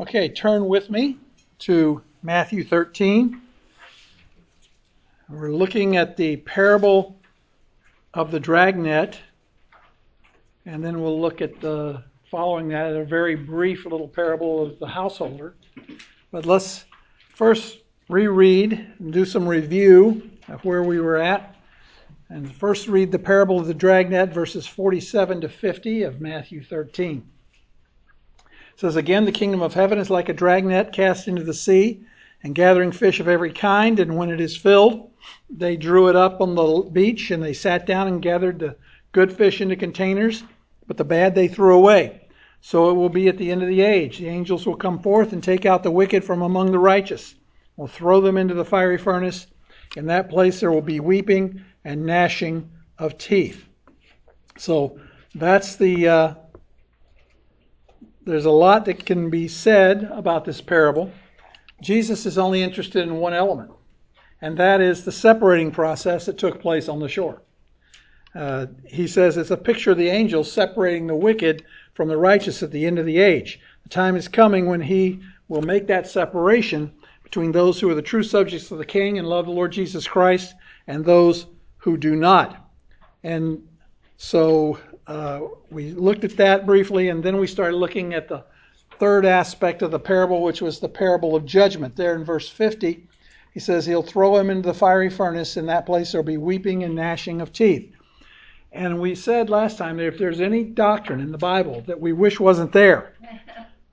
Okay, 0.00 0.28
turn 0.28 0.66
with 0.66 0.90
me 0.90 1.18
to 1.58 2.00
Matthew 2.22 2.62
13. 2.62 3.42
We're 5.28 5.50
looking 5.50 5.96
at 5.96 6.16
the 6.16 6.36
parable 6.36 7.18
of 8.14 8.30
the 8.30 8.38
dragnet, 8.38 9.18
and 10.66 10.84
then 10.84 11.02
we'll 11.02 11.20
look 11.20 11.42
at 11.42 11.60
the 11.60 12.04
following 12.30 12.68
that 12.68 12.94
a 12.94 13.04
very 13.04 13.34
brief 13.34 13.86
little 13.86 14.06
parable 14.06 14.62
of 14.62 14.78
the 14.78 14.86
householder. 14.86 15.56
But 16.30 16.46
let's 16.46 16.84
first 17.34 17.78
reread 18.08 18.74
and 19.00 19.12
do 19.12 19.24
some 19.24 19.48
review 19.48 20.30
of 20.46 20.64
where 20.64 20.84
we 20.84 21.00
were 21.00 21.16
at. 21.16 21.56
And 22.28 22.54
first 22.54 22.86
read 22.86 23.10
the 23.10 23.18
parable 23.18 23.58
of 23.58 23.66
the 23.66 23.74
dragnet, 23.74 24.32
verses 24.32 24.64
47 24.64 25.40
to 25.40 25.48
50 25.48 26.04
of 26.04 26.20
Matthew 26.20 26.62
13. 26.62 27.28
Says, 28.78 28.94
Again, 28.94 29.24
the 29.24 29.32
kingdom 29.32 29.60
of 29.60 29.74
heaven 29.74 29.98
is 29.98 30.08
like 30.08 30.28
a 30.28 30.32
dragnet 30.32 30.92
cast 30.92 31.26
into 31.26 31.42
the 31.42 31.52
sea 31.52 32.06
and 32.44 32.54
gathering 32.54 32.92
fish 32.92 33.18
of 33.18 33.26
every 33.26 33.52
kind. 33.52 33.98
And 33.98 34.16
when 34.16 34.30
it 34.30 34.40
is 34.40 34.56
filled, 34.56 35.10
they 35.50 35.76
drew 35.76 36.06
it 36.06 36.14
up 36.14 36.40
on 36.40 36.54
the 36.54 36.88
beach 36.92 37.32
and 37.32 37.42
they 37.42 37.54
sat 37.54 37.86
down 37.86 38.06
and 38.06 38.22
gathered 38.22 38.60
the 38.60 38.76
good 39.10 39.32
fish 39.32 39.60
into 39.60 39.74
containers, 39.74 40.44
but 40.86 40.96
the 40.96 41.04
bad 41.04 41.34
they 41.34 41.48
threw 41.48 41.74
away. 41.74 42.28
So 42.60 42.88
it 42.90 42.92
will 42.92 43.08
be 43.08 43.26
at 43.26 43.36
the 43.36 43.50
end 43.50 43.62
of 43.62 43.68
the 43.68 43.80
age. 43.80 44.18
The 44.18 44.28
angels 44.28 44.64
will 44.64 44.76
come 44.76 45.00
forth 45.00 45.32
and 45.32 45.42
take 45.42 45.66
out 45.66 45.82
the 45.82 45.90
wicked 45.90 46.22
from 46.22 46.42
among 46.42 46.70
the 46.70 46.78
righteous, 46.78 47.34
will 47.76 47.88
throw 47.88 48.20
them 48.20 48.36
into 48.36 48.54
the 48.54 48.64
fiery 48.64 48.96
furnace. 48.96 49.48
In 49.96 50.06
that 50.06 50.30
place 50.30 50.60
there 50.60 50.70
will 50.70 50.82
be 50.82 51.00
weeping 51.00 51.64
and 51.84 52.06
gnashing 52.06 52.70
of 52.96 53.18
teeth. 53.18 53.66
So 54.56 55.00
that's 55.34 55.74
the. 55.74 56.06
Uh, 56.06 56.34
there's 58.28 58.44
a 58.44 58.50
lot 58.50 58.84
that 58.84 59.06
can 59.06 59.30
be 59.30 59.48
said 59.48 60.04
about 60.12 60.44
this 60.44 60.60
parable. 60.60 61.10
Jesus 61.80 62.26
is 62.26 62.38
only 62.38 62.62
interested 62.62 63.02
in 63.02 63.16
one 63.16 63.32
element, 63.32 63.70
and 64.42 64.56
that 64.58 64.80
is 64.80 65.04
the 65.04 65.12
separating 65.12 65.70
process 65.70 66.26
that 66.26 66.38
took 66.38 66.60
place 66.60 66.88
on 66.88 66.98
the 66.98 67.08
shore. 67.08 67.42
Uh, 68.34 68.66
he 68.86 69.06
says 69.06 69.36
it's 69.36 69.50
a 69.50 69.56
picture 69.56 69.92
of 69.92 69.98
the 69.98 70.08
angels 70.08 70.52
separating 70.52 71.06
the 71.06 71.14
wicked 71.14 71.64
from 71.94 72.08
the 72.08 72.16
righteous 72.16 72.62
at 72.62 72.70
the 72.70 72.84
end 72.84 72.98
of 72.98 73.06
the 73.06 73.18
age. 73.18 73.60
The 73.84 73.88
time 73.88 74.16
is 74.16 74.28
coming 74.28 74.66
when 74.66 74.80
he 74.80 75.20
will 75.48 75.62
make 75.62 75.86
that 75.86 76.06
separation 76.06 76.92
between 77.22 77.52
those 77.52 77.80
who 77.80 77.88
are 77.90 77.94
the 77.94 78.02
true 78.02 78.22
subjects 78.22 78.70
of 78.70 78.78
the 78.78 78.84
king 78.84 79.18
and 79.18 79.26
love 79.26 79.46
the 79.46 79.52
Lord 79.52 79.72
Jesus 79.72 80.06
Christ 80.06 80.54
and 80.86 81.04
those 81.04 81.46
who 81.78 81.96
do 81.96 82.14
not. 82.14 82.70
And 83.22 83.66
so 84.18 84.78
uh, 85.08 85.40
we 85.70 85.92
looked 85.92 86.22
at 86.24 86.36
that 86.36 86.66
briefly, 86.66 87.08
and 87.08 87.22
then 87.22 87.38
we 87.38 87.46
started 87.46 87.76
looking 87.76 88.12
at 88.12 88.28
the 88.28 88.44
third 88.98 89.24
aspect 89.24 89.80
of 89.80 89.90
the 89.90 89.98
parable, 89.98 90.42
which 90.42 90.60
was 90.60 90.78
the 90.78 90.88
parable 90.88 91.34
of 91.34 91.46
judgment. 91.46 91.96
There 91.96 92.14
in 92.14 92.24
verse 92.24 92.48
50, 92.48 93.06
he 93.54 93.60
says, 93.60 93.86
He'll 93.86 94.02
throw 94.02 94.36
him 94.36 94.50
into 94.50 94.68
the 94.68 94.74
fiery 94.74 95.08
furnace. 95.08 95.56
In 95.56 95.64
that 95.66 95.86
place, 95.86 96.12
there'll 96.12 96.26
be 96.26 96.36
weeping 96.36 96.84
and 96.84 96.94
gnashing 96.94 97.40
of 97.40 97.54
teeth. 97.54 97.90
And 98.70 99.00
we 99.00 99.14
said 99.14 99.48
last 99.48 99.78
time 99.78 99.96
that 99.96 100.06
if 100.06 100.18
there's 100.18 100.42
any 100.42 100.62
doctrine 100.62 101.20
in 101.20 101.32
the 101.32 101.38
Bible 101.38 101.80
that 101.86 101.98
we 101.98 102.12
wish 102.12 102.38
wasn't 102.38 102.72
there, 102.72 103.14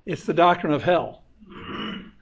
it's 0.06 0.26
the 0.26 0.34
doctrine 0.34 0.74
of 0.74 0.84
hell. 0.84 1.22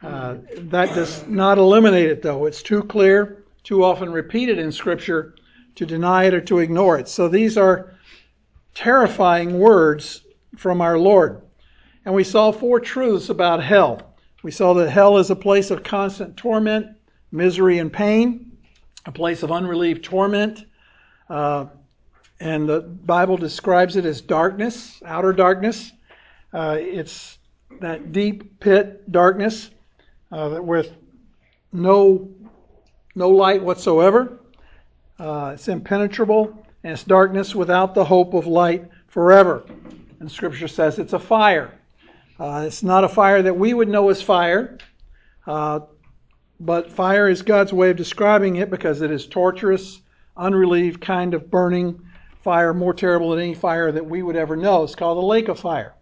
Uh, 0.03 0.35
that 0.55 0.93
does 0.93 1.25
not 1.27 1.57
eliminate 1.57 2.11
it, 2.11 2.21
though. 2.21 2.45
It's 2.45 2.61
too 2.61 2.83
clear, 2.83 3.43
too 3.63 3.83
often 3.83 4.11
repeated 4.11 4.59
in 4.59 4.71
Scripture 4.71 5.33
to 5.75 5.85
deny 5.85 6.25
it 6.25 6.33
or 6.35 6.41
to 6.41 6.59
ignore 6.59 6.99
it. 6.99 7.07
So 7.07 7.27
these 7.27 7.57
are 7.57 7.93
terrifying 8.73 9.59
words 9.59 10.21
from 10.57 10.81
our 10.81 10.97
Lord. 10.97 11.41
And 12.05 12.13
we 12.13 12.23
saw 12.23 12.51
four 12.51 12.79
truths 12.79 13.29
about 13.29 13.63
hell. 13.63 14.13
We 14.43 14.51
saw 14.51 14.73
that 14.73 14.89
hell 14.89 15.17
is 15.17 15.29
a 15.29 15.35
place 15.35 15.71
of 15.71 15.83
constant 15.83 16.35
torment, 16.35 16.87
misery, 17.31 17.77
and 17.77 17.91
pain, 17.91 18.57
a 19.05 19.11
place 19.11 19.43
of 19.43 19.51
unrelieved 19.51 20.03
torment. 20.03 20.65
Uh, 21.29 21.67
and 22.39 22.67
the 22.67 22.81
Bible 22.81 23.37
describes 23.37 23.95
it 23.95 24.05
as 24.05 24.19
darkness, 24.19 25.01
outer 25.05 25.31
darkness. 25.31 25.91
Uh, 26.51 26.77
it's 26.79 27.37
that 27.79 28.11
deep 28.11 28.59
pit 28.59 29.09
darkness 29.11 29.69
uh, 30.31 30.59
with 30.61 30.91
no 31.71 32.29
no 33.15 33.29
light 33.29 33.63
whatsoever. 33.63 34.39
Uh, 35.19 35.51
it's 35.53 35.67
impenetrable, 35.67 36.62
and 36.83 36.93
it's 36.93 37.03
darkness 37.03 37.55
without 37.55 37.95
the 37.95 38.03
hope 38.03 38.33
of 38.33 38.45
light 38.45 38.89
forever. 39.07 39.63
And 40.19 40.29
Scripture 40.29 40.67
says 40.67 40.99
it's 40.99 41.13
a 41.13 41.19
fire. 41.19 41.73
Uh, 42.39 42.63
it's 42.65 42.83
not 42.83 43.03
a 43.03 43.09
fire 43.09 43.41
that 43.41 43.57
we 43.57 43.73
would 43.73 43.87
know 43.87 44.09
as 44.09 44.21
fire, 44.21 44.77
uh, 45.47 45.81
but 46.59 46.91
fire 46.91 47.29
is 47.29 47.41
God's 47.41 47.71
way 47.71 47.91
of 47.91 47.97
describing 47.97 48.57
it 48.57 48.69
because 48.69 49.01
it 49.01 49.11
is 49.11 49.27
torturous, 49.27 50.01
unrelieved 50.35 50.99
kind 50.99 51.33
of 51.33 51.49
burning 51.49 52.01
fire, 52.41 52.73
more 52.73 52.93
terrible 52.93 53.29
than 53.29 53.39
any 53.39 53.53
fire 53.53 53.91
that 53.91 54.05
we 54.05 54.21
would 54.21 54.35
ever 54.35 54.57
know. 54.57 54.83
It's 54.83 54.95
called 54.95 55.17
the 55.17 55.25
lake 55.25 55.47
of 55.47 55.59
fire. 55.59 55.93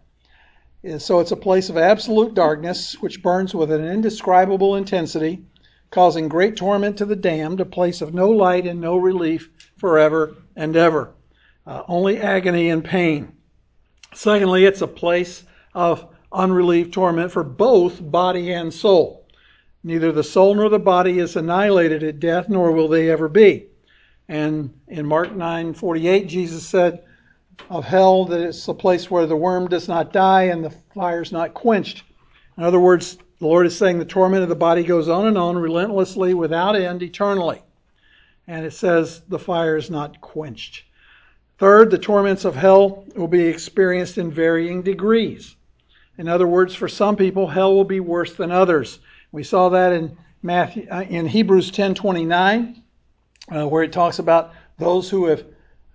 And 0.82 1.00
So 1.00 1.20
it's 1.20 1.30
a 1.30 1.36
place 1.36 1.68
of 1.68 1.76
absolute 1.76 2.34
darkness 2.34 3.00
which 3.00 3.22
burns 3.22 3.54
with 3.54 3.70
an 3.70 3.84
indescribable 3.84 4.74
intensity, 4.74 5.44
causing 5.90 6.28
great 6.28 6.56
torment 6.56 6.96
to 6.98 7.04
the 7.04 7.14
damned, 7.14 7.60
a 7.60 7.64
place 7.64 8.00
of 8.00 8.14
no 8.14 8.30
light 8.30 8.66
and 8.66 8.80
no 8.80 8.96
relief 8.96 9.50
forever 9.76 10.34
and 10.56 10.76
ever. 10.76 11.14
Uh, 11.66 11.82
only 11.88 12.18
agony 12.18 12.70
and 12.70 12.84
pain. 12.84 13.32
Secondly, 14.14 14.64
it's 14.64 14.82
a 14.82 14.86
place 14.86 15.44
of 15.74 16.06
unrelieved 16.32 16.92
torment 16.92 17.30
for 17.30 17.44
both 17.44 17.98
body 18.10 18.52
and 18.52 18.72
soul. 18.72 19.26
Neither 19.84 20.12
the 20.12 20.22
soul 20.22 20.54
nor 20.54 20.68
the 20.68 20.78
body 20.78 21.18
is 21.18 21.36
annihilated 21.36 22.02
at 22.02 22.20
death, 22.20 22.48
nor 22.48 22.72
will 22.72 22.88
they 22.88 23.10
ever 23.10 23.28
be. 23.28 23.66
And 24.28 24.72
in 24.88 25.06
Mark 25.06 25.32
9:48, 25.34 26.28
Jesus 26.28 26.64
said 26.64 27.02
of 27.68 27.84
hell 27.84 28.24
that 28.26 28.40
it's 28.40 28.68
a 28.68 28.74
place 28.74 29.10
where 29.10 29.26
the 29.26 29.36
worm 29.36 29.68
does 29.68 29.88
not 29.88 30.12
die 30.12 30.44
and 30.44 30.64
the 30.64 30.70
fire 30.94 31.22
is 31.22 31.32
not 31.32 31.54
quenched. 31.54 32.04
In 32.56 32.64
other 32.64 32.80
words, 32.80 33.18
the 33.38 33.46
Lord 33.46 33.66
is 33.66 33.76
saying 33.76 33.98
the 33.98 34.04
torment 34.04 34.42
of 34.42 34.48
the 34.48 34.54
body 34.54 34.84
goes 34.84 35.08
on 35.08 35.26
and 35.26 35.36
on 35.36 35.58
relentlessly 35.58 36.34
without 36.34 36.76
end 36.76 37.02
eternally. 37.02 37.62
And 38.46 38.64
it 38.64 38.72
says 38.72 39.22
the 39.28 39.38
fire 39.38 39.76
is 39.76 39.90
not 39.90 40.20
quenched. 40.20 40.84
Third, 41.58 41.90
the 41.90 41.98
torments 41.98 42.44
of 42.44 42.56
hell 42.56 43.04
will 43.14 43.28
be 43.28 43.46
experienced 43.46 44.18
in 44.18 44.30
varying 44.30 44.82
degrees. 44.82 45.54
In 46.18 46.28
other 46.28 46.46
words, 46.46 46.74
for 46.74 46.88
some 46.88 47.16
people, 47.16 47.46
hell 47.46 47.74
will 47.74 47.84
be 47.84 48.00
worse 48.00 48.34
than 48.34 48.50
others. 48.50 48.98
We 49.30 49.44
saw 49.44 49.68
that 49.68 49.92
in 49.92 50.16
Matthew, 50.42 50.86
uh, 50.90 51.04
in 51.08 51.26
Hebrews 51.26 51.70
10:29, 51.70 52.82
uh, 53.50 53.68
where 53.68 53.84
it 53.84 53.92
talks 53.92 54.18
about 54.18 54.52
those 54.78 55.08
who 55.08 55.26
have 55.26 55.44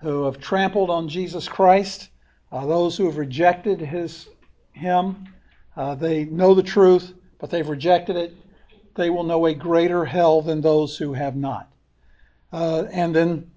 who 0.02 0.26
have 0.26 0.40
trampled 0.40 0.90
on 0.90 1.10
Jesus 1.10 1.48
Christ, 1.48 2.10
uh, 2.52 2.66
those 2.66 2.96
who 2.96 3.06
have 3.06 3.18
rejected 3.18 3.82
his 3.82 4.28
him. 4.72 5.28
Uh, 5.76 5.96
they 5.96 6.26
know 6.26 6.54
the 6.54 6.64
truth, 6.64 7.14
but 7.40 7.50
they've 7.50 7.68
rejected 7.68 8.16
it. 8.16 8.36
They 8.96 9.10
will 9.10 9.24
know 9.24 9.46
a 9.48 9.54
greater 9.54 10.06
hell 10.06 10.42
than 10.42 10.62
those 10.62 10.98
who 10.98 11.14
have 11.14 11.36
not. 11.36 11.68
Uh, 12.58 12.88
and 12.92 13.16
then, 13.16 13.52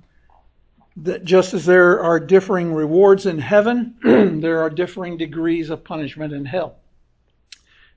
that 0.95 1.25
just 1.25 1.55
as 1.55 1.65
there 1.65 2.03
are 2.03 2.21
differing 2.21 2.75
rewards 2.75 3.25
in 3.25 3.39
heaven, 3.39 3.95
there 4.43 4.61
are 4.61 4.69
differing 4.69 5.17
degrees 5.17 5.71
of 5.71 5.83
punishment 5.83 6.35
in 6.35 6.45
hell. 6.45 6.77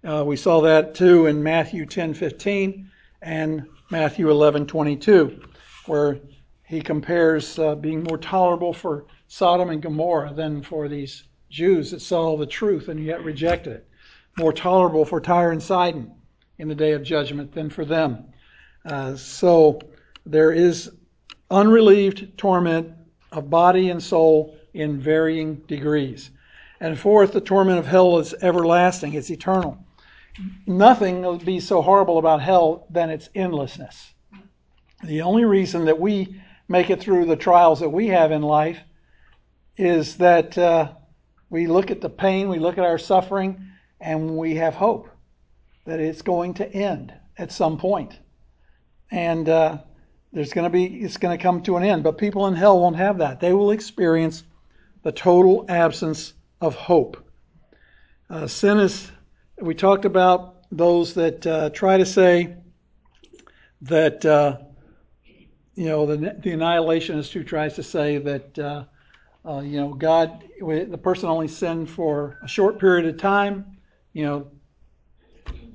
Uh, 0.01 0.23
we 0.25 0.37
saw 0.37 0.61
that 0.61 0.95
too 0.95 1.25
in 1.25 1.43
Matthew 1.43 1.85
10:15 1.85 2.85
and 3.21 3.65
Matthew 3.91 4.27
11:22, 4.27 5.45
where 5.87 6.19
he 6.63 6.79
compares 6.79 7.59
uh, 7.59 7.75
being 7.75 8.01
more 8.03 8.17
tolerable 8.17 8.71
for 8.71 9.03
Sodom 9.27 9.71
and 9.71 9.81
Gomorrah 9.81 10.33
than 10.33 10.61
for 10.61 10.87
these 10.87 11.23
Jews 11.49 11.91
that 11.91 11.99
saw 11.99 12.37
the 12.37 12.45
truth 12.45 12.87
and 12.87 13.03
yet 13.03 13.25
rejected 13.25 13.73
it. 13.73 13.87
More 14.39 14.53
tolerable 14.53 15.03
for 15.03 15.19
Tyre 15.19 15.51
and 15.51 15.61
Sidon 15.61 16.13
in 16.59 16.69
the 16.69 16.75
day 16.75 16.94
of 16.94 17.03
judgment 17.03 17.51
than 17.51 17.69
for 17.69 17.83
them. 17.83 18.23
Uh, 18.85 19.17
so 19.17 19.81
there 20.25 20.51
is 20.51 20.91
unrelieved 21.51 22.37
torment 22.37 22.93
of 23.31 23.49
body 23.49 23.89
and 23.89 24.01
soul 24.01 24.57
in 24.73 24.99
varying 24.99 25.55
degrees. 25.67 26.31
And 26.79 26.97
fourth, 26.97 27.33
the 27.33 27.41
torment 27.41 27.79
of 27.79 27.85
hell 27.85 28.17
is 28.19 28.33
everlasting, 28.41 29.13
it's 29.13 29.29
eternal. 29.29 29.77
Nothing 30.65 31.21
will 31.21 31.37
be 31.37 31.59
so 31.59 31.81
horrible 31.81 32.17
about 32.17 32.41
hell 32.41 32.87
than 32.89 33.09
its 33.09 33.29
endlessness. 33.35 34.13
The 35.03 35.21
only 35.21 35.45
reason 35.45 35.85
that 35.85 35.99
we 35.99 36.41
make 36.67 36.89
it 36.89 36.99
through 36.99 37.25
the 37.25 37.35
trials 37.35 37.79
that 37.81 37.89
we 37.89 38.07
have 38.07 38.31
in 38.31 38.41
life 38.41 38.79
is 39.77 40.17
that 40.17 40.57
uh, 40.57 40.91
we 41.49 41.67
look 41.67 41.91
at 41.91 42.01
the 42.01 42.09
pain, 42.09 42.49
we 42.49 42.59
look 42.59 42.77
at 42.77 42.85
our 42.85 42.97
suffering, 42.97 43.63
and 43.99 44.37
we 44.37 44.55
have 44.55 44.73
hope 44.73 45.09
that 45.85 45.99
it's 45.99 46.21
going 46.21 46.53
to 46.55 46.71
end 46.73 47.13
at 47.37 47.51
some 47.51 47.77
point. 47.77 48.17
And 49.11 49.47
uh, 49.49 49.79
there's 50.33 50.51
going 50.51 50.65
to 50.65 50.69
be, 50.69 50.85
it's 50.85 51.18
going 51.18 51.38
to 51.38 51.41
come 51.41 51.62
to 51.63 51.77
an 51.77 51.83
end. 51.83 52.03
But 52.03 52.18
people 52.18 52.47
in 52.47 52.56
hell 52.56 52.80
won't 52.80 52.95
have 52.95 53.19
that. 53.19 53.39
They 53.39 53.53
will 53.53 53.71
experience 53.71 54.44
the 55.03 55.12
total 55.12 55.65
absence 55.69 56.33
of 56.59 56.75
hope. 56.75 57.24
Uh, 58.30 58.47
sin 58.47 58.80
is, 58.80 59.12
we 59.62 59.75
talked 59.75 60.06
about 60.06 60.56
those 60.71 61.13
that 61.13 61.45
uh, 61.45 61.69
try 61.69 61.97
to 61.97 62.06
say 62.06 62.56
that 63.81 64.25
uh, 64.25 64.57
you 65.75 65.85
know 65.85 66.06
the 66.06 66.18
the 66.18 66.51
annihilationist 66.51 67.31
who 67.31 67.44
tries 67.44 67.75
to 67.75 67.83
say 67.83 68.18
that 68.18 68.57
uh, 68.57 68.85
uh, 69.45 69.59
you 69.59 69.80
know 69.80 69.94
God 69.94 70.44
the 70.59 71.00
person 71.01 71.30
only 71.30 71.47
sinned 71.47 71.89
for 71.89 72.39
a 72.41 72.47
short 72.47 72.80
period 72.80 73.06
of 73.06 73.18
time, 73.18 73.77
you 74.13 74.24
know, 74.25 74.51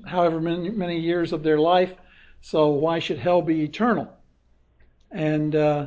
however 0.06 0.40
many 0.40 0.70
many 0.70 0.98
years 0.98 1.32
of 1.32 1.42
their 1.42 1.58
life. 1.58 1.92
So 2.40 2.68
why 2.68 2.98
should 2.98 3.18
hell 3.18 3.42
be 3.42 3.62
eternal? 3.62 4.17
And 5.10 5.54
uh, 5.54 5.86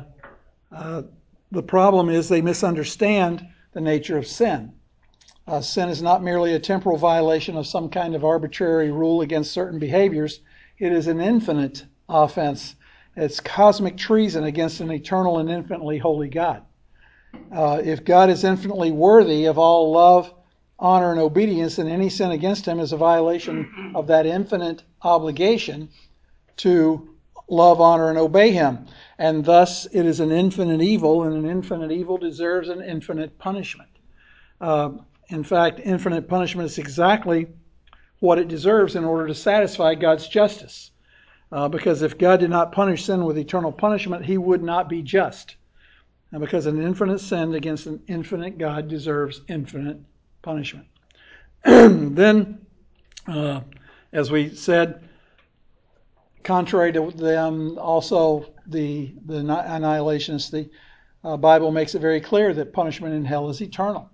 uh, 0.70 1.02
the 1.50 1.62
problem 1.62 2.08
is 2.08 2.28
they 2.28 2.42
misunderstand 2.42 3.46
the 3.72 3.80
nature 3.80 4.18
of 4.18 4.26
sin. 4.26 4.72
Uh, 5.46 5.60
sin 5.60 5.88
is 5.88 6.02
not 6.02 6.22
merely 6.22 6.54
a 6.54 6.58
temporal 6.58 6.96
violation 6.96 7.56
of 7.56 7.66
some 7.66 7.88
kind 7.88 8.14
of 8.14 8.24
arbitrary 8.24 8.90
rule 8.90 9.22
against 9.22 9.52
certain 9.52 9.78
behaviors. 9.78 10.40
It 10.78 10.92
is 10.92 11.08
an 11.08 11.20
infinite 11.20 11.84
offense. 12.08 12.76
It's 13.16 13.40
cosmic 13.40 13.96
treason 13.96 14.44
against 14.44 14.80
an 14.80 14.90
eternal 14.90 15.38
and 15.38 15.50
infinitely 15.50 15.98
holy 15.98 16.28
God. 16.28 16.62
Uh, 17.50 17.80
if 17.84 18.04
God 18.04 18.30
is 18.30 18.44
infinitely 18.44 18.92
worthy 18.92 19.46
of 19.46 19.58
all 19.58 19.90
love, 19.90 20.32
honor, 20.78 21.10
and 21.10 21.20
obedience, 21.20 21.76
then 21.76 21.88
any 21.88 22.08
sin 22.08 22.30
against 22.30 22.66
him 22.66 22.80
is 22.80 22.92
a 22.92 22.96
violation 22.96 23.92
of 23.94 24.06
that 24.06 24.26
infinite 24.26 24.82
obligation 25.02 25.88
to 26.58 27.16
love, 27.48 27.80
honor, 27.80 28.08
and 28.08 28.18
obey 28.18 28.50
him. 28.50 28.86
And 29.22 29.44
thus, 29.44 29.86
it 29.92 30.04
is 30.04 30.18
an 30.18 30.32
infinite 30.32 30.82
evil, 30.82 31.22
and 31.22 31.36
an 31.36 31.48
infinite 31.48 31.92
evil 31.92 32.18
deserves 32.18 32.68
an 32.68 32.82
infinite 32.82 33.38
punishment. 33.38 33.88
Uh, 34.60 34.94
in 35.28 35.44
fact, 35.44 35.78
infinite 35.84 36.26
punishment 36.26 36.68
is 36.68 36.76
exactly 36.76 37.46
what 38.18 38.40
it 38.40 38.48
deserves 38.48 38.96
in 38.96 39.04
order 39.04 39.28
to 39.28 39.34
satisfy 39.36 39.94
God's 39.94 40.26
justice. 40.26 40.90
Uh, 41.52 41.68
because 41.68 42.02
if 42.02 42.18
God 42.18 42.40
did 42.40 42.50
not 42.50 42.72
punish 42.72 43.04
sin 43.04 43.24
with 43.24 43.38
eternal 43.38 43.70
punishment, 43.70 44.24
he 44.24 44.38
would 44.38 44.64
not 44.64 44.88
be 44.88 45.02
just. 45.02 45.54
And 46.32 46.40
because 46.40 46.66
an 46.66 46.82
infinite 46.82 47.20
sin 47.20 47.54
against 47.54 47.86
an 47.86 48.02
infinite 48.08 48.58
God 48.58 48.88
deserves 48.88 49.42
infinite 49.48 49.98
punishment. 50.42 50.88
then, 51.64 52.66
uh, 53.28 53.60
as 54.12 54.32
we 54.32 54.52
said, 54.52 55.08
contrary 56.42 56.92
to 56.92 57.10
them, 57.10 57.78
also 57.78 58.46
the 58.66 59.14
the 59.26 59.34
annihilationists, 59.34 60.50
the 60.50 60.70
uh, 61.24 61.36
Bible 61.36 61.70
makes 61.70 61.94
it 61.94 62.00
very 62.00 62.20
clear 62.20 62.52
that 62.54 62.72
punishment 62.72 63.14
in 63.14 63.24
hell 63.24 63.48
is 63.48 63.60
eternal. 63.60 64.10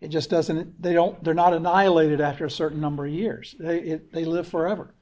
It 0.00 0.08
just 0.08 0.30
doesn't. 0.30 0.82
They 0.82 0.92
don't. 0.92 1.22
They're 1.22 1.34
not 1.34 1.54
annihilated 1.54 2.20
after 2.20 2.44
a 2.44 2.50
certain 2.50 2.80
number 2.80 3.06
of 3.06 3.12
years. 3.12 3.54
They 3.58 3.78
it, 3.78 4.12
they 4.12 4.24
live 4.24 4.48
forever. 4.48 4.94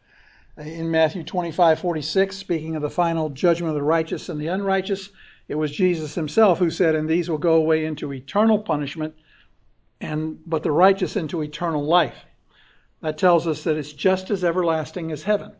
In 0.58 0.90
Matthew 0.90 1.22
25, 1.22 1.78
46, 1.78 2.36
speaking 2.36 2.76
of 2.76 2.82
the 2.82 2.90
final 2.90 3.30
judgment 3.30 3.70
of 3.70 3.76
the 3.76 3.82
righteous 3.82 4.28
and 4.28 4.38
the 4.38 4.48
unrighteous, 4.48 5.08
it 5.48 5.54
was 5.54 5.70
Jesus 5.70 6.14
himself 6.14 6.58
who 6.58 6.70
said, 6.70 6.94
"And 6.94 7.08
these 7.08 7.30
will 7.30 7.38
go 7.38 7.54
away 7.54 7.86
into 7.86 8.12
eternal 8.12 8.58
punishment, 8.58 9.14
and 10.00 10.38
but 10.44 10.62
the 10.62 10.72
righteous 10.72 11.16
into 11.16 11.42
eternal 11.42 11.84
life." 11.84 12.26
That 13.00 13.16
tells 13.16 13.46
us 13.46 13.64
that 13.64 13.78
it's 13.78 13.94
just 13.94 14.30
as 14.30 14.44
everlasting 14.44 15.10
as 15.10 15.22
heaven. 15.22 15.52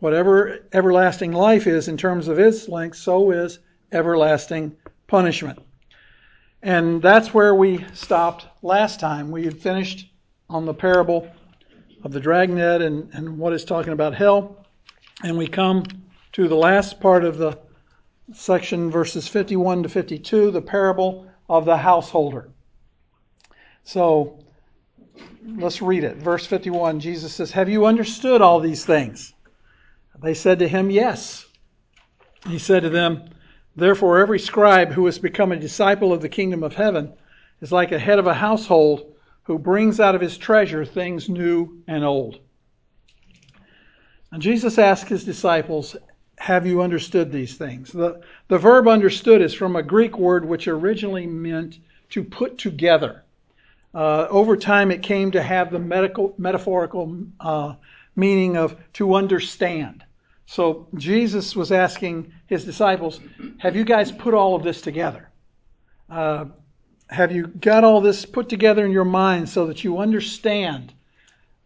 Whatever 0.00 0.60
everlasting 0.72 1.32
life 1.32 1.66
is 1.66 1.88
in 1.88 1.96
terms 1.96 2.28
of 2.28 2.38
its 2.38 2.68
length, 2.68 2.96
so 2.96 3.30
is 3.30 3.58
everlasting 3.92 4.76
punishment. 5.06 5.58
And 6.62 7.00
that's 7.00 7.32
where 7.32 7.54
we 7.54 7.84
stopped 7.94 8.46
last 8.62 9.00
time. 9.00 9.30
We 9.30 9.44
had 9.44 9.58
finished 9.58 10.10
on 10.48 10.66
the 10.66 10.74
parable 10.74 11.30
of 12.02 12.12
the 12.12 12.20
dragnet 12.20 12.82
and, 12.82 13.10
and 13.12 13.38
what 13.38 13.52
is 13.52 13.64
talking 13.64 13.92
about 13.92 14.14
hell. 14.14 14.66
And 15.22 15.36
we 15.36 15.46
come 15.46 15.84
to 16.32 16.48
the 16.48 16.56
last 16.56 17.00
part 17.00 17.24
of 17.24 17.38
the 17.38 17.58
section, 18.32 18.90
verses 18.90 19.28
51 19.28 19.82
to 19.82 19.88
52, 19.88 20.50
the 20.50 20.62
parable 20.62 21.26
of 21.48 21.64
the 21.64 21.76
householder. 21.76 22.48
So 23.84 24.38
let's 25.44 25.82
read 25.82 26.04
it. 26.04 26.16
Verse 26.16 26.46
51 26.46 27.00
Jesus 27.00 27.34
says, 27.34 27.50
Have 27.50 27.68
you 27.68 27.86
understood 27.86 28.40
all 28.40 28.60
these 28.60 28.84
things? 28.84 29.34
They 30.22 30.34
said 30.34 30.58
to 30.58 30.68
him, 30.68 30.90
Yes. 30.90 31.46
He 32.46 32.58
said 32.58 32.82
to 32.82 32.90
them, 32.90 33.30
Therefore, 33.76 34.18
every 34.18 34.38
scribe 34.38 34.92
who 34.92 35.06
has 35.06 35.18
become 35.18 35.52
a 35.52 35.56
disciple 35.56 36.12
of 36.12 36.20
the 36.20 36.28
kingdom 36.28 36.62
of 36.62 36.74
heaven 36.74 37.12
is 37.60 37.72
like 37.72 37.92
a 37.92 37.98
head 37.98 38.18
of 38.18 38.26
a 38.26 38.34
household 38.34 39.14
who 39.44 39.58
brings 39.58 40.00
out 40.00 40.14
of 40.14 40.20
his 40.20 40.36
treasure 40.36 40.84
things 40.84 41.28
new 41.28 41.82
and 41.86 42.04
old. 42.04 42.38
And 44.32 44.42
Jesus 44.42 44.78
asked 44.78 45.08
his 45.08 45.24
disciples, 45.24 45.96
Have 46.38 46.66
you 46.66 46.82
understood 46.82 47.32
these 47.32 47.56
things? 47.56 47.90
The, 47.90 48.20
the 48.48 48.58
verb 48.58 48.88
understood 48.88 49.40
is 49.40 49.54
from 49.54 49.76
a 49.76 49.82
Greek 49.82 50.18
word 50.18 50.44
which 50.44 50.68
originally 50.68 51.26
meant 51.26 51.78
to 52.10 52.24
put 52.24 52.58
together. 52.58 53.24
Uh, 53.94 54.26
over 54.30 54.56
time, 54.56 54.90
it 54.90 55.02
came 55.02 55.30
to 55.32 55.42
have 55.42 55.70
the 55.70 55.78
medical, 55.78 56.34
metaphorical 56.38 57.24
uh, 57.40 57.74
meaning 58.14 58.56
of 58.56 58.76
to 58.94 59.14
understand. 59.14 60.04
So 60.50 60.88
Jesus 60.96 61.54
was 61.54 61.70
asking 61.70 62.32
his 62.48 62.64
disciples, 62.64 63.20
Have 63.58 63.76
you 63.76 63.84
guys 63.84 64.10
put 64.10 64.34
all 64.34 64.56
of 64.56 64.64
this 64.64 64.80
together? 64.80 65.30
Uh, 66.10 66.46
have 67.08 67.30
you 67.30 67.46
got 67.46 67.84
all 67.84 68.00
this 68.00 68.26
put 68.26 68.48
together 68.48 68.84
in 68.84 68.90
your 68.90 69.04
mind 69.04 69.48
so 69.48 69.66
that 69.66 69.84
you 69.84 69.98
understand 69.98 70.92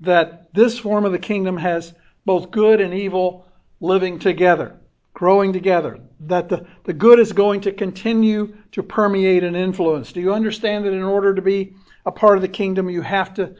that 0.00 0.52
this 0.52 0.78
form 0.78 1.06
of 1.06 1.12
the 1.12 1.18
kingdom 1.18 1.56
has 1.56 1.94
both 2.26 2.50
good 2.50 2.82
and 2.82 2.92
evil 2.92 3.46
living 3.80 4.18
together, 4.18 4.76
growing 5.14 5.54
together? 5.54 5.98
That 6.20 6.50
the, 6.50 6.66
the 6.84 6.92
good 6.92 7.18
is 7.18 7.32
going 7.32 7.62
to 7.62 7.72
continue 7.72 8.54
to 8.72 8.82
permeate 8.82 9.44
and 9.44 9.56
influence. 9.56 10.12
Do 10.12 10.20
you 10.20 10.34
understand 10.34 10.84
that 10.84 10.92
in 10.92 11.02
order 11.02 11.34
to 11.34 11.40
be 11.40 11.74
a 12.04 12.12
part 12.12 12.36
of 12.36 12.42
the 12.42 12.48
kingdom, 12.48 12.90
you 12.90 13.00
have 13.00 13.32
to 13.36 13.54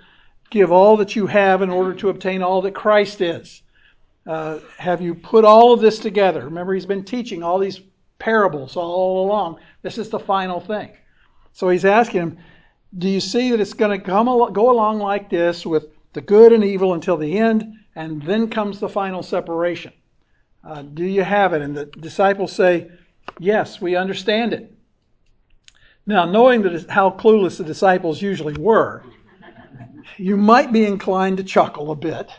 give 0.50 0.70
all 0.70 0.98
that 0.98 1.16
you 1.16 1.26
have 1.28 1.62
in 1.62 1.70
order 1.70 1.94
to 1.94 2.10
obtain 2.10 2.42
all 2.42 2.60
that 2.60 2.74
Christ 2.74 3.22
is? 3.22 3.62
Uh, 4.26 4.58
have 4.78 5.02
you 5.02 5.14
put 5.14 5.44
all 5.44 5.72
of 5.72 5.80
this 5.80 5.98
together? 5.98 6.44
Remember, 6.44 6.72
he's 6.74 6.86
been 6.86 7.04
teaching 7.04 7.42
all 7.42 7.58
these 7.58 7.80
parables 8.18 8.76
all 8.76 9.26
along. 9.26 9.58
This 9.82 9.98
is 9.98 10.08
the 10.08 10.18
final 10.18 10.60
thing. 10.60 10.92
So 11.52 11.68
he's 11.68 11.84
asking 11.84 12.20
him, 12.20 12.38
Do 12.96 13.08
you 13.08 13.20
see 13.20 13.50
that 13.50 13.60
it's 13.60 13.74
going 13.74 13.98
to 13.98 14.04
come 14.04 14.26
go 14.52 14.70
along 14.70 14.98
like 14.98 15.28
this 15.28 15.66
with 15.66 15.88
the 16.14 16.22
good 16.22 16.52
and 16.52 16.64
evil 16.64 16.94
until 16.94 17.16
the 17.16 17.38
end, 17.38 17.74
and 17.96 18.22
then 18.22 18.48
comes 18.48 18.80
the 18.80 18.88
final 18.88 19.22
separation? 19.22 19.92
Uh, 20.66 20.82
do 20.82 21.04
you 21.04 21.22
have 21.22 21.52
it? 21.52 21.60
And 21.60 21.76
the 21.76 21.86
disciples 21.86 22.52
say, 22.52 22.90
Yes, 23.38 23.80
we 23.80 23.94
understand 23.94 24.54
it. 24.54 24.72
Now, 26.06 26.24
knowing 26.24 26.62
that 26.62 26.90
how 26.90 27.10
clueless 27.10 27.58
the 27.58 27.64
disciples 27.64 28.22
usually 28.22 28.54
were, 28.54 29.02
you 30.16 30.36
might 30.36 30.72
be 30.72 30.86
inclined 30.86 31.38
to 31.38 31.44
chuckle 31.44 31.90
a 31.90 31.96
bit 31.96 32.30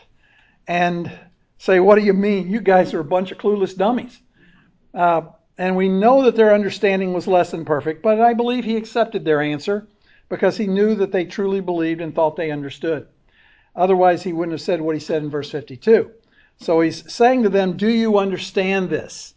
and 0.68 1.10
say, 1.58 1.80
What 1.80 1.96
do 1.96 2.04
you 2.04 2.12
mean? 2.12 2.50
You 2.50 2.60
guys 2.60 2.94
are 2.94 3.00
a 3.00 3.04
bunch 3.04 3.32
of 3.32 3.38
clueless 3.38 3.76
dummies. 3.76 4.20
Uh, 4.94 5.22
and 5.58 5.76
we 5.76 5.88
know 5.88 6.24
that 6.24 6.36
their 6.36 6.54
understanding 6.54 7.12
was 7.12 7.26
less 7.26 7.50
than 7.50 7.64
perfect, 7.64 8.02
but 8.02 8.20
I 8.20 8.34
believe 8.34 8.64
he 8.64 8.76
accepted 8.76 9.24
their 9.24 9.40
answer 9.40 9.88
because 10.28 10.56
he 10.56 10.66
knew 10.66 10.94
that 10.96 11.12
they 11.12 11.24
truly 11.24 11.60
believed 11.60 12.00
and 12.00 12.14
thought 12.14 12.36
they 12.36 12.50
understood. 12.50 13.06
Otherwise, 13.74 14.22
he 14.22 14.32
wouldn't 14.32 14.52
have 14.52 14.60
said 14.60 14.80
what 14.80 14.94
he 14.96 15.00
said 15.00 15.22
in 15.22 15.30
verse 15.30 15.50
52. 15.50 16.10
So 16.58 16.80
he's 16.80 17.10
saying 17.12 17.42
to 17.42 17.48
them, 17.48 17.76
Do 17.76 17.88
you 17.88 18.18
understand 18.18 18.90
this? 18.90 19.34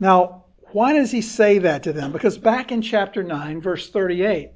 Now, 0.00 0.44
why 0.72 0.92
does 0.92 1.10
he 1.10 1.20
say 1.20 1.58
that 1.58 1.82
to 1.84 1.92
them? 1.92 2.12
Because 2.12 2.38
back 2.38 2.72
in 2.72 2.82
chapter 2.82 3.22
9, 3.22 3.60
verse 3.60 3.90
38, 3.90 4.50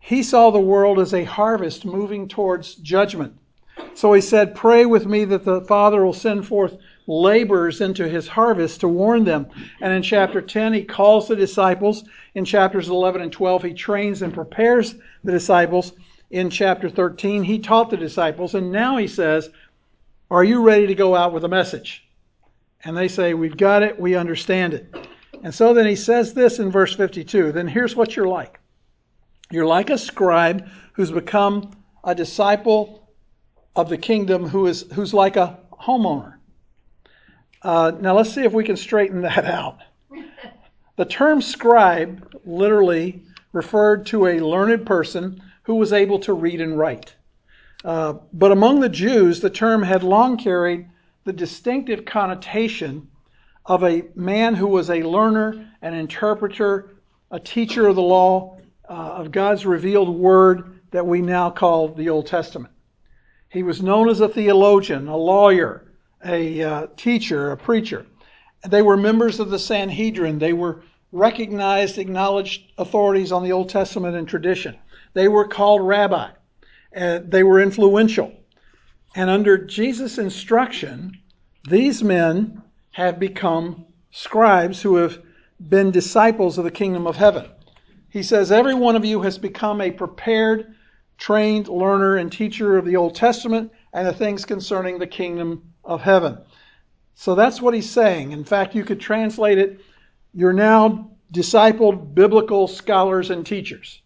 he 0.00 0.22
saw 0.22 0.50
the 0.50 0.60
world 0.60 0.98
as 0.98 1.14
a 1.14 1.24
harvest 1.24 1.84
moving 1.84 2.28
towards 2.28 2.74
judgment. 2.74 3.34
So 3.94 4.12
he 4.12 4.20
said, 4.20 4.54
Pray 4.54 4.86
with 4.86 5.06
me 5.06 5.24
that 5.24 5.44
the 5.44 5.60
Father 5.62 6.04
will 6.04 6.12
send 6.12 6.46
forth 6.46 6.76
laborers 7.06 7.80
into 7.80 8.08
his 8.08 8.28
harvest 8.28 8.80
to 8.80 8.88
warn 8.88 9.24
them. 9.24 9.46
And 9.80 9.92
in 9.92 10.02
chapter 10.02 10.40
10, 10.40 10.72
he 10.74 10.84
calls 10.84 11.26
the 11.26 11.36
disciples. 11.36 12.04
In 12.34 12.44
chapters 12.44 12.88
11 12.88 13.22
and 13.22 13.32
12, 13.32 13.62
he 13.62 13.74
trains 13.74 14.22
and 14.22 14.32
prepares 14.32 14.94
the 15.24 15.32
disciples. 15.32 15.92
In 16.30 16.50
chapter 16.50 16.88
13, 16.88 17.42
he 17.42 17.58
taught 17.58 17.90
the 17.90 17.96
disciples. 17.96 18.54
And 18.54 18.70
now 18.70 18.98
he 18.98 19.08
says, 19.08 19.50
Are 20.30 20.44
you 20.44 20.62
ready 20.62 20.86
to 20.86 20.94
go 20.94 21.16
out 21.16 21.32
with 21.32 21.44
a 21.44 21.48
message? 21.48 22.06
And 22.84 22.96
they 22.96 23.08
say, 23.08 23.34
We've 23.34 23.56
got 23.56 23.82
it, 23.82 23.98
we 23.98 24.14
understand 24.14 24.74
it. 24.74 24.94
And 25.42 25.54
so 25.54 25.72
then 25.72 25.86
he 25.86 25.96
says 25.96 26.34
this 26.34 26.58
in 26.58 26.70
verse 26.70 26.94
52 26.94 27.52
Then 27.52 27.68
here's 27.68 27.96
what 27.96 28.16
you're 28.16 28.28
like 28.28 28.60
you're 29.50 29.66
like 29.66 29.88
a 29.88 29.96
scribe 29.96 30.68
who's 30.92 31.10
become 31.10 31.70
a 32.04 32.14
disciple 32.14 32.97
of 33.78 33.88
the 33.88 33.96
kingdom 33.96 34.48
who 34.48 34.66
is 34.66 34.84
who's 34.94 35.14
like 35.14 35.36
a 35.36 35.56
homeowner. 35.72 36.34
Uh, 37.62 37.92
now 38.00 38.16
let's 38.16 38.34
see 38.34 38.42
if 38.42 38.52
we 38.52 38.64
can 38.64 38.76
straighten 38.76 39.22
that 39.22 39.44
out. 39.44 39.78
The 40.96 41.04
term 41.04 41.40
scribe 41.40 42.40
literally 42.44 43.22
referred 43.52 44.04
to 44.06 44.26
a 44.26 44.40
learned 44.40 44.84
person 44.84 45.40
who 45.62 45.76
was 45.76 45.92
able 45.92 46.18
to 46.20 46.32
read 46.32 46.60
and 46.60 46.76
write. 46.76 47.14
Uh, 47.84 48.14
but 48.32 48.50
among 48.50 48.80
the 48.80 48.88
Jews, 48.88 49.38
the 49.40 49.48
term 49.48 49.84
had 49.84 50.02
long 50.02 50.36
carried 50.36 50.88
the 51.22 51.32
distinctive 51.32 52.04
connotation 52.04 53.06
of 53.64 53.84
a 53.84 54.02
man 54.16 54.56
who 54.56 54.66
was 54.66 54.90
a 54.90 55.04
learner, 55.04 55.70
an 55.82 55.94
interpreter, 55.94 56.96
a 57.30 57.38
teacher 57.38 57.86
of 57.86 57.94
the 57.94 58.02
law, 58.02 58.58
uh, 58.88 58.92
of 58.92 59.30
God's 59.30 59.64
revealed 59.64 60.08
word 60.08 60.80
that 60.90 61.06
we 61.06 61.22
now 61.22 61.48
call 61.48 61.94
the 61.94 62.08
Old 62.08 62.26
Testament. 62.26 62.72
He 63.50 63.62
was 63.62 63.82
known 63.82 64.08
as 64.08 64.20
a 64.20 64.28
theologian, 64.28 65.08
a 65.08 65.16
lawyer, 65.16 65.92
a 66.24 66.62
uh, 66.62 66.86
teacher, 66.96 67.50
a 67.50 67.56
preacher. 67.56 68.06
They 68.68 68.82
were 68.82 68.96
members 68.96 69.40
of 69.40 69.50
the 69.50 69.58
Sanhedrin. 69.58 70.38
They 70.38 70.52
were 70.52 70.82
recognized, 71.12 71.96
acknowledged 71.96 72.72
authorities 72.76 73.32
on 73.32 73.42
the 73.42 73.52
Old 73.52 73.68
Testament 73.68 74.16
and 74.16 74.28
tradition. 74.28 74.76
They 75.14 75.28
were 75.28 75.48
called 75.48 75.86
rabbi. 75.86 76.30
Uh, 76.94 77.20
they 77.24 77.42
were 77.42 77.60
influential. 77.60 78.32
And 79.14 79.30
under 79.30 79.56
Jesus' 79.56 80.18
instruction, 80.18 81.18
these 81.68 82.02
men 82.02 82.62
have 82.92 83.18
become 83.18 83.86
scribes 84.10 84.82
who 84.82 84.96
have 84.96 85.22
been 85.68 85.90
disciples 85.90 86.58
of 86.58 86.64
the 86.64 86.70
kingdom 86.70 87.06
of 87.06 87.16
heaven. 87.16 87.46
He 88.10 88.22
says, 88.22 88.52
Every 88.52 88.74
one 88.74 88.96
of 88.96 89.04
you 89.04 89.22
has 89.22 89.38
become 89.38 89.80
a 89.80 89.90
prepared 89.90 90.74
trained 91.18 91.68
learner 91.68 92.16
and 92.16 92.32
teacher 92.32 92.78
of 92.78 92.86
the 92.86 92.96
Old 92.96 93.14
Testament 93.14 93.70
and 93.92 94.06
the 94.06 94.12
things 94.12 94.44
concerning 94.44 94.98
the 94.98 95.06
kingdom 95.06 95.62
of 95.84 96.00
heaven. 96.00 96.38
So 97.14 97.34
that's 97.34 97.60
what 97.60 97.74
he's 97.74 97.90
saying. 97.90 98.32
In 98.32 98.44
fact, 98.44 98.74
you 98.74 98.84
could 98.84 99.00
translate 99.00 99.58
it 99.58 99.80
you're 100.34 100.52
now 100.52 101.10
discipled 101.32 102.14
biblical 102.14 102.68
scholars 102.68 103.30
and 103.30 103.44
teachers. 103.44 104.02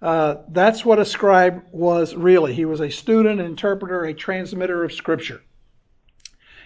Uh, 0.00 0.36
that's 0.48 0.84
what 0.84 0.98
a 0.98 1.04
scribe 1.04 1.62
was 1.72 2.14
really. 2.14 2.54
He 2.54 2.64
was 2.64 2.80
a 2.80 2.90
student, 2.90 3.40
interpreter, 3.40 4.04
a 4.04 4.14
transmitter 4.14 4.82
of 4.82 4.92
Scripture. 4.92 5.42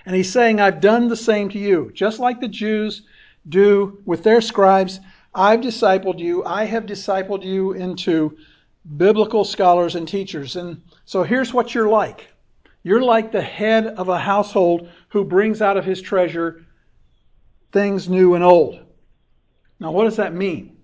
And 0.06 0.14
he's 0.14 0.30
saying, 0.30 0.60
I've 0.60 0.80
done 0.80 1.08
the 1.08 1.16
same 1.16 1.48
to 1.50 1.58
you. 1.58 1.90
Just 1.94 2.20
like 2.20 2.40
the 2.40 2.48
Jews 2.48 3.02
do 3.48 4.00
with 4.04 4.22
their 4.22 4.40
scribes, 4.40 5.00
I've 5.34 5.60
discipled 5.60 6.20
you. 6.20 6.44
I 6.44 6.64
have 6.64 6.86
discipled 6.86 7.44
you 7.44 7.72
into 7.72 8.36
biblical 8.96 9.44
scholars 9.44 9.94
and 9.94 10.06
teachers. 10.06 10.56
And 10.56 10.82
so 11.04 11.22
here's 11.22 11.54
what 11.54 11.74
you're 11.74 11.88
like 11.88 12.28
you're 12.82 13.02
like 13.02 13.32
the 13.32 13.40
head 13.40 13.86
of 13.86 14.10
a 14.10 14.18
household 14.18 14.88
who 15.08 15.24
brings 15.24 15.62
out 15.62 15.78
of 15.78 15.86
his 15.86 16.02
treasure 16.02 16.66
things 17.72 18.10
new 18.10 18.34
and 18.34 18.44
old. 18.44 18.78
Now, 19.80 19.90
what 19.90 20.04
does 20.04 20.16
that 20.16 20.34
mean? 20.34 20.76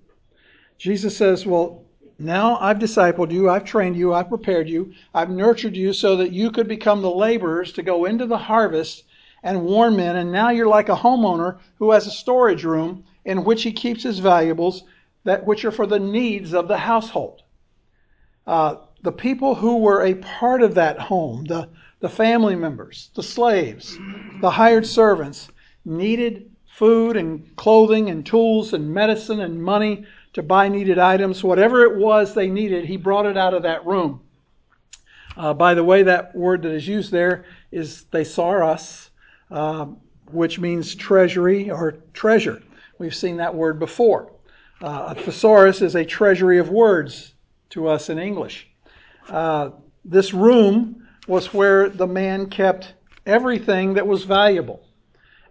Jesus 0.79 1.15
says, 1.15 1.45
Well, 1.45 1.85
now 2.19 2.57
I've 2.59 2.79
discipled 2.79 3.31
you, 3.31 3.51
I've 3.51 3.65
trained 3.65 3.97
you, 3.97 4.15
I've 4.15 4.29
prepared 4.29 4.69
you, 4.69 4.93
I've 5.15 5.31
nurtured 5.31 5.77
you 5.77 5.93
so 5.93 6.17
that 6.17 6.33
you 6.33 6.51
could 6.51 6.69
become 6.69 7.03
the 7.03 7.11
laborers 7.11 7.73
to 7.75 7.83
go 7.83 8.07
into 8.07 8.27
the 8.27 8.39
harvest 8.39 9.05
and 9.43 9.65
warn 9.65 9.97
men. 9.97 10.17
And 10.17 10.33
now 10.33 10.51
you're 10.51 10.67
like 10.67 10.89
a 10.89 10.97
homeowner 10.97 11.59
who 11.79 11.93
has 11.93 12.07
a 12.07 12.11
storage 12.11 12.65
room 12.65 13.05
in 13.25 13.45
which 13.45 13.63
he 13.63 13.73
keeps 13.73 14.03
his 14.03 14.19
valuables 14.19 14.85
that 15.25 15.47
which 15.47 15.65
are 15.65 15.71
for 15.71 15.87
the 15.87 16.01
needs 16.01 16.55
of 16.55 16.67
the 16.67 16.79
household. 16.79 17.40
Uh, 18.47 18.77
the 19.03 19.13
people 19.13 19.55
who 19.55 19.79
were 19.79 20.05
a 20.05 20.15
part 20.15 20.63
of 20.63 20.75
that 20.75 20.99
home, 20.99 21.45
the, 21.45 21.69
the 22.01 22.09
family 22.09 22.55
members, 22.55 23.11
the 23.15 23.23
slaves, 23.23 23.99
the 24.41 24.51
hired 24.51 24.87
servants, 24.87 25.49
needed 25.85 26.51
food 26.67 27.17
and 27.17 27.55
clothing 27.57 28.11
and 28.11 28.25
tools 28.25 28.73
and 28.73 28.93
medicine 28.93 29.41
and 29.41 29.63
money 29.63 30.05
to 30.33 30.43
buy 30.43 30.69
needed 30.69 30.99
items. 30.99 31.43
Whatever 31.43 31.85
it 31.85 31.97
was 31.97 32.35
they 32.35 32.49
needed, 32.49 32.85
he 32.85 32.97
brought 32.97 33.27
it 33.27 33.37
out 33.37 33.55
of 33.55 33.63
that 33.63 33.85
room. 33.85 34.21
Uh, 35.37 35.55
by 35.55 35.75
the 35.75 35.85
way, 35.85 36.03
that 36.03 36.35
word 36.35 36.63
that 36.63 36.73
is 36.73 36.87
used 36.87 37.11
there 37.11 37.45
is 37.71 38.03
thesaurus, 38.13 39.11
uh, 39.51 39.87
which 40.31 40.59
means 40.59 40.95
treasury 40.95 41.71
or 41.71 41.99
treasure. 42.13 42.63
We've 42.99 43.15
seen 43.15 43.37
that 43.39 43.55
word 43.55 43.79
before. 43.79 44.33
Uh, 44.83 45.15
a 45.15 45.15
thesaurus 45.15 45.83
is 45.83 45.95
a 45.95 46.05
treasury 46.05 46.59
of 46.59 46.71
words 46.71 47.35
to 47.71 47.89
us 47.89 48.09
in 48.09 48.19
English. 48.19 48.69
Uh, 49.29 49.71
this 50.05 50.33
room 50.35 51.09
was 51.27 51.53
where 51.55 51.89
the 51.89 52.07
man 52.07 52.49
kept 52.49 52.95
everything 53.27 53.95
that 53.95 54.07
was 54.07 54.25
valuable 54.25 54.81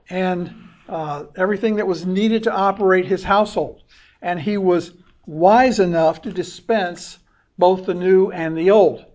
and 0.09 0.53
uh, 0.88 1.25
everything 1.35 1.75
that 1.75 1.88
was 1.88 2.05
needed 2.05 2.43
to 2.43 2.51
operate 2.51 3.05
his 3.05 3.23
household. 3.23 3.83
And 4.21 4.39
he 4.39 4.57
was 4.57 4.91
wise 5.25 5.79
enough 5.79 6.21
to 6.23 6.31
dispense 6.31 7.19
both 7.57 7.85
the 7.85 7.93
new 7.93 8.31
and 8.31 8.57
the 8.57 8.71
old. 8.71 9.05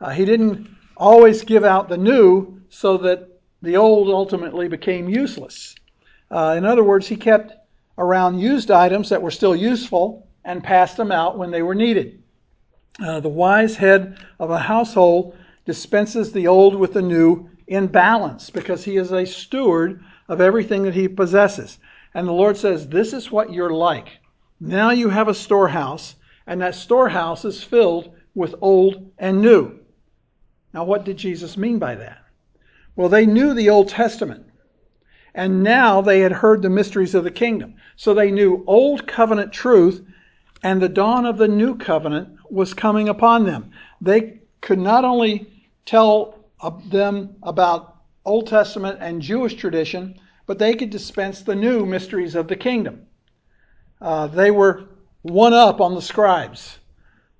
Uh, 0.00 0.10
he 0.10 0.24
didn't 0.24 0.68
always 0.96 1.42
give 1.44 1.64
out 1.64 1.88
the 1.88 1.96
new 1.96 2.60
so 2.68 2.98
that 2.98 3.28
the 3.62 3.76
old 3.76 4.08
ultimately 4.08 4.68
became 4.68 5.08
useless. 5.08 5.74
Uh, 6.30 6.54
in 6.56 6.64
other 6.64 6.82
words, 6.82 7.06
he 7.06 7.16
kept 7.16 7.52
around 7.98 8.40
used 8.40 8.70
items 8.70 9.10
that 9.10 9.22
were 9.22 9.30
still 9.30 9.54
useful 9.54 10.26
and 10.44 10.64
passed 10.64 10.96
them 10.96 11.12
out 11.12 11.38
when 11.38 11.50
they 11.50 11.62
were 11.62 11.74
needed. 11.74 12.21
Uh, 13.00 13.20
the 13.20 13.28
wise 13.28 13.76
head 13.76 14.18
of 14.38 14.50
a 14.50 14.58
household 14.58 15.36
dispenses 15.64 16.32
the 16.32 16.46
old 16.46 16.74
with 16.74 16.92
the 16.92 17.02
new 17.02 17.48
in 17.66 17.86
balance 17.86 18.50
because 18.50 18.84
he 18.84 18.96
is 18.96 19.12
a 19.12 19.24
steward 19.24 20.02
of 20.28 20.40
everything 20.40 20.82
that 20.82 20.94
he 20.94 21.08
possesses. 21.08 21.78
And 22.14 22.28
the 22.28 22.32
Lord 22.32 22.56
says, 22.56 22.88
This 22.88 23.12
is 23.12 23.30
what 23.30 23.52
you're 23.52 23.72
like. 23.72 24.18
Now 24.60 24.90
you 24.90 25.08
have 25.08 25.28
a 25.28 25.34
storehouse, 25.34 26.16
and 26.46 26.60
that 26.60 26.74
storehouse 26.74 27.44
is 27.44 27.62
filled 27.62 28.12
with 28.34 28.54
old 28.60 29.10
and 29.18 29.40
new. 29.40 29.78
Now, 30.74 30.84
what 30.84 31.04
did 31.04 31.16
Jesus 31.16 31.56
mean 31.56 31.78
by 31.78 31.94
that? 31.96 32.18
Well, 32.96 33.08
they 33.08 33.26
knew 33.26 33.54
the 33.54 33.70
Old 33.70 33.88
Testament, 33.88 34.46
and 35.34 35.62
now 35.62 36.00
they 36.00 36.20
had 36.20 36.32
heard 36.32 36.62
the 36.62 36.70
mysteries 36.70 37.14
of 37.14 37.24
the 37.24 37.30
kingdom. 37.30 37.74
So 37.96 38.14
they 38.14 38.30
knew 38.30 38.64
Old 38.66 39.06
Covenant 39.06 39.52
truth, 39.52 40.04
and 40.62 40.80
the 40.80 40.88
dawn 40.88 41.26
of 41.26 41.38
the 41.38 41.48
New 41.48 41.76
Covenant 41.76 42.38
was 42.50 42.74
coming 42.74 43.08
upon 43.08 43.44
them. 43.44 43.70
They 44.00 44.40
could 44.60 44.78
not 44.78 45.04
only 45.04 45.46
tell 45.84 46.38
them 46.88 47.36
about 47.42 47.96
Old 48.24 48.46
Testament 48.46 48.98
and 49.00 49.20
Jewish 49.20 49.54
tradition, 49.54 50.18
but 50.46 50.58
they 50.58 50.74
could 50.74 50.90
dispense 50.90 51.40
the 51.40 51.54
new 51.54 51.84
mysteries 51.84 52.34
of 52.34 52.48
the 52.48 52.56
kingdom. 52.56 53.06
Uh, 54.00 54.26
they 54.28 54.50
were 54.50 54.84
one 55.22 55.52
up 55.52 55.80
on 55.80 55.94
the 55.94 56.02
scribes. 56.02 56.78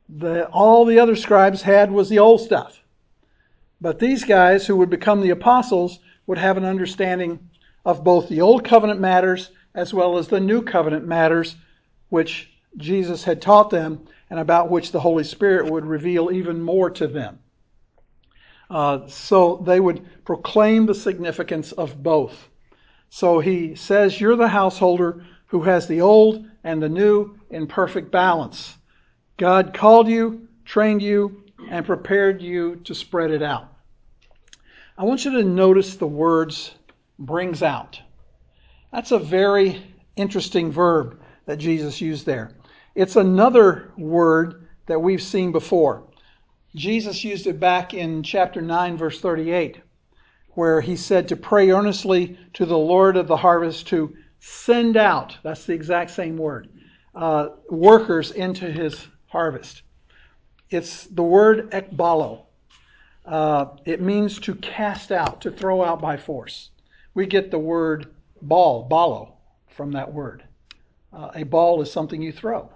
The, 0.09 0.47
all 0.49 0.85
the 0.85 0.99
other 0.99 1.17
scribes 1.17 1.63
had 1.63 1.91
was 1.91 2.09
the 2.09 2.19
old 2.19 2.41
stuff. 2.41 2.83
But 3.81 3.99
these 3.99 4.25
guys 4.25 4.67
who 4.67 4.77
would 4.77 4.91
become 4.91 5.21
the 5.21 5.31
apostles 5.31 6.01
would 6.27 6.39
have 6.39 6.57
an 6.57 6.65
understanding 6.65 7.51
of 7.85 8.05
both 8.05 8.29
the 8.29 8.41
old 8.41 8.65
covenant 8.65 9.01
matters 9.01 9.51
as 9.75 9.93
well 9.93 10.19
as 10.19 10.29
the 10.29 10.39
new 10.39 10.63
covenant 10.63 11.07
matters, 11.07 11.57
which 12.11 12.52
Jesus 12.77 13.25
had 13.25 13.43
taught 13.43 13.71
them 13.71 14.07
and 14.31 14.41
about 14.41 14.71
which 14.71 14.93
the 14.93 15.01
Holy 15.01 15.25
Spirit 15.25 15.71
would 15.71 15.85
reveal 15.85 16.31
even 16.31 16.63
more 16.63 16.91
to 16.91 17.07
them. 17.07 17.39
Uh, 18.71 19.07
so 19.07 19.63
they 19.67 19.79
would 19.79 20.25
proclaim 20.25 20.87
the 20.87 20.95
significance 20.95 21.73
of 21.73 22.03
both. 22.03 22.49
So 23.11 23.41
he 23.41 23.75
says, 23.75 24.19
You're 24.19 24.37
the 24.37 24.49
householder 24.49 25.27
who 25.47 25.63
has 25.63 25.87
the 25.87 26.01
old 26.01 26.47
and 26.65 26.83
the 26.83 26.89
new 26.89 27.39
in 27.51 27.67
perfect 27.67 28.11
balance. 28.11 28.79
God 29.37 29.75
called 29.75 30.09
you, 30.09 30.49
trained 30.65 31.03
you, 31.03 31.45
and 31.69 31.85
prepared 31.85 32.41
you 32.41 32.77
to 32.85 32.95
spread 32.95 33.31
it 33.31 33.43
out. 33.43 33.69
I 34.97 35.05
want 35.05 35.27
you 35.27 35.33
to 35.33 35.45
notice 35.45 35.97
the 35.97 36.07
words 36.07 36.75
brings 37.19 37.63
out. 37.63 38.01
That's 38.93 39.13
a 39.13 39.19
very 39.19 39.83
interesting 40.17 40.73
verb 40.73 41.21
that 41.45 41.59
Jesus 41.59 42.01
used 42.01 42.25
there. 42.25 42.53
It's 42.95 43.17
another 43.17 43.91
word 43.97 44.69
that 44.87 45.01
we've 45.01 45.23
seen 45.23 45.51
before. 45.51 46.05
Jesus 46.75 47.25
used 47.25 47.47
it 47.47 47.59
back 47.59 47.95
in 47.95 48.23
chapter 48.23 48.61
9, 48.61 48.99
verse 48.99 49.19
38, 49.19 49.81
where 50.51 50.83
he 50.83 50.97
said 50.97 51.27
to 51.29 51.37
pray 51.37 51.71
earnestly 51.71 52.39
to 52.53 52.67
the 52.67 52.77
Lord 52.77 53.17
of 53.17 53.29
the 53.29 53.37
harvest 53.37 53.87
to 53.89 54.15
send 54.41 54.99
out, 54.99 55.39
that's 55.43 55.65
the 55.65 55.73
exact 55.73 56.11
same 56.11 56.37
word, 56.37 56.69
uh, 57.15 57.49
workers 57.71 58.31
into 58.33 58.71
his 58.71 59.07
harvest. 59.27 59.83
It's 60.69 61.07
the 61.07 61.23
word 61.23 61.71
ekbalo. 61.71 62.45
Uh, 63.25 63.67
it 63.87 64.03
means 64.03 64.39
to 64.41 64.55
cast 64.57 65.13
out, 65.13 65.41
to 65.43 65.51
throw 65.51 65.83
out 65.83 66.03
by 66.03 66.19
force. 66.19 66.71
We 67.15 67.25
get 67.27 67.51
the 67.51 67.59
word 67.59 68.13
ball, 68.43 68.87
balo, 68.87 69.33
from 69.75 69.93
that 69.93 70.13
word. 70.13 70.45
Uh, 71.11 71.31
a 71.35 71.45
ball 71.45 71.81
is 71.81 71.91
something 71.91 72.21
you 72.21 72.33
throw. 72.33 72.71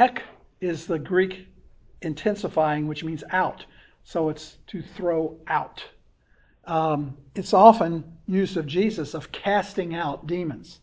Ek 0.00 0.22
is 0.62 0.86
the 0.86 0.98
Greek 0.98 1.46
intensifying, 2.00 2.88
which 2.88 3.04
means 3.04 3.22
out. 3.32 3.66
So 4.02 4.30
it's 4.30 4.56
to 4.68 4.80
throw 4.80 5.36
out. 5.46 5.84
Um, 6.64 7.18
it's 7.34 7.52
often 7.52 8.16
used 8.26 8.56
of 8.56 8.66
Jesus 8.66 9.12
of 9.12 9.30
casting 9.30 9.94
out 9.94 10.26
demons. 10.26 10.80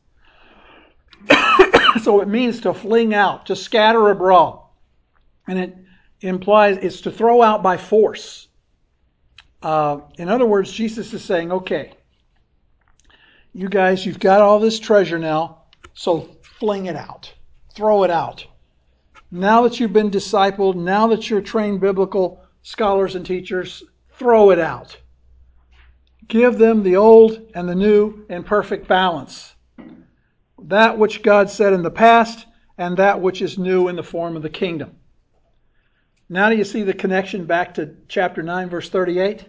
so 2.04 2.22
it 2.22 2.28
means 2.28 2.62
to 2.62 2.76
fling 2.76 3.16
out, 3.16 3.48
to 3.48 3.56
scatter 3.56 4.12
abroad. 4.12 4.62
And 5.48 5.58
it 5.58 5.76
implies 6.22 6.78
it's 6.78 7.02
to 7.02 7.12
throw 7.12 7.42
out 7.42 7.64
by 7.64 7.78
force. 7.78 8.48
Uh, 9.64 10.02
in 10.20 10.30
other 10.30 10.46
words, 10.46 10.72
Jesus 10.72 11.12
is 11.14 11.24
saying, 11.24 11.52
okay, 11.52 11.94
you 13.52 13.68
guys, 13.68 14.06
you've 14.06 14.20
got 14.20 14.42
all 14.42 14.60
this 14.60 14.80
treasure 14.80 15.18
now, 15.18 15.64
so 15.96 16.30
fling 16.60 16.86
it 16.86 16.96
out, 16.96 17.34
throw 17.74 18.04
it 18.04 18.12
out. 18.12 18.46
Now 19.32 19.64
that 19.64 19.80
you've 19.80 19.94
been 19.94 20.12
discipled, 20.12 20.76
now 20.76 21.08
that 21.08 21.30
you're 21.30 21.42
trained 21.42 21.82
biblical 21.82 22.42
scholars 22.62 23.16
and 23.16 23.26
teachers, 23.26 23.84
throw 24.12 24.52
it 24.52 24.60
out. 24.60 24.98
Give 26.28 26.58
them 26.58 26.84
the 26.84 26.96
old 26.96 27.52
and 27.54 27.68
the 27.68 27.76
new 27.76 28.26
in 28.30 28.44
perfect 28.44 28.88
balance. 28.88 29.54
That 30.64 30.98
which 30.98 31.24
God 31.24 31.50
said 31.50 31.74
in 31.74 31.84
the 31.84 31.92
past 31.92 32.46
and 32.78 32.98
that 32.98 33.22
which 33.22 33.42
is 33.42 33.58
new 33.58 33.88
in 33.88 33.96
the 33.96 34.04
form 34.04 34.36
of 34.36 34.44
the 34.44 34.50
kingdom. 34.50 34.96
Now, 36.30 36.50
do 36.50 36.58
you 36.58 36.66
see 36.66 36.84
the 36.84 36.94
connection 36.94 37.46
back 37.46 37.76
to 37.76 37.96
chapter 38.08 38.44
9, 38.44 38.70
verse 38.70 38.90
38? 38.90 39.46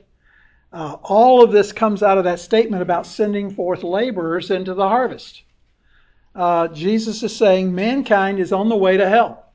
Uh, 0.73 0.97
all 1.03 1.43
of 1.43 1.51
this 1.51 1.73
comes 1.73 2.03
out 2.03 2.19
of 2.19 2.25
that 2.25 2.41
statement 2.41 2.83
about 2.83 3.07
sending 3.07 3.51
forth 3.51 3.83
laborers 3.83 4.51
into 4.51 4.75
the 4.75 4.89
harvest. 4.89 5.43
Uh, 6.35 6.69
Jesus 6.69 7.23
is 7.23 7.35
saying 7.35 7.75
mankind 7.75 8.39
is 8.39 8.53
on 8.53 8.69
the 8.69 8.77
way 8.77 8.97
to 8.97 9.09
hell. 9.09 9.48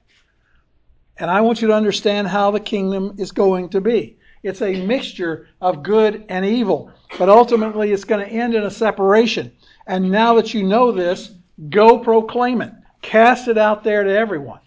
And 1.18 1.30
I 1.30 1.42
want 1.42 1.62
you 1.62 1.68
to 1.68 1.76
understand 1.76 2.28
how 2.28 2.52
the 2.52 2.60
kingdom 2.60 3.16
is 3.18 3.32
going 3.32 3.70
to 3.70 3.82
be. 3.82 4.18
It's 4.42 4.62
a 4.62 4.86
mixture 4.86 5.48
of 5.62 5.84
good 5.84 6.26
and 6.28 6.46
evil, 6.46 6.92
but 7.18 7.30
ultimately 7.30 7.92
it's 7.92 8.04
going 8.04 8.26
to 8.26 8.32
end 8.32 8.56
in 8.56 8.64
a 8.64 8.72
separation. 8.72 9.52
And 9.88 10.12
now 10.12 10.34
that 10.36 10.54
you 10.54 10.64
know 10.64 10.92
this, 10.92 11.32
go 11.70 12.00
proclaim 12.00 12.62
it. 12.62 12.74
Cast 13.02 13.48
it 13.48 13.58
out 13.58 13.84
there 13.84 14.04
to 14.04 14.10
everyone. 14.10 14.60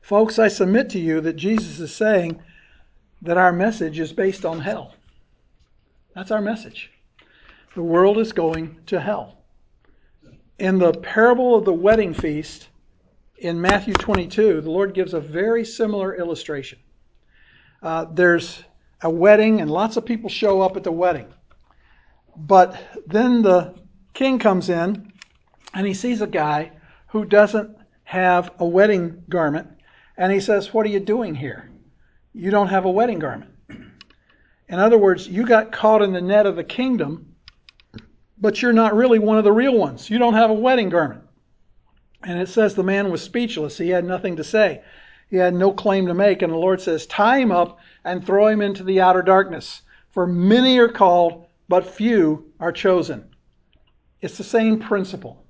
Folks, 0.00 0.38
I 0.38 0.48
submit 0.48 0.90
to 0.90 0.98
you 0.98 1.20
that 1.22 1.34
Jesus 1.34 1.80
is 1.80 1.94
saying 1.94 2.42
that 3.22 3.38
our 3.38 3.52
message 3.52 3.98
is 3.98 4.12
based 4.12 4.44
on 4.44 4.60
hell. 4.60 4.94
That's 6.14 6.30
our 6.30 6.42
message. 6.42 6.90
The 7.74 7.82
world 7.82 8.18
is 8.18 8.32
going 8.32 8.76
to 8.86 9.00
hell. 9.00 9.38
In 10.58 10.78
the 10.78 10.92
parable 10.92 11.56
of 11.56 11.64
the 11.64 11.72
wedding 11.72 12.14
feast 12.14 12.68
in 13.36 13.60
Matthew 13.60 13.94
22, 13.94 14.60
the 14.60 14.70
Lord 14.70 14.94
gives 14.94 15.14
a 15.14 15.20
very 15.20 15.64
similar 15.64 16.16
illustration. 16.16 16.78
Uh, 17.82 18.06
there's 18.12 18.62
a 19.02 19.10
wedding, 19.10 19.60
and 19.60 19.70
lots 19.70 19.96
of 19.96 20.06
people 20.06 20.30
show 20.30 20.62
up 20.62 20.76
at 20.76 20.84
the 20.84 20.92
wedding. 20.92 21.26
But 22.36 22.80
then 23.06 23.42
the 23.42 23.74
king 24.12 24.38
comes 24.38 24.68
in, 24.68 25.12
and 25.74 25.86
he 25.86 25.94
sees 25.94 26.20
a 26.20 26.26
guy 26.26 26.72
who 27.08 27.24
doesn't 27.24 27.76
have 28.04 28.52
a 28.58 28.64
wedding 28.64 29.24
garment, 29.28 29.68
and 30.16 30.32
he 30.32 30.40
says, 30.40 30.72
What 30.72 30.86
are 30.86 30.90
you 30.90 31.00
doing 31.00 31.34
here? 31.34 31.70
You 32.32 32.50
don't 32.50 32.68
have 32.68 32.84
a 32.84 32.90
wedding 32.90 33.18
garment. 33.18 33.50
In 34.68 34.78
other 34.78 34.98
words, 34.98 35.28
you 35.28 35.46
got 35.46 35.72
caught 35.72 36.02
in 36.02 36.12
the 36.12 36.20
net 36.20 36.46
of 36.46 36.56
the 36.56 36.64
kingdom, 36.64 37.34
but 38.38 38.62
you're 38.62 38.72
not 38.72 38.94
really 38.94 39.18
one 39.18 39.38
of 39.38 39.44
the 39.44 39.52
real 39.52 39.76
ones. 39.76 40.08
You 40.08 40.18
don't 40.18 40.34
have 40.34 40.50
a 40.50 40.54
wedding 40.54 40.88
garment. 40.88 41.23
And 42.24 42.40
it 42.40 42.48
says 42.48 42.74
the 42.74 42.82
man 42.82 43.10
was 43.10 43.22
speechless. 43.22 43.78
He 43.78 43.90
had 43.90 44.04
nothing 44.04 44.36
to 44.36 44.44
say. 44.44 44.82
He 45.28 45.36
had 45.36 45.54
no 45.54 45.72
claim 45.72 46.06
to 46.06 46.14
make. 46.14 46.42
And 46.42 46.52
the 46.52 46.56
Lord 46.56 46.80
says, 46.80 47.06
Tie 47.06 47.38
him 47.38 47.52
up 47.52 47.78
and 48.04 48.24
throw 48.24 48.46
him 48.46 48.60
into 48.60 48.82
the 48.82 49.00
outer 49.00 49.22
darkness. 49.22 49.82
For 50.10 50.26
many 50.26 50.78
are 50.78 50.88
called, 50.88 51.46
but 51.68 51.86
few 51.86 52.52
are 52.60 52.72
chosen. 52.72 53.24
It's 54.20 54.38
the 54.38 54.44
same 54.44 54.78
principle. 54.78 55.44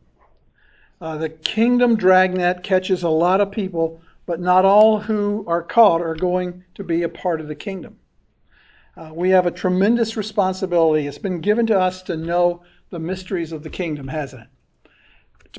Uh, 1.01 1.19
the 1.19 1.29
kingdom 1.29 1.97
dragnet 1.97 2.63
catches 2.63 3.03
a 3.03 3.09
lot 3.09 3.41
of 3.41 3.51
people 3.51 4.01
but 4.27 4.41
not 4.41 4.65
all 4.65 5.01
who 5.01 5.45
are 5.47 5.63
caught 5.63 6.01
are 6.01 6.15
going 6.15 6.65
to 6.75 6.85
be 6.85 7.03
a 7.03 7.09
part 7.09 7.41
of 7.41 7.49
the 7.49 7.55
kingdom. 7.55 7.99
Uh, 8.97 9.11
we 9.13 9.31
have 9.31 9.47
a 9.47 9.51
tremendous 9.51 10.17
responsibility. 10.17 11.07
It's 11.07 11.19
been 11.19 11.41
given 11.41 11.67
to 11.67 11.79
us 11.79 12.03
to 12.03 12.17
know 12.17 12.63
the 12.91 12.99
mysteries 12.99 13.53
of 13.53 13.63
the 13.63 13.71
kingdom, 13.71 14.09
hasn't 14.09 14.43
it? 14.43 14.49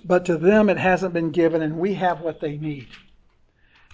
But 0.04 0.26
to 0.26 0.38
them 0.38 0.70
it 0.70 0.78
hasn't 0.78 1.14
been 1.14 1.32
given, 1.32 1.62
and 1.62 1.78
we 1.80 1.94
have 1.94 2.22
what 2.22 2.40
they 2.40 2.58
need. 2.58 2.88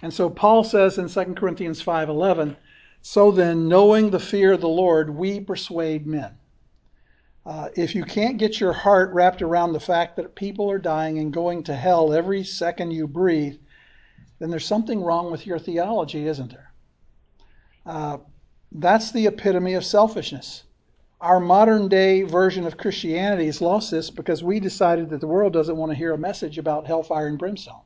And 0.01 0.13
so 0.13 0.29
Paul 0.29 0.63
says 0.63 0.97
in 0.97 1.09
2 1.09 1.35
Corinthians 1.35 1.81
5:11, 1.81 2.57
"So 3.01 3.31
then, 3.31 3.67
knowing 3.67 4.09
the 4.09 4.19
fear 4.19 4.53
of 4.53 4.61
the 4.61 4.69
Lord, 4.69 5.11
we 5.11 5.39
persuade 5.39 6.07
men." 6.07 6.37
Uh, 7.45 7.69
if 7.75 7.95
you 7.95 8.03
can't 8.03 8.37
get 8.37 8.59
your 8.59 8.73
heart 8.73 9.11
wrapped 9.13 9.41
around 9.41 9.73
the 9.73 9.79
fact 9.79 10.15
that 10.15 10.35
people 10.35 10.69
are 10.69 10.77
dying 10.77 11.17
and 11.17 11.33
going 11.33 11.63
to 11.63 11.75
hell 11.75 12.13
every 12.13 12.43
second 12.43 12.91
you 12.91 13.07
breathe, 13.07 13.59
then 14.39 14.49
there's 14.49 14.65
something 14.65 15.01
wrong 15.01 15.31
with 15.31 15.45
your 15.45 15.59
theology, 15.59 16.27
isn't 16.27 16.51
there? 16.51 16.73
Uh, 17.85 18.17
that's 18.71 19.11
the 19.11 19.27
epitome 19.27 19.73
of 19.73 19.83
selfishness. 19.83 20.63
Our 21.21 21.39
modern 21.39 21.87
day 21.87 22.23
version 22.23 22.65
of 22.65 22.77
Christianity 22.77 23.45
has 23.45 23.61
lost 23.61 23.91
this 23.91 24.09
because 24.09 24.43
we 24.43 24.59
decided 24.59 25.11
that 25.11 25.21
the 25.21 25.27
world 25.27 25.53
doesn't 25.53 25.77
want 25.77 25.91
to 25.91 25.95
hear 25.95 26.13
a 26.13 26.17
message 26.17 26.57
about 26.57 26.87
hellfire 26.87 27.27
and 27.27 27.37
brimstone. 27.37 27.83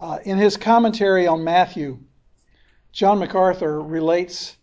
Uh, 0.00 0.18
in 0.24 0.38
his 0.38 0.56
commentary 0.56 1.26
on 1.26 1.44
Matthew, 1.44 1.98
John 2.92 3.18
MacArthur 3.18 3.78
relates 3.78 4.56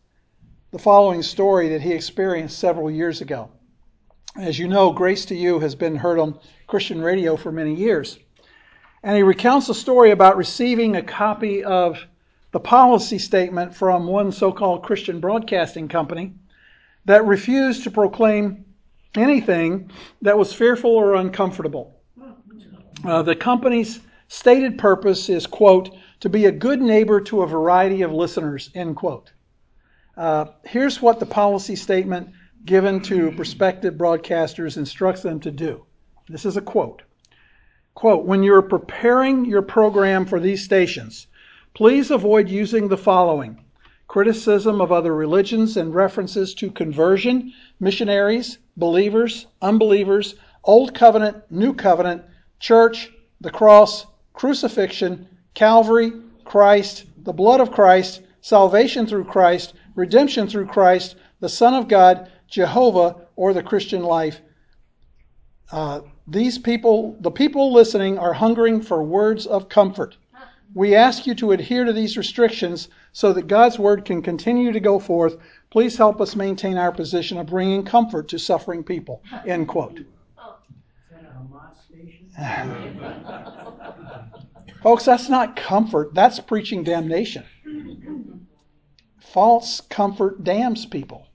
the 0.71 0.79
following 0.79 1.21
story 1.21 1.69
that 1.69 1.81
he 1.81 1.93
experienced 1.93 2.57
several 2.57 2.89
years 2.89 3.21
ago. 3.21 3.51
As 4.35 4.57
you 4.57 4.67
know, 4.67 4.91
Grace 4.91 5.25
to 5.25 5.35
You 5.35 5.59
has 5.59 5.75
been 5.75 5.97
heard 5.97 6.17
on 6.17 6.39
Christian 6.65 6.99
radio 6.99 7.37
for 7.37 7.51
many 7.51 7.75
years. 7.75 8.17
And 9.03 9.15
he 9.15 9.21
recounts 9.21 9.69
a 9.69 9.75
story 9.75 10.09
about 10.09 10.35
receiving 10.35 10.95
a 10.95 11.03
copy 11.03 11.63
of 11.63 12.03
the 12.53 12.59
policy 12.59 13.19
statement 13.19 13.75
from 13.75 14.07
one 14.07 14.31
so 14.31 14.51
called 14.51 14.81
Christian 14.81 15.19
broadcasting 15.19 15.89
company 15.89 16.33
that 17.05 17.25
refused 17.25 17.83
to 17.83 17.91
proclaim 17.91 18.65
anything 19.15 19.91
that 20.21 20.37
was 20.37 20.53
fearful 20.53 20.91
or 20.91 21.15
uncomfortable. 21.15 21.95
Uh, 23.03 23.21
the 23.21 23.35
company's 23.35 23.99
stated 24.27 24.77
purpose 24.77 25.29
is, 25.29 25.47
quote, 25.47 25.95
to 26.19 26.29
be 26.29 26.45
a 26.45 26.51
good 26.51 26.81
neighbor 26.81 27.21
to 27.21 27.41
a 27.41 27.47
variety 27.47 28.01
of 28.01 28.11
listeners, 28.11 28.69
end 28.75 28.95
quote. 28.95 29.31
Uh, 30.17 30.45
here's 30.65 31.01
what 31.01 31.19
the 31.19 31.25
policy 31.25 31.75
statement 31.75 32.29
given 32.65 33.01
to 33.01 33.31
prospective 33.31 33.93
broadcasters 33.93 34.77
instructs 34.77 35.21
them 35.21 35.39
to 35.39 35.51
do. 35.51 35.85
This 36.27 36.45
is 36.45 36.57
a 36.57 36.61
quote. 36.61 37.03
Quote, 37.95 38.25
when 38.25 38.43
you're 38.43 38.61
preparing 38.61 39.45
your 39.45 39.61
program 39.61 40.25
for 40.25 40.39
these 40.39 40.63
stations, 40.63 41.27
please 41.73 42.11
avoid 42.11 42.49
using 42.49 42.87
the 42.87 42.97
following 42.97 43.63
criticism 44.09 44.81
of 44.81 44.91
other 44.91 45.13
religions 45.13 45.77
and 45.77 45.93
references 45.93 46.55
to 46.55 46.71
conversion, 46.71 47.53
missionaries, 47.79 48.57
believers, 48.75 49.45
unbelievers, 49.61 50.33
Old 50.63 50.95
Covenant, 50.95 51.37
New 51.51 51.75
Covenant, 51.75 52.23
church, 52.59 53.11
the 53.39 53.51
cross, 53.51 54.07
crucifixion, 54.33 55.27
Calvary, 55.53 56.11
Christ, 56.43 57.05
the 57.23 57.31
blood 57.31 57.61
of 57.61 57.71
Christ, 57.71 58.21
salvation 58.41 59.05
through 59.05 59.25
Christ, 59.25 59.73
redemption 59.93 60.47
through 60.47 60.65
Christ, 60.65 61.15
the 61.39 61.47
Son 61.47 61.75
of 61.75 61.87
God, 61.87 62.31
Jehovah, 62.47 63.15
or 63.35 63.53
the 63.53 63.61
Christian 63.61 64.01
life. 64.01 64.41
Uh, 65.71 66.01
these 66.27 66.57
people, 66.57 67.15
the 67.19 67.29
people 67.29 67.71
listening, 67.71 68.17
are 68.17 68.33
hungering 68.33 68.81
for 68.81 69.03
words 69.03 69.45
of 69.45 69.69
comfort. 69.69 70.17
We 70.73 70.95
ask 70.95 71.27
you 71.27 71.35
to 71.35 71.51
adhere 71.51 71.83
to 71.83 71.93
these 71.93 72.17
restrictions 72.17 72.89
so 73.11 73.33
that 73.33 73.47
God's 73.47 73.79
word 73.79 74.05
can 74.05 74.21
continue 74.21 74.71
to 74.71 74.79
go 74.79 74.99
forth. 74.99 75.37
Please 75.69 75.97
help 75.97 76.21
us 76.21 76.35
maintain 76.35 76.77
our 76.77 76.91
position 76.91 77.37
of 77.37 77.47
bringing 77.47 77.83
comfort 77.83 78.29
to 78.29 78.39
suffering 78.39 78.83
people. 78.83 79.21
End 79.45 79.67
quote. 79.67 79.99
Folks, 84.83 85.03
that's 85.03 85.27
not 85.27 85.57
comfort, 85.57 86.13
that's 86.13 86.39
preaching 86.39 86.83
damnation. 86.83 87.43
False 89.19 89.81
comfort 89.81 90.43
damns 90.43 90.85
people 90.85 91.27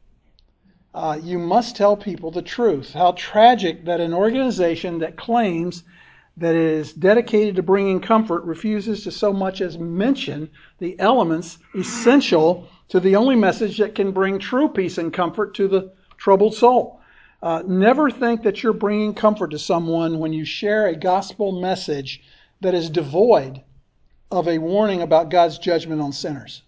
uh, 0.95 1.19
you 1.21 1.39
must 1.39 1.75
tell 1.75 1.97
people 1.97 2.31
the 2.31 2.43
truth. 2.43 2.93
How 2.93 3.13
tragic 3.13 3.85
that 3.85 4.01
an 4.01 4.15
organization 4.15 5.01
that 5.01 5.17
claims 5.17 5.83
that 6.37 6.55
is 6.55 6.93
dedicated 6.93 7.57
to 7.57 7.63
bringing 7.63 8.01
comfort 8.01 8.43
refuses 8.45 9.05
to 9.05 9.11
so 9.11 9.33
much 9.33 9.61
as 9.61 9.79
mention 9.79 10.51
the 10.79 10.99
elements 10.99 11.59
essential 11.77 12.69
to 12.89 12.99
the 12.99 13.17
only 13.17 13.37
message 13.37 13.79
that 13.79 13.95
can 13.95 14.11
bring 14.11 14.39
true 14.39 14.69
peace 14.69 14.99
and 14.99 15.13
comfort 15.13 15.55
to 15.55 15.69
the 15.69 15.93
troubled 16.17 16.55
soul. 16.55 17.01
Uh, 17.43 17.63
never 17.67 18.11
think 18.11 18.43
that 18.43 18.63
you're 18.63 18.73
bringing 18.73 19.15
comfort 19.15 19.51
to 19.51 19.59
someone 19.59 20.19
when 20.19 20.33
you 20.33 20.45
share 20.45 20.87
a 20.87 20.97
gospel 20.97 21.61
message 21.61 22.23
that 22.61 22.75
is 22.75 22.89
devoid 22.91 23.63
of 24.31 24.49
a 24.49 24.59
warning 24.59 25.03
about 25.03 25.31
God's 25.31 25.59
judgment 25.59 26.01
on 26.01 26.13
sinners. 26.13 26.63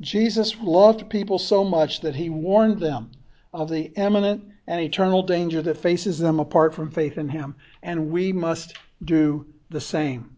Jesus 0.00 0.54
loved 0.60 1.10
people 1.10 1.38
so 1.38 1.64
much 1.64 2.00
that 2.02 2.14
he 2.14 2.30
warned 2.30 2.78
them 2.78 3.10
of 3.52 3.68
the 3.68 3.92
imminent 3.96 4.44
and 4.70 4.80
eternal 4.80 5.24
danger 5.24 5.60
that 5.60 5.76
faces 5.76 6.20
them 6.20 6.38
apart 6.38 6.72
from 6.72 6.92
faith 6.92 7.18
in 7.18 7.28
Him. 7.28 7.56
And 7.82 8.08
we 8.08 8.32
must 8.32 8.78
do 9.04 9.44
the 9.68 9.80
same. 9.80 10.36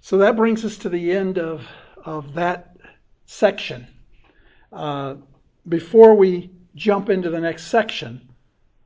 So 0.00 0.18
that 0.18 0.34
brings 0.34 0.64
us 0.64 0.76
to 0.78 0.88
the 0.88 1.12
end 1.12 1.38
of, 1.38 1.62
of 2.04 2.34
that 2.34 2.76
section. 3.26 3.86
Uh, 4.72 5.14
before 5.68 6.16
we 6.16 6.50
jump 6.74 7.10
into 7.10 7.30
the 7.30 7.38
next 7.38 7.68
section 7.68 8.28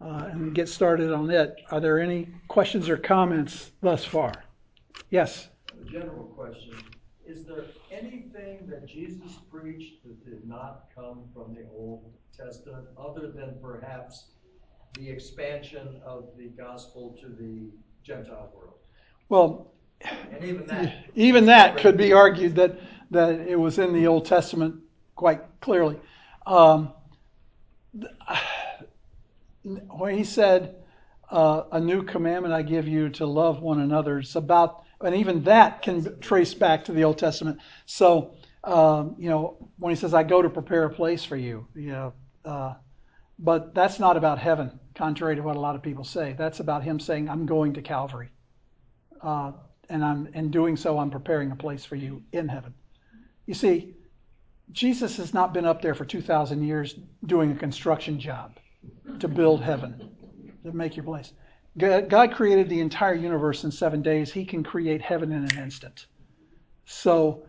uh, 0.03 0.29
and 0.31 0.55
get 0.55 0.69
started 0.69 1.11
on 1.11 1.31
it, 1.31 1.57
are 1.71 1.81
there 1.81 1.99
any 1.99 2.29
questions 2.49 2.90
or 2.90 2.99
comments 2.99 3.71
thus 3.81 4.05
far? 4.05 4.35
Yes? 5.09 5.49
A 5.81 5.90
general 5.90 6.25
question. 6.37 6.75
Is 7.27 7.47
there 7.47 7.64
anything 7.90 8.66
that 8.66 8.87
Jesus 8.87 9.33
preached 9.51 10.05
that 10.05 10.23
did 10.29 10.47
not 10.47 10.90
come 10.95 11.23
from 11.33 11.55
the 11.55 11.64
Old 11.75 12.12
Testament 12.37 12.87
other 12.99 13.31
than 13.31 13.57
perhaps 13.62 14.27
the 14.94 15.09
expansion 15.09 16.01
of 16.05 16.29
the 16.37 16.49
gospel 16.49 17.16
to 17.20 17.29
the 17.29 17.70
Gentile 18.03 18.51
world? 18.55 18.75
Well, 19.29 19.72
And 20.31 20.44
even 20.44 20.66
that. 20.66 21.05
even 21.14 21.46
that 21.46 21.79
could 21.79 21.96
be 21.96 22.12
argued 22.12 22.55
that, 22.57 22.79
that 23.11 23.40
it 23.40 23.57
was 23.57 23.79
in 23.79 23.92
the 23.92 24.07
Old 24.07 24.27
Testament 24.27 24.77
quite 25.14 25.40
clearly. 25.61 25.99
Um, 26.46 26.92
when 29.62 30.16
he 30.16 30.25
said, 30.25 30.77
uh, 31.31 31.64
A 31.72 31.81
new 31.81 32.03
commandment 32.03 32.55
I 32.55 32.62
give 32.62 32.87
you 32.87 33.09
to 33.11 33.27
love 33.27 33.61
one 33.62 33.81
another, 33.81 34.18
it's 34.18 34.37
about, 34.37 34.85
and 35.01 35.14
even 35.14 35.42
that 35.44 35.83
can 35.83 36.18
trace 36.20 36.55
back 36.55 36.85
to 36.85 36.92
the 36.92 37.03
Old 37.05 37.18
Testament. 37.18 37.59
So, 37.87 38.35
um, 38.62 39.16
you 39.18 39.29
know, 39.29 39.57
when 39.79 39.90
he 39.90 39.96
says, 39.96 40.14
I 40.14 40.22
go 40.22 40.42
to 40.42 40.51
prepare 40.51 40.85
a 40.85 40.90
place 40.90 41.25
for 41.25 41.37
you, 41.37 41.66
you 41.75 41.90
know, 41.90 42.12
uh, 42.47 42.75
but 43.39 43.75
that's 43.75 43.99
not 43.99 44.17
about 44.17 44.39
heaven, 44.39 44.79
contrary 44.95 45.37
to 45.37 45.43
what 45.43 45.57
a 45.57 45.61
lot 45.61 45.75
of 45.75 45.83
people 45.83 46.05
say. 46.05 46.35
That's 46.39 46.61
about 46.61 46.83
him 46.83 46.99
saying, 46.99 47.29
I'm 47.29 47.45
going 47.45 47.75
to 47.75 47.83
Calvary. 47.83 48.31
Uh, 49.21 49.53
and 49.89 50.05
I'm 50.05 50.29
in 50.29 50.51
doing 50.51 50.77
so, 50.77 50.99
I'm 50.99 51.11
preparing 51.11 51.51
a 51.51 51.57
place 51.57 51.85
for 51.85 51.97
you 51.97 52.23
in 52.33 52.49
heaven. 52.49 52.75
You 53.47 53.55
see, 53.55 53.95
Jesus 54.73 55.17
has 55.19 55.35
not 55.35 55.53
been 55.53 55.65
up 55.65 55.83
there 55.83 55.95
for 55.95 56.05
2,000 56.05 56.63
years 56.65 56.97
doing 57.27 57.53
a 57.53 57.55
construction 57.55 58.19
job 58.19 58.57
to 59.21 59.29
build 59.29 59.63
heaven, 59.63 60.11
to 60.65 60.73
make 60.73 60.97
your 60.97 61.05
place. 61.05 61.33
God 61.79 62.33
created 62.35 62.69
the 62.69 62.81
entire 62.81 63.15
universe 63.15 63.65
in 63.65 63.71
seven 63.71 64.01
days. 64.03 64.33
He 64.33 64.45
can 64.45 64.65
create 64.65 65.03
heaven 65.03 65.31
in 65.31 65.45
an 65.45 65.59
instant. 65.59 66.07
So 66.87 67.47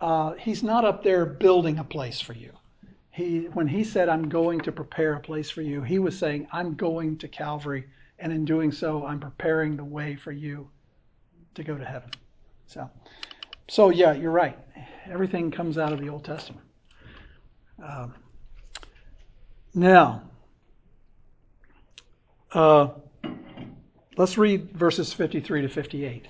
uh, 0.00 0.34
he's 0.34 0.62
not 0.62 0.84
up 0.84 1.02
there 1.02 1.24
building 1.24 1.78
a 1.78 1.84
place 1.84 2.20
for 2.20 2.34
you. 2.34 2.52
He, 3.14 3.44
when 3.52 3.68
he 3.68 3.84
said, 3.84 4.08
I'm 4.08 4.28
going 4.28 4.60
to 4.62 4.72
prepare 4.72 5.14
a 5.14 5.20
place 5.20 5.48
for 5.48 5.62
you, 5.62 5.82
he 5.82 6.00
was 6.00 6.18
saying, 6.18 6.48
I'm 6.50 6.74
going 6.74 7.16
to 7.18 7.28
Calvary, 7.28 7.84
and 8.18 8.32
in 8.32 8.44
doing 8.44 8.72
so, 8.72 9.06
I'm 9.06 9.20
preparing 9.20 9.76
the 9.76 9.84
way 9.84 10.16
for 10.16 10.32
you 10.32 10.68
to 11.54 11.62
go 11.62 11.78
to 11.78 11.84
heaven. 11.84 12.10
So, 12.66 12.90
so 13.68 13.90
yeah, 13.90 14.14
you're 14.14 14.32
right. 14.32 14.58
Everything 15.08 15.52
comes 15.52 15.78
out 15.78 15.92
of 15.92 16.00
the 16.00 16.08
Old 16.08 16.24
Testament. 16.24 16.66
Um, 17.80 18.14
now, 19.74 20.22
uh, 22.52 22.88
let's 24.16 24.36
read 24.36 24.72
verses 24.72 25.12
53 25.12 25.62
to 25.62 25.68
58. 25.68 26.26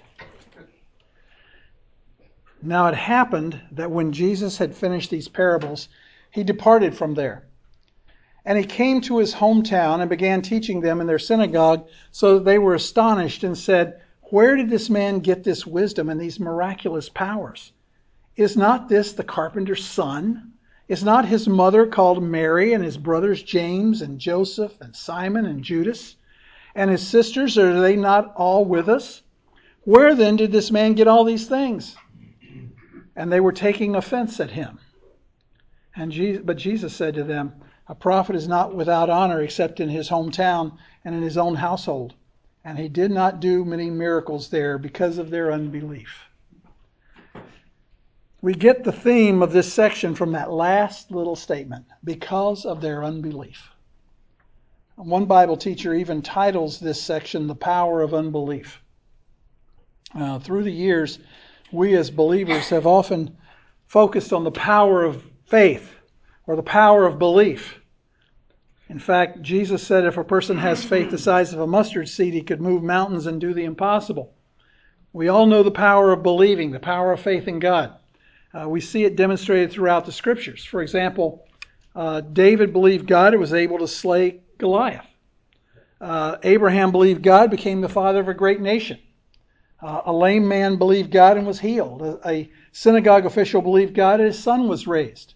Now 2.61 2.89
it 2.89 2.95
happened 2.95 3.59
that 3.73 3.91
when 3.91 4.13
Jesus 4.13 4.59
had 4.59 4.77
finished 4.77 5.09
these 5.09 5.29
parables, 5.29 5.89
he 6.35 6.43
departed 6.43 6.97
from 6.97 7.15
there. 7.15 7.45
And 8.45 8.59
he 8.59 8.65
came 8.65 9.01
to 9.03 9.19
his 9.19 9.35
hometown 9.35 10.01
and 10.01 10.11
began 10.11 10.43
teaching 10.43 10.81
them 10.81 11.01
in 11.01 11.07
their 11.07 11.19
synagogue, 11.19 11.87
so 12.11 12.35
that 12.35 12.45
they 12.45 12.59
were 12.59 12.75
astonished 12.75 13.45
and 13.45 13.57
said, 13.57 14.01
Where 14.25 14.57
did 14.57 14.69
this 14.69 14.91
man 14.91 15.21
get 15.21 15.45
this 15.45 15.65
wisdom 15.65 16.09
and 16.09 16.21
these 16.21 16.41
miraculous 16.41 17.09
powers? 17.09 17.73
Is 18.35 18.57
not 18.57 18.89
this 18.89 19.13
the 19.13 19.23
carpenter's 19.23 19.85
son? 19.87 20.55
Is 20.89 21.05
not 21.05 21.25
his 21.25 21.47
mother 21.47 21.87
called 21.87 22.21
Mary, 22.21 22.73
and 22.73 22.83
his 22.83 22.99
brothers 22.99 23.41
James 23.41 24.03
and 24.03 24.19
Joseph 24.19 24.81
and 24.81 24.95
Simon 24.95 25.47
and 25.47 25.63
Judas? 25.63 26.17
And 26.75 26.91
his 26.91 27.07
sisters, 27.07 27.57
are 27.57 27.81
they 27.81 27.95
not 27.95 28.35
all 28.35 28.65
with 28.65 28.89
us? 28.89 29.23
Where 29.85 30.17
then 30.17 30.35
did 30.35 30.51
this 30.51 30.73
man 30.73 30.95
get 30.95 31.07
all 31.07 31.23
these 31.23 31.47
things? 31.47 31.95
And 33.15 33.33
they 33.33 33.39
were 33.39 33.53
taking 33.53 33.95
offense 33.95 34.41
at 34.41 34.51
him. 34.51 34.81
And 35.97 36.11
Jesus, 36.11 36.43
but 36.45 36.57
Jesus 36.57 36.95
said 36.95 37.15
to 37.15 37.25
them, 37.25 37.53
A 37.89 37.95
prophet 37.95 38.35
is 38.35 38.49
not 38.49 38.75
without 38.75 39.11
honor 39.11 39.41
except 39.43 39.81
in 39.81 39.89
his 39.89 40.09
hometown 40.09 40.77
and 41.05 41.15
in 41.15 41.23
his 41.23 41.39
own 41.39 41.55
household. 41.55 42.15
And 42.65 42.79
he 42.79 42.89
did 42.89 43.11
not 43.11 43.41
do 43.41 43.65
many 43.65 43.91
miracles 43.91 44.49
there 44.49 44.79
because 44.79 45.19
of 45.19 45.31
their 45.31 45.53
unbelief. 45.53 46.29
We 48.41 48.55
get 48.55 48.85
the 48.85 48.93
theme 48.93 49.43
of 49.43 49.53
this 49.53 49.73
section 49.73 50.15
from 50.15 50.33
that 50.33 50.51
last 50.51 51.11
little 51.11 51.37
statement 51.37 51.87
because 52.03 52.65
of 52.65 52.81
their 52.81 53.05
unbelief. 53.05 53.71
One 54.97 55.25
Bible 55.27 55.57
teacher 55.57 55.95
even 55.95 56.23
titles 56.23 56.79
this 56.79 57.03
section 57.03 57.47
The 57.47 57.55
Power 57.55 58.03
of 58.03 58.15
Unbelief. 58.15 58.81
Uh, 60.15 60.39
through 60.39 60.63
the 60.63 60.73
years, 60.73 61.19
we 61.73 61.97
as 61.97 62.11
believers 62.11 62.69
have 62.69 62.87
often 62.87 63.37
focused 63.87 64.33
on 64.33 64.45
the 64.45 64.53
power 64.53 65.03
of 65.03 65.25
faith 65.55 65.95
or 66.49 66.57
the 66.57 66.65
power 66.65 67.07
of 67.07 67.17
belief. 67.17 67.79
In 68.89 68.99
fact, 68.99 69.41
Jesus 69.41 69.87
said 69.87 70.05
if 70.05 70.17
a 70.17 70.25
person 70.25 70.59
has 70.59 70.83
faith 70.83 71.13
the 71.13 71.17
size 71.17 71.53
of 71.53 71.61
a 71.61 71.67
mustard 71.67 72.09
seed, 72.09 72.35
he 72.35 72.43
could 72.43 72.61
move 72.61 72.83
mountains 72.83 73.27
and 73.27 73.41
do 73.41 73.55
the 73.55 73.63
impossible. 73.63 74.35
We 75.13 75.29
all 75.29 75.47
know 75.47 75.63
the 75.63 75.71
power 75.71 76.11
of 76.13 76.25
believing, 76.25 76.73
the 76.73 76.81
power 76.81 77.13
of 77.13 77.21
faith 77.21 77.47
in 77.47 77.61
God. 77.61 77.95
Uh, 78.53 78.69
we 78.69 78.81
see 78.81 79.05
it 79.05 79.15
demonstrated 79.15 79.71
throughout 79.71 80.07
the 80.07 80.11
scriptures. 80.11 80.65
For 80.65 80.83
example, 80.83 81.47
uh, 81.95 82.23
David 82.23 82.73
believed 82.73 83.07
God 83.07 83.33
and 83.33 83.41
was 83.41 83.55
able 83.55 83.79
to 83.79 83.87
slay 83.87 84.41
Goliath. 84.59 85.07
Uh, 86.01 86.37
Abraham 86.43 86.91
believed 86.91 87.23
God, 87.23 87.49
became 87.49 87.81
the 87.81 87.89
father 87.89 88.19
of 88.19 88.27
a 88.27 88.35
great 88.35 88.61
nation. 88.61 88.99
Uh, 89.81 90.01
a 90.07 90.13
lame 90.13 90.49
man 90.49 90.79
believed 90.79 91.13
God 91.13 91.37
and 91.37 91.47
was 91.47 91.61
healed. 91.61 92.03
A, 92.03 92.29
a 92.29 92.51
synagogue 92.73 93.25
official 93.25 93.63
believed 93.63 93.95
God 93.95 94.19
and 94.19 94.27
his 94.27 94.43
son 94.43 94.67
was 94.67 94.89
raised. 94.89 95.34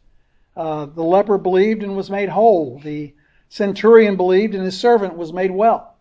Uh, 0.58 0.86
the 0.86 1.04
leper 1.04 1.38
believed 1.38 1.84
and 1.84 1.96
was 1.96 2.10
made 2.10 2.28
whole. 2.28 2.80
The 2.82 3.14
centurion 3.48 4.16
believed 4.16 4.56
and 4.56 4.64
his 4.64 4.76
servant 4.76 5.16
was 5.16 5.32
made 5.32 5.52
well. 5.52 5.94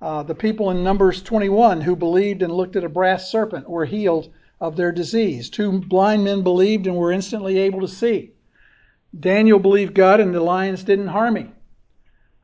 Uh, 0.00 0.22
the 0.22 0.34
people 0.34 0.70
in 0.70 0.82
Numbers 0.82 1.22
21 1.22 1.82
who 1.82 1.94
believed 1.94 2.40
and 2.40 2.54
looked 2.54 2.76
at 2.76 2.84
a 2.84 2.88
brass 2.88 3.30
serpent 3.30 3.68
were 3.68 3.84
healed 3.84 4.30
of 4.62 4.76
their 4.76 4.92
disease. 4.92 5.50
Two 5.50 5.80
blind 5.80 6.24
men 6.24 6.42
believed 6.42 6.86
and 6.86 6.96
were 6.96 7.12
instantly 7.12 7.58
able 7.58 7.82
to 7.82 7.88
see. 7.88 8.32
Daniel 9.20 9.58
believed 9.58 9.94
God 9.94 10.20
and 10.20 10.34
the 10.34 10.40
lions 10.40 10.82
didn't 10.82 11.08
harm 11.08 11.36
him. 11.36 11.52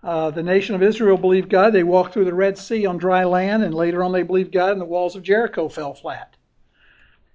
Uh, 0.02 0.30
the 0.30 0.42
nation 0.42 0.74
of 0.74 0.82
Israel 0.82 1.16
believed 1.16 1.48
God. 1.48 1.72
They 1.72 1.82
walked 1.82 2.12
through 2.12 2.26
the 2.26 2.34
Red 2.34 2.58
Sea 2.58 2.84
on 2.84 2.98
dry 2.98 3.24
land, 3.24 3.62
and 3.62 3.72
later 3.72 4.02
on 4.02 4.12
they 4.12 4.24
believed 4.24 4.52
God, 4.52 4.72
and 4.72 4.80
the 4.80 4.84
walls 4.84 5.14
of 5.14 5.22
Jericho 5.22 5.68
fell 5.68 5.94
flat. 5.94 6.36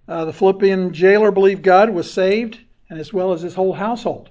Uh, 0.07 0.25
the 0.25 0.33
Philippian 0.33 0.93
jailer 0.93 1.31
believed 1.31 1.63
God 1.63 1.89
was 1.89 2.11
saved, 2.11 2.59
and 2.89 2.99
as 2.99 3.13
well 3.13 3.33
as 3.33 3.41
his 3.41 3.55
whole 3.55 3.73
household. 3.73 4.29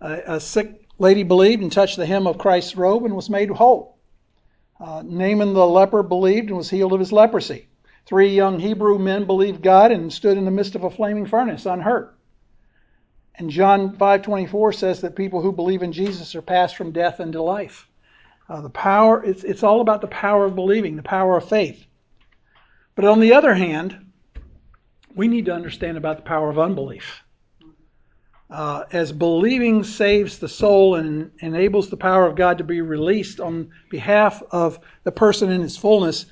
A 0.00 0.38
sick 0.38 0.86
lady 0.98 1.22
believed 1.22 1.62
and 1.62 1.72
touched 1.72 1.96
the 1.96 2.06
hem 2.06 2.26
of 2.26 2.38
Christ's 2.38 2.76
robe 2.76 3.04
and 3.04 3.14
was 3.14 3.30
made 3.30 3.50
whole. 3.50 3.98
Uh, 4.80 5.02
Naaman 5.04 5.54
the 5.54 5.66
leper 5.66 6.02
believed 6.02 6.48
and 6.48 6.56
was 6.56 6.70
healed 6.70 6.92
of 6.92 7.00
his 7.00 7.12
leprosy. 7.12 7.68
Three 8.06 8.34
young 8.34 8.60
Hebrew 8.60 8.98
men 8.98 9.26
believed 9.26 9.62
God 9.62 9.90
and 9.90 10.12
stood 10.12 10.38
in 10.38 10.44
the 10.44 10.50
midst 10.50 10.74
of 10.74 10.84
a 10.84 10.90
flaming 10.90 11.26
furnace 11.26 11.66
unhurt. 11.66 12.16
And 13.34 13.50
John 13.50 13.96
5:24 13.96 14.72
says 14.72 15.00
that 15.00 15.16
people 15.16 15.42
who 15.42 15.52
believe 15.52 15.82
in 15.82 15.92
Jesus 15.92 16.34
are 16.34 16.42
passed 16.42 16.76
from 16.76 16.92
death 16.92 17.20
into 17.20 17.42
life. 17.42 17.88
Uh, 18.48 18.60
the 18.60 18.70
power 18.70 19.22
it's, 19.24 19.44
it's 19.44 19.62
all 19.62 19.80
about 19.80 20.00
the 20.00 20.06
power 20.08 20.46
of 20.46 20.54
believing, 20.54 20.96
the 20.96 21.02
power 21.02 21.36
of 21.36 21.48
faith. 21.48 21.86
But 22.94 23.04
on 23.04 23.20
the 23.20 23.34
other 23.34 23.54
hand, 23.54 24.06
we 25.14 25.28
need 25.28 25.46
to 25.46 25.54
understand 25.54 25.96
about 25.96 26.16
the 26.16 26.22
power 26.22 26.50
of 26.50 26.58
unbelief. 26.58 27.22
Uh, 28.50 28.84
as 28.92 29.12
believing 29.12 29.84
saves 29.84 30.38
the 30.38 30.48
soul 30.48 30.94
and 30.94 31.30
enables 31.40 31.90
the 31.90 31.96
power 31.96 32.24
of 32.24 32.34
God 32.34 32.56
to 32.58 32.64
be 32.64 32.80
released 32.80 33.40
on 33.40 33.70
behalf 33.90 34.42
of 34.50 34.78
the 35.04 35.12
person 35.12 35.50
in 35.50 35.60
his 35.60 35.76
fullness, 35.76 36.24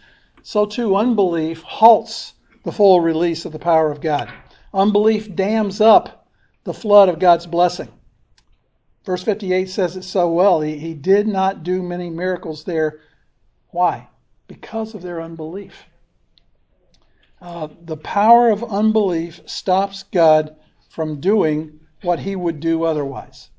so 0.43 0.65
too 0.65 0.97
unbelief 0.97 1.61
halts 1.63 2.33
the 2.65 2.73
full 2.73 3.01
release 3.01 3.45
of 3.45 3.53
the 3.53 3.59
power 3.59 3.91
of 3.91 4.01
God. 4.01 4.33
Unbelief 4.73 5.35
dams 5.35 5.81
up 5.81 6.27
the 6.65 6.73
flood 6.73 7.09
of 7.09 7.19
God's 7.19 7.47
blessing. 7.47 7.89
Verse 9.05 9.23
58 9.23 9.69
says 9.69 9.97
it 9.97 10.03
so 10.03 10.31
well. 10.31 10.61
He, 10.61 10.79
he 10.79 10.95
did 10.95 11.29
not 11.29 11.63
do 11.63 11.83
many 11.83 12.11
miracles 12.11 12.65
there. 12.65 13.01
Why? 13.71 14.09
Because 14.49 14.95
of 14.95 15.03
their 15.03 15.21
unbelief. 15.21 15.85
Uh, 17.41 17.69
the 17.85 17.97
power 17.97 18.51
of 18.51 18.65
unbelief 18.65 19.41
stops 19.47 20.03
God 20.05 20.57
from 20.89 21.21
doing 21.21 21.79
what 22.07 22.21
he 22.21 22.37
would 22.37 22.61
do 22.61 22.85
otherwise. 22.85 23.51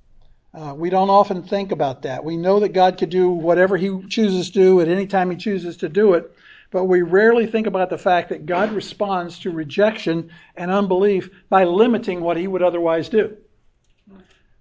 Uh, 0.53 0.73
we 0.73 0.89
don't 0.89 1.09
often 1.09 1.43
think 1.43 1.71
about 1.71 2.01
that. 2.01 2.23
We 2.23 2.37
know 2.37 2.59
that 2.61 2.73
God 2.73 2.97
could 2.97 3.11
do 3.11 3.29
whatever 3.29 3.77
he 3.77 4.01
chooses 4.07 4.49
to 4.51 4.59
do 4.59 4.81
at 4.81 4.87
any 4.87 5.05
time 5.05 5.29
he 5.29 5.37
chooses 5.37 5.77
to 5.77 5.89
do 5.89 6.13
it, 6.13 6.31
but 6.71 6.85
we 6.85 7.01
rarely 7.03 7.45
think 7.45 7.67
about 7.67 7.91
the 7.91 7.97
fact 7.97 8.29
that 8.29 8.47
God 8.47 8.71
responds 8.71 9.37
to 9.39 9.51
rejection 9.51 10.31
and 10.55 10.71
unbelief 10.71 11.29
by 11.49 11.63
limiting 11.65 12.21
what 12.21 12.37
he 12.37 12.47
would 12.47 12.63
otherwise 12.63 13.07
do. 13.09 13.37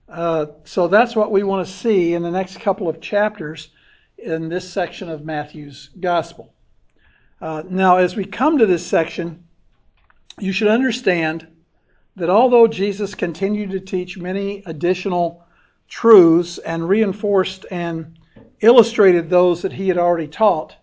Uh, 0.08 0.46
so 0.64 0.86
that's 0.86 1.16
what 1.16 1.32
we 1.32 1.42
want 1.42 1.66
to 1.66 1.72
see 1.72 2.14
in 2.14 2.22
the 2.22 2.30
next 2.30 2.60
couple 2.60 2.88
of 2.88 3.00
chapters 3.00 3.70
in 4.18 4.48
this 4.48 4.70
section 4.70 5.08
of 5.08 5.24
Matthew's 5.24 5.90
gospel. 5.98 6.52
Uh, 7.40 7.62
now, 7.68 7.96
as 7.96 8.16
we 8.16 8.24
come 8.24 8.58
to 8.58 8.66
this 8.66 8.86
section, 8.86 9.44
you 10.38 10.52
should 10.52 10.68
understand 10.68 11.46
that 12.16 12.30
although 12.30 12.66
Jesus 12.66 13.14
continued 13.14 13.70
to 13.70 13.80
teach 13.80 14.18
many 14.18 14.62
additional 14.66 15.44
truths 15.88 16.58
and 16.58 16.88
reinforced 16.88 17.66
and 17.70 18.18
illustrated 18.60 19.28
those 19.28 19.62
that 19.62 19.72
he 19.72 19.88
had 19.88 19.98
already 19.98 20.26
taught, 20.26 20.76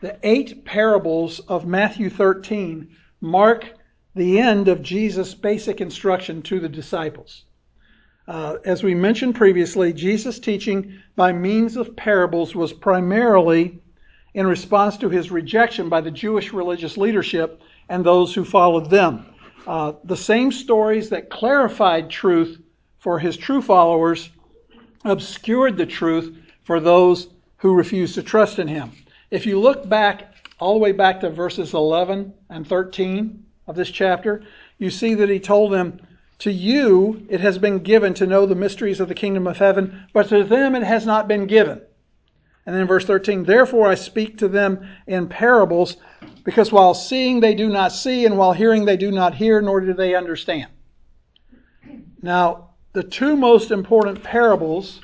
the 0.00 0.18
eight 0.22 0.64
parables 0.64 1.40
of 1.40 1.66
Matthew 1.66 2.08
13 2.08 2.88
mark 3.20 3.74
the 4.14 4.38
end 4.40 4.68
of 4.68 4.82
Jesus' 4.82 5.34
basic 5.34 5.80
instruction 5.80 6.42
to 6.42 6.58
the 6.58 6.68
disciples. 6.68 7.44
Uh, 8.26 8.56
as 8.64 8.82
we 8.82 8.94
mentioned 8.94 9.34
previously, 9.34 9.92
Jesus' 9.92 10.38
teaching 10.38 10.98
by 11.16 11.32
means 11.32 11.76
of 11.76 11.96
parables 11.96 12.54
was 12.54 12.72
primarily 12.72 13.80
in 14.34 14.46
response 14.46 14.96
to 14.98 15.08
his 15.08 15.30
rejection 15.30 15.88
by 15.88 16.00
the 16.00 16.10
Jewish 16.10 16.52
religious 16.52 16.96
leadership 16.96 17.60
and 17.88 18.04
those 18.04 18.34
who 18.34 18.44
followed 18.44 18.90
them. 18.90 19.24
Uh, 19.66 19.92
the 20.04 20.16
same 20.16 20.50
stories 20.52 21.10
that 21.10 21.30
clarified 21.30 22.08
truth 22.08 22.60
for 22.98 23.18
his 23.18 23.36
true 23.36 23.62
followers 23.62 24.30
obscured 25.04 25.76
the 25.76 25.86
truth 25.86 26.36
for 26.62 26.80
those 26.80 27.28
who 27.58 27.74
refused 27.74 28.14
to 28.14 28.22
trust 28.22 28.58
in 28.58 28.68
him. 28.68 28.92
If 29.30 29.46
you 29.46 29.60
look 29.60 29.88
back 29.88 30.34
all 30.58 30.74
the 30.74 30.80
way 30.80 30.92
back 30.92 31.20
to 31.20 31.30
verses 31.30 31.74
11 31.74 32.32
and 32.50 32.66
13 32.66 33.44
of 33.66 33.76
this 33.76 33.90
chapter, 33.90 34.42
you 34.78 34.90
see 34.90 35.14
that 35.14 35.28
he 35.28 35.40
told 35.40 35.72
them, 35.72 36.00
To 36.40 36.52
you 36.52 37.26
it 37.28 37.40
has 37.40 37.58
been 37.58 37.80
given 37.80 38.14
to 38.14 38.26
know 38.26 38.46
the 38.46 38.54
mysteries 38.54 39.00
of 39.00 39.08
the 39.08 39.14
kingdom 39.14 39.46
of 39.46 39.58
heaven, 39.58 40.06
but 40.12 40.28
to 40.28 40.44
them 40.44 40.74
it 40.74 40.82
has 40.82 41.06
not 41.06 41.28
been 41.28 41.46
given. 41.46 41.82
And 42.68 42.76
then 42.76 42.86
verse 42.86 43.06
13, 43.06 43.44
Therefore 43.44 43.88
I 43.88 43.94
speak 43.94 44.36
to 44.38 44.46
them 44.46 44.86
in 45.06 45.26
parables, 45.26 45.96
because 46.44 46.70
while 46.70 46.92
seeing 46.92 47.40
they 47.40 47.54
do 47.54 47.70
not 47.70 47.92
see, 47.92 48.26
and 48.26 48.36
while 48.36 48.52
hearing 48.52 48.84
they 48.84 48.98
do 48.98 49.10
not 49.10 49.34
hear, 49.34 49.62
nor 49.62 49.80
do 49.80 49.94
they 49.94 50.14
understand. 50.14 50.66
Now, 52.20 52.72
the 52.92 53.02
two 53.02 53.36
most 53.36 53.70
important 53.70 54.22
parables 54.22 55.00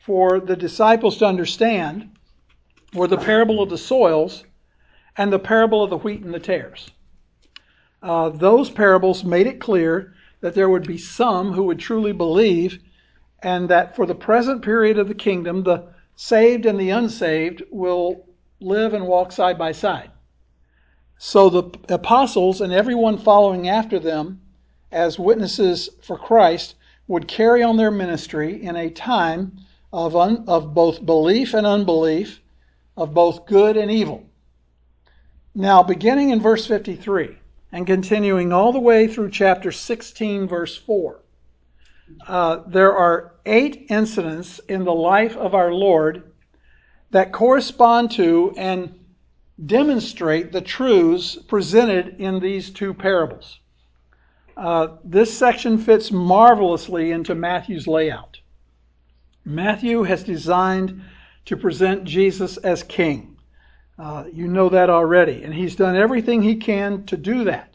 for 0.00 0.40
the 0.40 0.56
disciples 0.56 1.18
to 1.18 1.26
understand 1.26 2.16
were 2.92 3.06
the 3.06 3.16
parable 3.16 3.62
of 3.62 3.70
the 3.70 3.78
soils 3.78 4.42
and 5.16 5.32
the 5.32 5.38
parable 5.38 5.84
of 5.84 5.90
the 5.90 5.98
wheat 5.98 6.24
and 6.24 6.34
the 6.34 6.40
tares. 6.40 6.90
Uh, 8.02 8.30
those 8.30 8.70
parables 8.70 9.22
made 9.22 9.46
it 9.46 9.60
clear 9.60 10.14
that 10.40 10.56
there 10.56 10.68
would 10.68 10.88
be 10.88 10.98
some 10.98 11.52
who 11.52 11.62
would 11.62 11.78
truly 11.78 12.10
believe, 12.10 12.80
and 13.44 13.68
that 13.68 13.94
for 13.94 14.04
the 14.04 14.16
present 14.16 14.62
period 14.62 14.98
of 14.98 15.06
the 15.06 15.14
kingdom, 15.14 15.62
the 15.62 15.96
saved 16.20 16.66
and 16.66 16.80
the 16.80 16.90
unsaved 16.90 17.62
will 17.70 18.26
live 18.58 18.92
and 18.92 19.06
walk 19.06 19.30
side 19.30 19.56
by 19.56 19.70
side. 19.70 20.10
So 21.16 21.48
the 21.48 21.94
apostles 21.94 22.60
and 22.60 22.72
everyone 22.72 23.18
following 23.18 23.68
after 23.68 24.00
them 24.00 24.40
as 24.90 25.16
witnesses 25.16 25.88
for 26.02 26.18
Christ 26.18 26.74
would 27.06 27.28
carry 27.28 27.62
on 27.62 27.76
their 27.76 27.92
ministry 27.92 28.60
in 28.60 28.74
a 28.74 28.90
time 28.90 29.58
of, 29.92 30.16
un, 30.16 30.42
of 30.48 30.74
both 30.74 31.06
belief 31.06 31.54
and 31.54 31.64
unbelief, 31.64 32.42
of 32.96 33.14
both 33.14 33.46
good 33.46 33.76
and 33.76 33.88
evil. 33.88 34.26
Now, 35.54 35.84
beginning 35.84 36.30
in 36.30 36.40
verse 36.40 36.66
53 36.66 37.36
and 37.70 37.86
continuing 37.86 38.52
all 38.52 38.72
the 38.72 38.80
way 38.80 39.06
through 39.06 39.30
chapter 39.30 39.70
16, 39.70 40.48
verse 40.48 40.76
4, 40.76 41.20
uh, 42.26 42.62
there 42.66 42.96
are 42.96 43.34
eight 43.48 43.86
incidents 43.90 44.60
in 44.68 44.84
the 44.84 44.94
life 44.94 45.36
of 45.36 45.54
our 45.54 45.72
Lord 45.72 46.32
that 47.10 47.32
correspond 47.32 48.10
to 48.12 48.54
and 48.56 48.94
demonstrate 49.64 50.52
the 50.52 50.60
truths 50.60 51.36
presented 51.36 52.20
in 52.20 52.38
these 52.38 52.70
two 52.70 52.94
parables. 52.94 53.58
Uh, 54.56 54.96
this 55.04 55.36
section 55.36 55.78
fits 55.78 56.10
marvelously 56.10 57.10
into 57.10 57.34
Matthew's 57.34 57.86
layout. 57.86 58.40
Matthew 59.44 60.02
has 60.02 60.22
designed 60.22 61.00
to 61.46 61.56
present 61.56 62.04
Jesus 62.04 62.56
as 62.58 62.82
king. 62.82 63.36
Uh, 63.98 64.24
you 64.32 64.46
know 64.46 64.68
that 64.68 64.90
already. 64.90 65.42
And 65.42 65.54
he's 65.54 65.74
done 65.74 65.96
everything 65.96 66.42
he 66.42 66.56
can 66.56 67.04
to 67.06 67.16
do 67.16 67.44
that. 67.44 67.74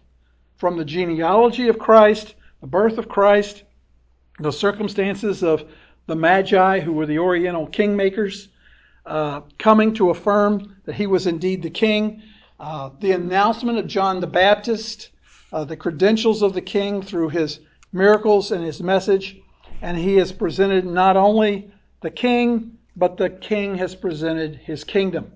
From 0.58 0.78
the 0.78 0.86
genealogy 0.86 1.68
of 1.68 1.80
Christ, 1.80 2.36
the 2.62 2.68
birth 2.68 2.98
of 2.98 3.10
Christ, 3.10 3.64
the 4.40 4.52
circumstances 4.52 5.44
of 5.44 5.64
the 6.08 6.16
Magi, 6.16 6.80
who 6.80 6.94
were 6.94 7.06
the 7.06 7.20
Oriental 7.20 7.68
kingmakers, 7.68 8.48
uh, 9.06 9.42
coming 9.58 9.94
to 9.94 10.10
affirm 10.10 10.76
that 10.86 10.96
he 10.96 11.08
was 11.08 11.28
indeed 11.28 11.62
the 11.62 11.70
king, 11.70 12.22
uh, 12.60 12.90
the 13.00 13.12
announcement 13.12 13.78
of 13.78 13.88
John 13.88 14.20
the 14.20 14.28
Baptist, 14.28 15.10
uh, 15.52 15.66
the 15.66 15.78
credentials 15.78 16.42
of 16.42 16.54
the 16.54 16.62
king 16.62 17.02
through 17.02 17.30
his 17.30 17.60
miracles 17.92 18.52
and 18.52 18.64
his 18.64 18.82
message. 18.82 19.38
And 19.82 19.98
he 19.98 20.16
has 20.16 20.32
presented 20.32 20.86
not 20.86 21.18
only 21.18 21.72
the 22.02 22.10
king, 22.10 22.78
but 22.96 23.18
the 23.18 23.30
king 23.30 23.76
has 23.76 23.96
presented 23.96 24.56
his 24.56 24.84
kingdom. 24.84 25.32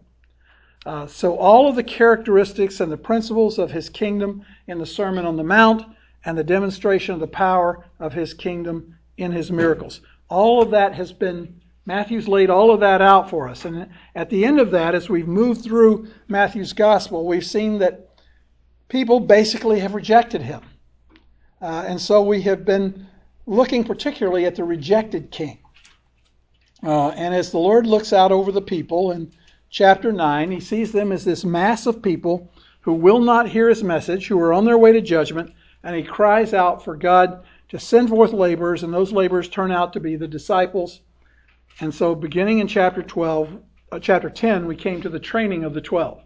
Uh, 0.86 1.06
so, 1.06 1.38
all 1.38 1.68
of 1.68 1.76
the 1.76 1.84
characteristics 1.84 2.80
and 2.80 2.90
the 2.90 2.98
principles 2.98 3.60
of 3.60 3.72
his 3.72 3.90
kingdom 3.90 4.46
in 4.68 4.78
the 4.78 4.86
Sermon 4.86 5.26
on 5.26 5.36
the 5.36 5.44
Mount 5.44 5.84
and 6.26 6.38
the 6.38 6.44
demonstration 6.44 7.14
of 7.14 7.20
the 7.20 7.28
power 7.28 7.86
of 8.00 8.14
his 8.14 8.34
kingdom 8.34 8.96
in 9.18 9.32
his 9.32 9.52
miracles. 9.52 10.02
All 10.30 10.62
of 10.62 10.72
that 10.72 10.94
has 10.96 11.14
been, 11.14 11.62
Matthew's 11.86 12.28
laid 12.28 12.50
all 12.50 12.72
of 12.72 12.82
that 12.82 13.02
out 13.02 13.30
for 13.30 13.48
us. 13.48 13.66
And 13.66 13.88
at 14.16 14.30
the 14.30 14.46
end 14.46 14.60
of 14.60 14.72
that, 14.72 14.94
as 14.94 15.10
we've 15.10 15.28
moved 15.28 15.64
through 15.64 16.08
Matthew's 16.28 16.74
gospel, 16.74 17.26
we've 17.26 17.46
seen 17.46 17.80
that 17.80 18.10
people 18.90 19.20
basically 19.20 19.80
have 19.80 19.96
rejected 19.96 20.42
him. 20.42 20.62
Uh, 21.62 21.86
and 21.88 22.00
so 22.00 22.22
we 22.22 22.42
have 22.42 22.66
been 22.66 23.08
looking 23.46 23.84
particularly 23.84 24.46
at 24.46 24.56
the 24.56 24.64
rejected 24.64 25.32
king. 25.32 25.60
Uh, 26.84 27.10
and 27.10 27.34
as 27.34 27.52
the 27.52 27.58
Lord 27.58 27.88
looks 27.88 28.14
out 28.14 28.32
over 28.32 28.52
the 28.52 28.62
people 28.62 29.12
in 29.12 29.32
chapter 29.70 30.12
9, 30.12 30.52
he 30.52 30.60
sees 30.60 30.92
them 30.92 31.12
as 31.12 31.26
this 31.26 31.44
mass 31.44 31.86
of 31.88 32.02
people 32.02 32.52
who 32.82 32.94
will 32.94 33.20
not 33.20 33.50
hear 33.50 33.68
his 33.68 33.84
message, 33.84 34.28
who 34.28 34.40
are 34.40 34.54
on 34.54 34.66
their 34.66 34.78
way 34.78 34.92
to 34.92 35.02
judgment, 35.02 35.52
and 35.84 35.96
he 35.96 36.04
cries 36.04 36.54
out 36.54 36.84
for 36.84 36.96
God 36.96 37.44
to 37.70 37.80
send 37.80 38.10
forth 38.10 38.34
laborers, 38.34 38.84
and 38.84 38.94
those 38.94 39.12
laborers 39.12 39.50
turn 39.50 39.72
out 39.72 39.94
to 39.94 40.00
be 40.00 40.16
the 40.16 40.28
disciples. 40.28 41.02
And 41.80 41.94
so, 41.94 42.16
beginning 42.16 42.60
in 42.60 42.68
chapter 42.68 43.04
12, 43.04 43.60
uh, 43.92 44.00
chapter 44.00 44.30
10, 44.30 44.68
we 44.68 44.76
came 44.76 45.02
to 45.02 45.10
the 45.10 45.20
training 45.20 45.64
of 45.64 45.74
the 45.74 45.82
12. 45.82 46.22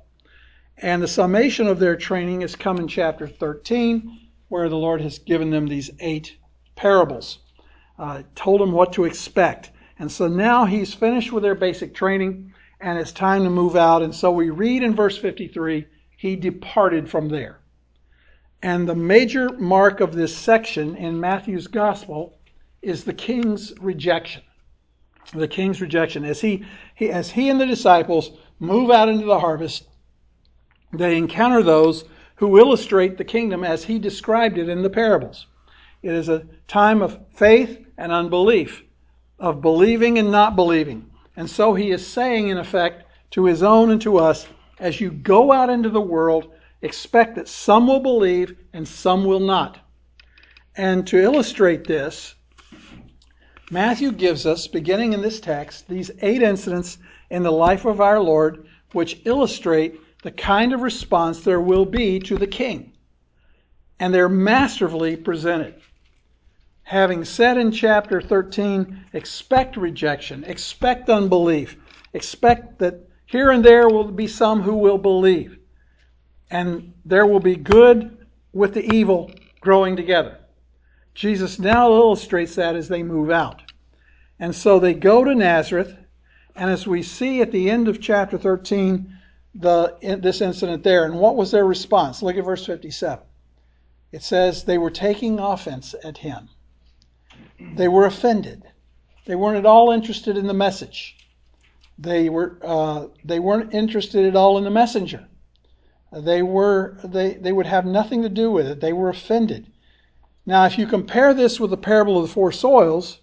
And 0.77 1.01
the 1.01 1.07
summation 1.07 1.67
of 1.67 1.79
their 1.79 1.95
training 1.95 2.41
has 2.41 2.55
come 2.55 2.77
in 2.77 2.87
chapter 2.87 3.27
13, 3.27 4.19
where 4.47 4.69
the 4.69 4.77
Lord 4.77 5.01
has 5.01 5.19
given 5.19 5.49
them 5.49 5.67
these 5.67 5.91
eight 5.99 6.37
parables, 6.75 7.39
uh, 7.99 8.23
told 8.35 8.61
them 8.61 8.71
what 8.71 8.93
to 8.93 9.05
expect. 9.05 9.71
And 9.99 10.11
so 10.11 10.27
now 10.27 10.65
he's 10.65 10.93
finished 10.93 11.31
with 11.31 11.43
their 11.43 11.55
basic 11.55 11.93
training, 11.93 12.53
and 12.79 12.97
it's 12.97 13.11
time 13.11 13.43
to 13.43 13.49
move 13.49 13.75
out. 13.75 14.01
And 14.01 14.15
so 14.15 14.31
we 14.31 14.49
read 14.49 14.83
in 14.83 14.95
verse 14.95 15.17
53 15.17 15.85
he 16.17 16.35
departed 16.35 17.09
from 17.09 17.29
there. 17.29 17.60
And 18.63 18.87
the 18.87 18.95
major 18.95 19.49
mark 19.49 20.01
of 20.01 20.13
this 20.13 20.35
section 20.35 20.95
in 20.95 21.19
Matthew's 21.19 21.67
gospel 21.67 22.37
is 22.81 23.03
the 23.03 23.13
king's 23.13 23.73
rejection. 23.79 24.43
The 25.33 25.47
king's 25.47 25.81
rejection. 25.81 26.25
As 26.25 26.41
he, 26.41 26.65
he, 26.95 27.09
as 27.09 27.31
he 27.31 27.49
and 27.49 27.59
the 27.59 27.65
disciples 27.65 28.31
move 28.59 28.91
out 28.91 29.09
into 29.09 29.25
the 29.25 29.39
harvest, 29.39 29.87
they 30.93 31.17
encounter 31.17 31.63
those 31.63 32.03
who 32.35 32.57
illustrate 32.57 33.17
the 33.17 33.23
kingdom 33.23 33.63
as 33.63 33.83
he 33.83 33.97
described 33.97 34.57
it 34.57 34.69
in 34.69 34.81
the 34.81 34.89
parables. 34.89 35.47
It 36.01 36.13
is 36.13 36.29
a 36.29 36.45
time 36.67 37.01
of 37.01 37.19
faith 37.33 37.85
and 37.97 38.11
unbelief, 38.11 38.83
of 39.39 39.61
believing 39.61 40.17
and 40.17 40.31
not 40.31 40.55
believing. 40.55 41.09
And 41.35 41.49
so 41.49 41.73
he 41.73 41.91
is 41.91 42.05
saying, 42.05 42.49
in 42.49 42.57
effect, 42.57 43.05
to 43.31 43.45
his 43.45 43.63
own 43.63 43.91
and 43.91 44.01
to 44.01 44.17
us, 44.17 44.47
as 44.79 44.99
you 44.99 45.11
go 45.11 45.51
out 45.51 45.69
into 45.69 45.89
the 45.89 46.01
world, 46.01 46.51
expect 46.81 47.35
that 47.35 47.47
some 47.47 47.87
will 47.87 47.99
believe 47.99 48.55
and 48.73 48.87
some 48.87 49.25
will 49.25 49.39
not. 49.39 49.79
And 50.75 51.05
to 51.07 51.17
illustrate 51.17 51.85
this, 51.85 52.35
Matthew 53.69 54.11
gives 54.11 54.45
us, 54.45 54.67
beginning 54.67 55.13
in 55.13 55.21
this 55.21 55.39
text, 55.39 55.87
these 55.87 56.11
eight 56.21 56.41
incidents 56.41 56.97
in 57.29 57.43
the 57.43 57.51
life 57.51 57.85
of 57.85 58.01
our 58.01 58.19
Lord 58.19 58.65
which 58.91 59.21
illustrate 59.25 59.99
the 60.23 60.31
kind 60.31 60.73
of 60.73 60.81
response 60.81 61.41
there 61.41 61.61
will 61.61 61.85
be 61.85 62.19
to 62.19 62.37
the 62.37 62.47
king. 62.47 62.93
And 63.99 64.13
they're 64.13 64.29
masterfully 64.29 65.15
presented. 65.15 65.75
Having 66.83 67.25
said 67.25 67.57
in 67.57 67.71
chapter 67.71 68.21
13, 68.21 69.05
expect 69.13 69.77
rejection, 69.77 70.43
expect 70.43 71.09
unbelief, 71.09 71.77
expect 72.13 72.79
that 72.79 73.07
here 73.25 73.51
and 73.51 73.63
there 73.63 73.87
will 73.87 74.11
be 74.11 74.27
some 74.27 74.61
who 74.61 74.75
will 74.75 74.97
believe. 74.97 75.57
And 76.51 76.93
there 77.05 77.25
will 77.25 77.39
be 77.39 77.55
good 77.55 78.27
with 78.53 78.73
the 78.73 78.93
evil 78.93 79.31
growing 79.61 79.95
together. 79.95 80.37
Jesus 81.15 81.57
now 81.57 81.91
illustrates 81.91 82.55
that 82.55 82.75
as 82.75 82.87
they 82.87 83.03
move 83.03 83.31
out. 83.31 83.61
And 84.39 84.53
so 84.53 84.79
they 84.79 84.93
go 84.93 85.23
to 85.23 85.33
Nazareth, 85.33 85.95
and 86.55 86.69
as 86.69 86.85
we 86.85 87.03
see 87.03 87.41
at 87.41 87.51
the 87.51 87.69
end 87.69 87.87
of 87.87 88.01
chapter 88.01 88.37
13, 88.37 89.17
the, 89.55 89.97
this 90.21 90.41
incident 90.41 90.83
there, 90.83 91.05
and 91.05 91.19
what 91.19 91.35
was 91.35 91.51
their 91.51 91.65
response? 91.65 92.21
Look 92.21 92.37
at 92.37 92.45
verse 92.45 92.65
57. 92.65 93.23
It 94.11 94.23
says 94.23 94.63
they 94.63 94.77
were 94.77 94.91
taking 94.91 95.39
offense 95.39 95.95
at 96.03 96.17
him. 96.17 96.49
They 97.75 97.87
were 97.87 98.05
offended. 98.05 98.63
They 99.25 99.35
weren't 99.35 99.57
at 99.57 99.65
all 99.65 99.91
interested 99.91 100.37
in 100.37 100.47
the 100.47 100.53
message. 100.53 101.15
They 101.97 102.29
were 102.29 102.57
uh, 102.63 103.07
they 103.23 103.39
weren't 103.39 103.73
interested 103.73 104.25
at 104.25 104.35
all 104.35 104.57
in 104.57 104.63
the 104.63 104.71
messenger. 104.71 105.27
They 106.11 106.41
were 106.41 106.97
they, 107.03 107.35
they 107.35 107.53
would 107.53 107.67
have 107.67 107.85
nothing 107.85 108.21
to 108.23 108.29
do 108.29 108.51
with 108.51 108.67
it. 108.67 108.81
They 108.81 108.93
were 108.93 109.09
offended. 109.09 109.67
Now, 110.45 110.65
if 110.65 110.77
you 110.77 110.85
compare 110.85 111.33
this 111.33 111.59
with 111.59 111.69
the 111.69 111.77
parable 111.77 112.17
of 112.17 112.27
the 112.27 112.33
four 112.33 112.51
soils, 112.51 113.19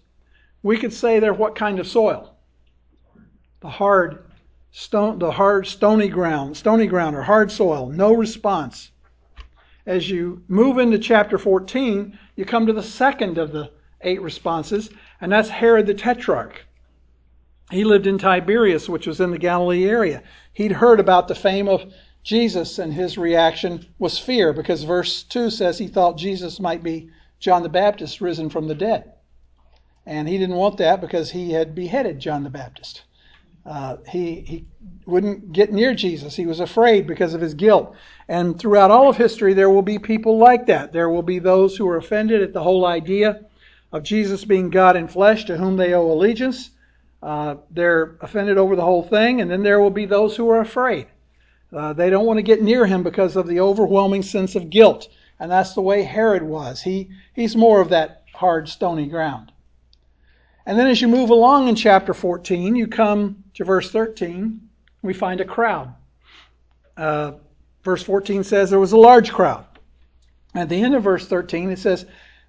we 0.63 0.77
could 0.77 0.93
say 0.93 1.19
they're 1.19 1.33
what 1.33 1.55
kind 1.55 1.79
of 1.79 1.87
soil? 1.87 2.35
The 3.59 3.69
hard 3.69 4.25
stone, 4.71 5.19
the 5.19 5.31
hard 5.31 5.67
stony 5.67 6.07
ground, 6.07 6.57
stony 6.57 6.87
ground 6.87 7.15
or 7.15 7.23
hard 7.23 7.51
soil, 7.51 7.89
no 7.89 8.13
response. 8.13 8.91
As 9.85 10.09
you 10.09 10.43
move 10.47 10.77
into 10.77 10.97
chapter 10.97 11.37
14, 11.37 12.17
you 12.35 12.45
come 12.45 12.65
to 12.65 12.73
the 12.73 12.83
second 12.83 13.37
of 13.37 13.51
the 13.51 13.71
eight 14.01 14.21
responses, 14.21 14.89
and 15.19 15.31
that's 15.31 15.49
Herod 15.49 15.87
the 15.87 15.93
Tetrarch. 15.93 16.65
He 17.69 17.83
lived 17.83 18.07
in 18.07 18.17
Tiberias, 18.17 18.89
which 18.89 19.05
was 19.05 19.19
in 19.19 19.31
the 19.31 19.37
Galilee 19.37 19.85
area. 19.85 20.23
He'd 20.53 20.71
heard 20.71 20.99
about 20.99 21.27
the 21.27 21.35
fame 21.35 21.67
of 21.67 21.91
Jesus, 22.23 22.79
and 22.79 22.93
his 22.93 23.17
reaction 23.17 23.85
was 23.97 24.19
fear 24.19 24.53
because 24.53 24.83
verse 24.83 25.23
2 25.23 25.49
says 25.49 25.77
he 25.77 25.87
thought 25.87 26.17
Jesus 26.17 26.59
might 26.59 26.83
be 26.83 27.09
John 27.39 27.63
the 27.63 27.69
Baptist 27.69 28.21
risen 28.21 28.49
from 28.49 28.67
the 28.67 28.75
dead. 28.75 29.13
And 30.05 30.27
he 30.27 30.37
didn't 30.37 30.55
want 30.55 30.77
that 30.77 31.01
because 31.01 31.31
he 31.31 31.51
had 31.51 31.75
beheaded 31.75 32.19
John 32.19 32.43
the 32.43 32.49
Baptist. 32.49 33.03
Uh, 33.65 33.97
he, 34.07 34.41
he 34.41 34.65
wouldn't 35.05 35.51
get 35.51 35.71
near 35.71 35.93
Jesus. 35.93 36.35
He 36.35 36.45
was 36.45 36.59
afraid 36.59 37.05
because 37.05 37.33
of 37.33 37.41
his 37.41 37.53
guilt. 37.53 37.95
And 38.27 38.57
throughout 38.57 38.91
all 38.91 39.09
of 39.09 39.17
history, 39.17 39.53
there 39.53 39.69
will 39.69 39.81
be 39.81 39.99
people 39.99 40.37
like 40.37 40.65
that. 40.67 40.91
There 40.91 41.09
will 41.09 41.23
be 41.23 41.39
those 41.39 41.77
who 41.77 41.87
are 41.87 41.97
offended 41.97 42.41
at 42.41 42.53
the 42.53 42.63
whole 42.63 42.85
idea 42.85 43.45
of 43.91 44.03
Jesus 44.03 44.45
being 44.45 44.69
God 44.69 44.95
in 44.95 45.07
flesh 45.07 45.45
to 45.45 45.57
whom 45.57 45.77
they 45.77 45.93
owe 45.93 46.11
allegiance. 46.11 46.71
Uh, 47.21 47.55
they're 47.69 48.17
offended 48.21 48.57
over 48.57 48.75
the 48.75 48.85
whole 48.85 49.03
thing. 49.03 49.41
And 49.41 49.51
then 49.51 49.63
there 49.63 49.79
will 49.79 49.89
be 49.89 50.05
those 50.05 50.35
who 50.35 50.49
are 50.49 50.61
afraid. 50.61 51.07
Uh, 51.71 51.93
they 51.93 52.09
don't 52.09 52.25
want 52.25 52.37
to 52.37 52.43
get 52.43 52.61
near 52.61 52.85
him 52.85 53.03
because 53.03 53.35
of 53.35 53.47
the 53.47 53.59
overwhelming 53.59 54.23
sense 54.23 54.55
of 54.55 54.69
guilt. 54.69 55.07
And 55.39 55.51
that's 55.51 55.73
the 55.73 55.81
way 55.81 56.03
Herod 56.03 56.43
was. 56.43 56.81
He, 56.81 57.09
he's 57.33 57.55
more 57.55 57.79
of 57.79 57.89
that 57.89 58.23
hard, 58.33 58.67
stony 58.67 59.07
ground. 59.07 59.51
And 60.65 60.77
then 60.77 60.87
as 60.87 61.01
you 61.01 61.07
move 61.07 61.29
along 61.29 61.67
in 61.67 61.75
chapter 61.75 62.13
14, 62.13 62.75
you 62.75 62.87
come 62.87 63.43
to 63.55 63.63
verse 63.63 63.91
13. 63.91 64.61
We 65.01 65.13
find 65.13 65.41
a 65.41 65.45
crowd. 65.45 65.93
Uh, 66.97 67.33
verse 67.83 68.03
14 68.03 68.43
says 68.43 68.69
there 68.69 68.79
was 68.79 68.91
a 68.91 68.97
large 68.97 69.31
crowd. 69.31 69.65
At 70.53 70.69
the 70.69 70.81
end 70.81 70.95
of 70.95 71.03
verse 71.03 71.27
13, 71.27 71.69
it 71.69 71.79
says, 71.79 72.05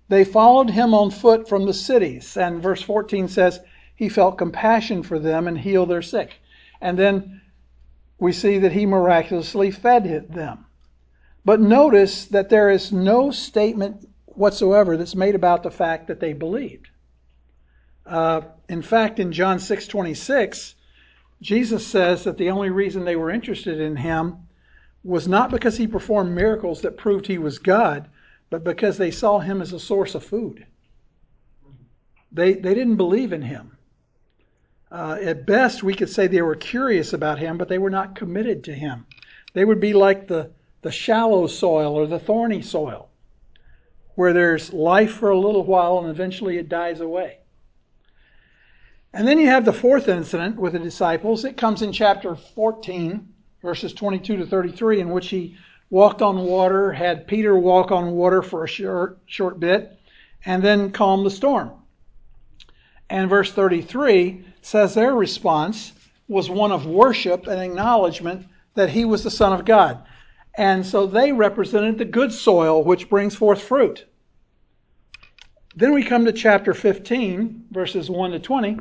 They 0.09 0.25
followed 0.25 0.71
him 0.71 0.95
on 0.95 1.11
foot 1.11 1.49
from 1.49 1.67
the 1.67 1.75
cities. 1.75 2.37
And 2.37 2.63
verse 2.63 2.83
14 2.83 3.29
says, 3.29 3.61
He 3.95 4.09
felt 4.09 4.39
compassion 4.39 5.03
for 5.03 5.19
them 5.19 5.47
and 5.47 5.59
healed 5.59 5.91
their 5.91 6.03
sick. 6.03 6.41
And 6.81 6.99
then 6.99 7.39
we 8.21 8.33
see 8.33 8.59
that 8.59 8.73
he 8.73 8.87
miraculously 8.87 9.71
fed 9.71 10.29
them. 10.31 10.67
But 11.45 11.61
notice 11.61 12.27
that 12.27 12.51
there 12.51 12.71
is 12.71 12.93
no 12.93 13.31
statement 13.31 14.07
whatsoever 14.27 14.97
that's 14.97 15.15
made 15.15 15.35
about 15.35 15.63
the 15.63 15.71
fact 15.71 16.07
that 16.07 16.21
they 16.21 16.35
believed. 16.35 16.91
Uh, 18.07 18.43
in 18.69 18.83
fact, 18.83 19.19
in 19.19 19.33
John 19.33 19.59
6:26, 19.59 20.75
Jesus 21.41 21.87
says 21.87 22.25
that 22.25 22.37
the 22.37 22.51
only 22.51 22.71
reason 22.71 23.05
they 23.05 23.17
were 23.17 23.31
interested 23.31 23.81
in 23.81 23.97
him 23.97 24.37
was 25.03 25.27
not 25.27 25.51
because 25.51 25.79
he 25.79 25.87
performed 25.87 26.35
miracles 26.35 26.83
that 26.83 26.99
proved 26.99 27.27
he 27.27 27.39
was 27.39 27.59
God, 27.59 28.09
but 28.51 28.63
because 28.63 28.99
they 28.99 29.11
saw 29.11 29.39
him 29.39 29.63
as 29.63 29.73
a 29.73 29.81
source 29.81 30.15
of 30.15 30.23
food. 30.23 30.67
They, 32.31 32.53
they 32.53 32.75
didn't 32.75 32.97
believe 32.97 33.33
in 33.33 33.43
him. 33.43 33.77
Uh, 34.90 35.16
at 35.22 35.46
best, 35.46 35.83
we 35.83 35.94
could 35.94 36.11
say 36.11 36.26
they 36.26 36.42
were 36.42 36.57
curious 36.57 37.12
about 37.12 37.38
him, 37.38 37.57
but 37.57 37.68
they 37.68 37.79
were 37.79 37.90
not 37.90 38.16
committed 38.16 38.64
to 38.64 38.74
him. 38.74 39.07
They 39.53 39.64
would 39.64 39.81
be 39.81 39.92
like 39.92 40.26
the, 40.26 40.50
the 40.83 40.90
shallow 40.90 41.46
soil 41.46 41.94
or 41.94 42.07
the 42.07 42.18
thorny 42.18 42.61
soil, 42.61 43.09
where 44.16 44.33
there's 44.33 44.72
life 44.72 45.12
for 45.12 45.31
a 45.31 45.38
little 45.38 45.62
while 45.62 45.98
and 45.98 46.09
eventually 46.09 46.59
it 46.59 46.68
dies 46.68 47.00
away. 47.00 47.38
And 49.12 49.26
then 49.26 49.38
you 49.38 49.46
have 49.46 49.64
the 49.64 49.72
fourth 49.72 50.09
incident 50.09 50.57
with 50.57 50.72
the 50.72 50.79
disciples. 50.79 51.44
It 51.44 51.57
comes 51.57 51.83
in 51.83 51.92
chapter 51.92 52.35
14, 52.35 53.29
verses 53.62 53.92
22 53.92 54.38
to 54.38 54.46
33, 54.46 55.00
in 55.00 55.11
which 55.11 55.29
he 55.29 55.57
walked 55.88 56.22
on 56.22 56.38
water, 56.38 56.92
had 56.92 57.26
Peter 57.26 57.57
walk 57.57 57.90
on 57.90 58.12
water 58.12 58.42
for 58.42 58.64
a 58.64 58.68
short, 58.68 59.18
short 59.26 59.59
bit, 59.59 59.98
and 60.44 60.62
then 60.62 60.92
calmed 60.92 61.26
the 61.26 61.31
storm. 61.31 61.72
And 63.09 63.29
verse 63.29 63.53
33 63.53 64.44
says 64.62 64.94
their 64.94 65.14
response 65.14 65.92
was 66.29 66.49
one 66.49 66.73
of 66.73 66.87
worship 66.87 67.46
and 67.46 67.61
acknowledgement 67.61 68.46
that 68.75 68.90
he 68.90 69.05
was 69.05 69.25
the 69.25 69.31
Son 69.31 69.53
of 69.53 69.64
God. 69.64 70.03
And 70.57 70.85
so 70.85 71.07
they 71.07 71.33
represented 71.33 71.99
the 71.99 72.05
good 72.05 72.33
soil 72.33 72.85
which 72.85 73.09
brings 73.09 73.35
forth 73.35 73.62
fruit. 73.62 74.07
Then 75.75 75.92
we 75.94 76.03
come 76.03 76.25
to 76.25 76.33
chapter 76.33 76.75
15, 76.75 77.66
verses 77.70 78.11
1 78.11 78.33
to 78.33 78.38
20, 78.40 78.79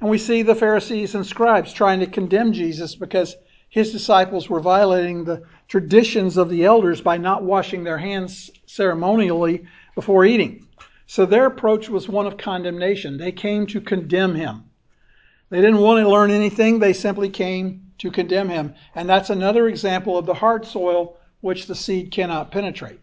and 0.00 0.10
we 0.10 0.18
see 0.18 0.42
the 0.42 0.54
Pharisees 0.54 1.14
and 1.14 1.26
scribes 1.26 1.72
trying 1.72 2.00
to 2.00 2.06
condemn 2.06 2.52
Jesus 2.52 2.94
because 2.94 3.36
his 3.68 3.92
disciples 3.92 4.48
were 4.48 4.60
violating 4.60 5.24
the 5.24 5.42
traditions 5.66 6.36
of 6.36 6.48
the 6.48 6.64
elders 6.64 7.00
by 7.00 7.18
not 7.18 7.42
washing 7.42 7.84
their 7.84 7.98
hands 7.98 8.50
ceremonially 8.66 9.66
before 9.94 10.24
eating. 10.24 10.66
So 11.06 11.26
their 11.26 11.46
approach 11.46 11.88
was 11.88 12.08
one 12.08 12.26
of 12.26 12.36
condemnation. 12.36 13.18
They 13.18 13.32
came 13.32 13.66
to 13.66 13.80
condemn 13.80 14.34
him. 14.34 14.67
They 15.50 15.60
didn't 15.60 15.80
want 15.80 16.02
to 16.02 16.08
learn 16.08 16.30
anything, 16.30 16.78
they 16.78 16.92
simply 16.92 17.30
came 17.30 17.92
to 17.98 18.10
condemn 18.10 18.48
him. 18.48 18.74
And 18.94 19.08
that's 19.08 19.30
another 19.30 19.68
example 19.68 20.18
of 20.18 20.26
the 20.26 20.34
hard 20.34 20.66
soil 20.66 21.16
which 21.40 21.66
the 21.66 21.74
seed 21.74 22.10
cannot 22.10 22.50
penetrate. 22.50 23.00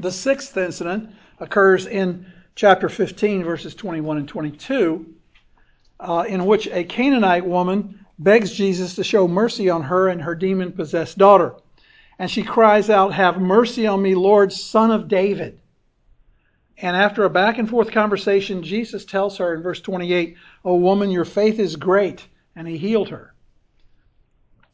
The 0.00 0.12
sixth 0.12 0.56
incident 0.56 1.10
occurs 1.40 1.86
in 1.86 2.26
chapter 2.54 2.88
15, 2.88 3.44
verses 3.44 3.74
21 3.74 4.18
and 4.18 4.28
22, 4.28 5.06
uh, 6.00 6.24
in 6.28 6.46
which 6.46 6.68
a 6.68 6.84
Canaanite 6.84 7.46
woman 7.46 8.04
begs 8.18 8.52
Jesus 8.52 8.94
to 8.94 9.04
show 9.04 9.26
mercy 9.26 9.70
on 9.70 9.82
her 9.82 10.08
and 10.08 10.22
her 10.22 10.34
demon 10.34 10.72
possessed 10.72 11.18
daughter. 11.18 11.54
And 12.18 12.30
she 12.30 12.42
cries 12.42 12.90
out, 12.90 13.14
Have 13.14 13.40
mercy 13.40 13.86
on 13.86 14.02
me, 14.02 14.14
Lord, 14.14 14.52
son 14.52 14.90
of 14.90 15.08
David. 15.08 15.60
And 16.80 16.96
after 16.96 17.24
a 17.24 17.30
back 17.30 17.58
and 17.58 17.68
forth 17.68 17.90
conversation, 17.90 18.62
Jesus 18.62 19.04
tells 19.04 19.36
her 19.38 19.54
in 19.54 19.62
verse 19.62 19.80
28, 19.80 20.36
O 20.64 20.76
woman, 20.76 21.10
your 21.10 21.24
faith 21.24 21.58
is 21.58 21.74
great. 21.76 22.26
And 22.54 22.68
he 22.68 22.78
healed 22.78 23.08
her, 23.08 23.34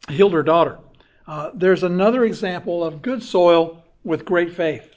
healed 0.09 0.33
her 0.33 0.43
daughter. 0.43 0.79
Uh, 1.27 1.51
there's 1.53 1.83
another 1.83 2.23
example 2.25 2.83
of 2.83 3.01
good 3.01 3.23
soil 3.23 3.83
with 4.03 4.25
great 4.25 4.53
faith. 4.53 4.91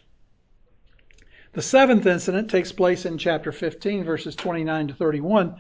The 1.55 1.63
seventh 1.63 2.07
incident 2.07 2.51
takes 2.51 2.73
place 2.73 3.07
in 3.07 3.17
chapter 3.17 3.53
15, 3.53 4.05
verses 4.05 4.37
29 4.37 4.89
to 4.89 4.95
31, 4.95 5.57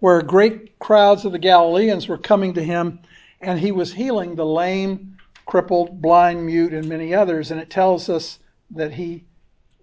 where 0.00 0.20
great 0.22 0.78
crowds 0.78 1.24
of 1.24 1.32
the 1.32 1.38
Galileans 1.38 2.08
were 2.08 2.18
coming 2.18 2.54
to 2.54 2.62
him, 2.62 3.00
and 3.40 3.58
he 3.58 3.72
was 3.72 3.94
healing 3.94 4.34
the 4.34 4.44
lame, 4.44 5.16
crippled, 5.46 6.00
blind, 6.02 6.44
mute, 6.44 6.74
and 6.74 6.88
many 6.88 7.14
others. 7.14 7.50
And 7.50 7.60
it 7.60 7.70
tells 7.70 8.10
us 8.10 8.38
that 8.70 8.92
he 8.92 9.24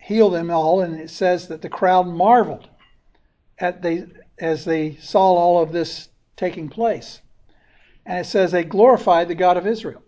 heal 0.08 0.30
them 0.30 0.50
all. 0.50 0.80
And 0.80 0.98
it 0.98 1.10
says 1.10 1.50
that 1.50 1.62
the 1.62 1.68
crowd 1.70 2.08
marveled 2.08 2.70
at 3.60 3.82
they, 3.82 4.06
as 4.40 4.64
they 4.64 4.96
saw 4.96 5.34
all 5.34 5.62
of 5.62 5.74
this 5.74 6.08
taking 6.38 6.70
place. 6.70 7.20
And 8.06 8.18
it 8.18 8.26
says 8.26 8.54
they 8.54 8.64
glorified 8.64 9.28
the 9.28 9.36
God 9.36 9.58
of 9.58 9.68
Israel. 9.68 10.02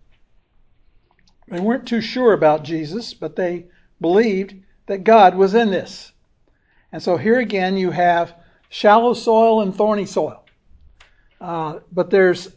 They 1.50 1.60
weren't 1.60 1.86
too 1.86 2.00
sure 2.00 2.32
about 2.32 2.64
Jesus, 2.64 3.14
but 3.14 3.36
they 3.36 3.66
believed 4.00 4.56
that 4.86 5.04
God 5.04 5.36
was 5.36 5.54
in 5.54 5.70
this. 5.70 6.14
And 6.94 7.04
so 7.04 7.18
here 7.18 7.40
again 7.40 7.76
you 7.76 7.92
have 7.92 8.36
shallow 8.70 9.14
soil 9.14 9.62
and 9.62 9.76
thorny 9.76 10.06
soil. 10.06 10.46
Uh, 11.42 11.80
but 11.92 12.10
there's 12.10 12.48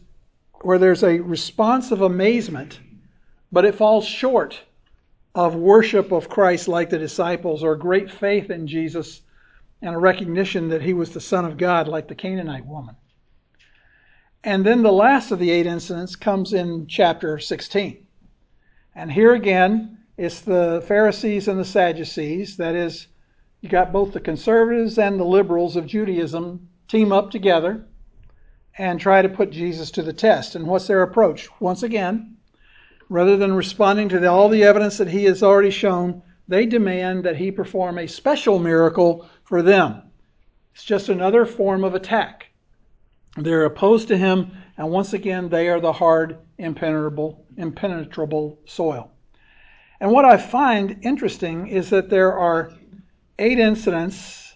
where 0.61 0.77
there's 0.77 1.03
a 1.03 1.19
response 1.19 1.91
of 1.91 2.01
amazement, 2.01 2.79
but 3.51 3.65
it 3.65 3.75
falls 3.75 4.05
short 4.05 4.61
of 5.35 5.55
worship 5.55 6.11
of 6.11 6.29
Christ 6.29 6.67
like 6.67 6.89
the 6.89 6.99
disciples, 6.99 7.63
or 7.63 7.75
great 7.75 8.11
faith 8.11 8.49
in 8.49 8.67
Jesus 8.67 9.21
and 9.81 9.95
a 9.95 9.99
recognition 9.99 10.69
that 10.69 10.81
he 10.81 10.93
was 10.93 11.11
the 11.11 11.19
Son 11.19 11.45
of 11.45 11.57
God 11.57 11.87
like 11.87 12.07
the 12.07 12.15
Canaanite 12.15 12.65
woman. 12.65 12.95
And 14.43 14.65
then 14.65 14.83
the 14.83 14.91
last 14.91 15.31
of 15.31 15.39
the 15.39 15.51
eight 15.51 15.65
incidents 15.65 16.15
comes 16.15 16.53
in 16.53 16.87
chapter 16.87 17.39
16. 17.39 18.05
And 18.95 19.11
here 19.11 19.33
again, 19.33 19.97
it's 20.17 20.41
the 20.41 20.83
Pharisees 20.87 21.47
and 21.47 21.59
the 21.59 21.65
Sadducees. 21.65 22.57
That 22.57 22.75
is, 22.75 23.07
you 23.61 23.69
got 23.69 23.91
both 23.91 24.13
the 24.13 24.19
conservatives 24.19 24.97
and 24.97 25.19
the 25.19 25.25
liberals 25.25 25.75
of 25.75 25.87
Judaism 25.87 26.69
team 26.87 27.11
up 27.11 27.31
together 27.31 27.85
and 28.77 28.99
try 28.99 29.21
to 29.21 29.29
put 29.29 29.49
Jesus 29.51 29.91
to 29.91 30.03
the 30.03 30.13
test. 30.13 30.55
And 30.55 30.67
what's 30.67 30.87
their 30.87 31.01
approach? 31.01 31.49
Once 31.59 31.83
again, 31.83 32.32
rather 33.09 33.37
than 33.37 33.53
responding 33.53 34.09
to 34.09 34.19
the, 34.19 34.29
all 34.29 34.49
the 34.49 34.63
evidence 34.63 34.97
that 34.97 35.09
he 35.09 35.25
has 35.25 35.43
already 35.43 35.69
shown, 35.69 36.21
they 36.47 36.65
demand 36.65 37.23
that 37.23 37.37
he 37.37 37.51
perform 37.51 37.97
a 37.97 38.07
special 38.07 38.59
miracle 38.59 39.29
for 39.43 39.61
them. 39.61 40.01
It's 40.73 40.83
just 40.83 41.09
another 41.09 41.45
form 41.45 41.83
of 41.83 41.95
attack. 41.95 42.47
They're 43.37 43.65
opposed 43.65 44.07
to 44.09 44.17
him, 44.17 44.51
and 44.77 44.89
once 44.91 45.13
again, 45.13 45.49
they 45.49 45.69
are 45.69 45.79
the 45.79 45.93
hard, 45.93 46.37
impenetrable, 46.57 47.45
impenetrable 47.57 48.59
soil. 48.65 49.11
And 49.99 50.11
what 50.11 50.25
I 50.25 50.37
find 50.37 50.99
interesting 51.01 51.67
is 51.67 51.89
that 51.91 52.09
there 52.09 52.33
are 52.33 52.71
eight 53.39 53.59
incidents, 53.59 54.53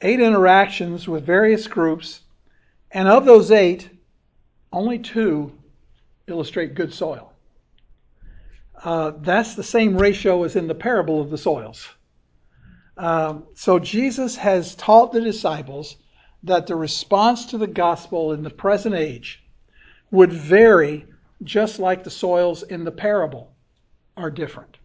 eight 0.00 0.20
interactions 0.20 1.08
with 1.08 1.26
various 1.26 1.66
groups, 1.66 2.20
and 2.90 3.08
of 3.08 3.24
those 3.24 3.50
eight, 3.50 3.90
only 4.72 4.98
two 4.98 5.52
illustrate 6.26 6.74
good 6.74 6.92
soil. 6.92 7.27
Uh, 8.84 9.12
that's 9.20 9.54
the 9.54 9.62
same 9.62 9.96
ratio 9.96 10.44
as 10.44 10.56
in 10.56 10.68
the 10.68 10.74
parable 10.74 11.20
of 11.20 11.30
the 11.30 11.38
soils. 11.38 11.88
Um, 12.96 13.44
so 13.54 13.78
Jesus 13.78 14.36
has 14.36 14.74
taught 14.74 15.12
the 15.12 15.20
disciples 15.20 15.96
that 16.42 16.66
the 16.66 16.76
response 16.76 17.46
to 17.46 17.58
the 17.58 17.66
gospel 17.66 18.32
in 18.32 18.42
the 18.42 18.50
present 18.50 18.94
age 18.94 19.42
would 20.10 20.32
vary 20.32 21.06
just 21.42 21.78
like 21.78 22.04
the 22.04 22.10
soils 22.10 22.62
in 22.62 22.84
the 22.84 22.92
parable 22.92 23.52
are 24.16 24.30
different. 24.30 24.78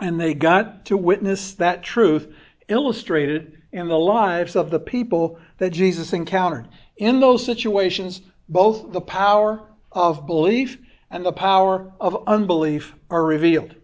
And 0.00 0.20
they 0.20 0.34
got 0.34 0.86
to 0.86 0.96
witness 0.96 1.54
that 1.54 1.82
truth 1.82 2.32
illustrated 2.68 3.58
in 3.72 3.88
the 3.88 3.98
lives 3.98 4.56
of 4.56 4.70
the 4.70 4.80
people 4.80 5.38
that 5.58 5.70
Jesus 5.70 6.12
encountered. 6.12 6.68
In 6.96 7.20
those 7.20 7.44
situations, 7.44 8.22
both 8.48 8.92
the 8.92 9.00
power 9.00 9.62
of 9.90 10.26
belief 10.26 10.78
and 11.12 11.24
the 11.24 11.32
power 11.32 11.92
of 12.00 12.24
unbelief 12.26 12.94
are 13.10 13.24
revealed. 13.24 13.74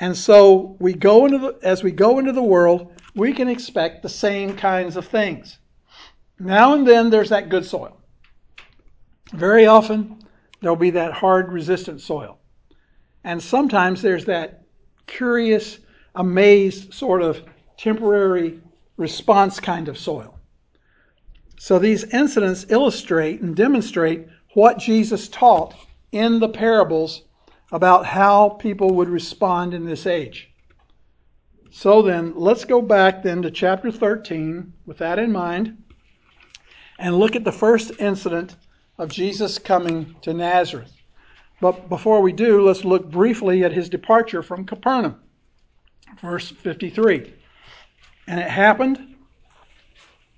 And 0.00 0.14
so 0.14 0.76
we 0.78 0.92
go 0.92 1.24
into 1.24 1.38
the, 1.38 1.58
as 1.62 1.82
we 1.82 1.92
go 1.92 2.18
into 2.18 2.32
the 2.32 2.42
world, 2.42 2.92
we 3.14 3.32
can 3.32 3.48
expect 3.48 4.02
the 4.02 4.08
same 4.08 4.56
kinds 4.56 4.96
of 4.96 5.06
things. 5.06 5.58
Now 6.38 6.74
and 6.74 6.86
then 6.86 7.08
there's 7.08 7.30
that 7.30 7.48
good 7.48 7.64
soil. 7.64 7.96
Very 9.32 9.66
often 9.66 10.18
there'll 10.60 10.76
be 10.76 10.90
that 10.90 11.12
hard 11.12 11.50
resistant 11.50 12.00
soil. 12.00 12.38
And 13.24 13.42
sometimes 13.42 14.02
there's 14.02 14.26
that 14.26 14.64
curious, 15.06 15.78
amazed 16.16 16.92
sort 16.92 17.22
of 17.22 17.42
temporary 17.78 18.60
response 18.96 19.60
kind 19.60 19.88
of 19.88 19.96
soil. 19.96 20.38
So 21.58 21.78
these 21.78 22.04
incidents 22.04 22.66
illustrate 22.68 23.40
and 23.40 23.56
demonstrate 23.56 24.26
what 24.54 24.78
Jesus 24.78 25.28
taught 25.28 25.74
in 26.16 26.38
the 26.38 26.48
parables 26.48 27.22
about 27.72 28.06
how 28.06 28.50
people 28.50 28.94
would 28.94 29.08
respond 29.08 29.74
in 29.74 29.84
this 29.84 30.06
age. 30.06 30.50
So 31.70 32.00
then, 32.00 32.32
let's 32.36 32.64
go 32.64 32.80
back 32.80 33.22
then 33.22 33.42
to 33.42 33.50
chapter 33.50 33.90
13 33.90 34.72
with 34.86 34.98
that 34.98 35.18
in 35.18 35.30
mind 35.30 35.76
and 36.98 37.18
look 37.18 37.36
at 37.36 37.44
the 37.44 37.52
first 37.52 37.92
incident 37.98 38.56
of 38.98 39.10
Jesus 39.10 39.58
coming 39.58 40.16
to 40.22 40.32
Nazareth. 40.32 40.92
But 41.60 41.88
before 41.88 42.22
we 42.22 42.32
do, 42.32 42.62
let's 42.62 42.84
look 42.84 43.10
briefly 43.10 43.64
at 43.64 43.72
his 43.72 43.88
departure 43.88 44.42
from 44.42 44.64
Capernaum. 44.64 45.20
Verse 46.22 46.50
53. 46.50 47.34
And 48.26 48.40
it 48.40 48.48
happened 48.48 49.16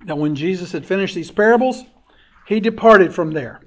that 0.07 0.19
when 0.19 0.35
Jesus 0.35 0.73
had 0.73 0.87
finished 0.87 1.15
these 1.15 1.31
parables, 1.31 1.85
he 2.47 2.61
departed 2.61 3.15
from 3.15 3.33
there. 3.33 3.61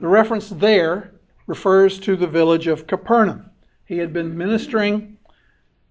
The 0.00 0.08
reference 0.08 0.48
there 0.48 1.12
refers 1.46 1.98
to 2.00 2.16
the 2.16 2.26
village 2.26 2.66
of 2.66 2.86
Capernaum. 2.86 3.50
He 3.84 3.98
had 3.98 4.12
been 4.14 4.36
ministering 4.36 5.18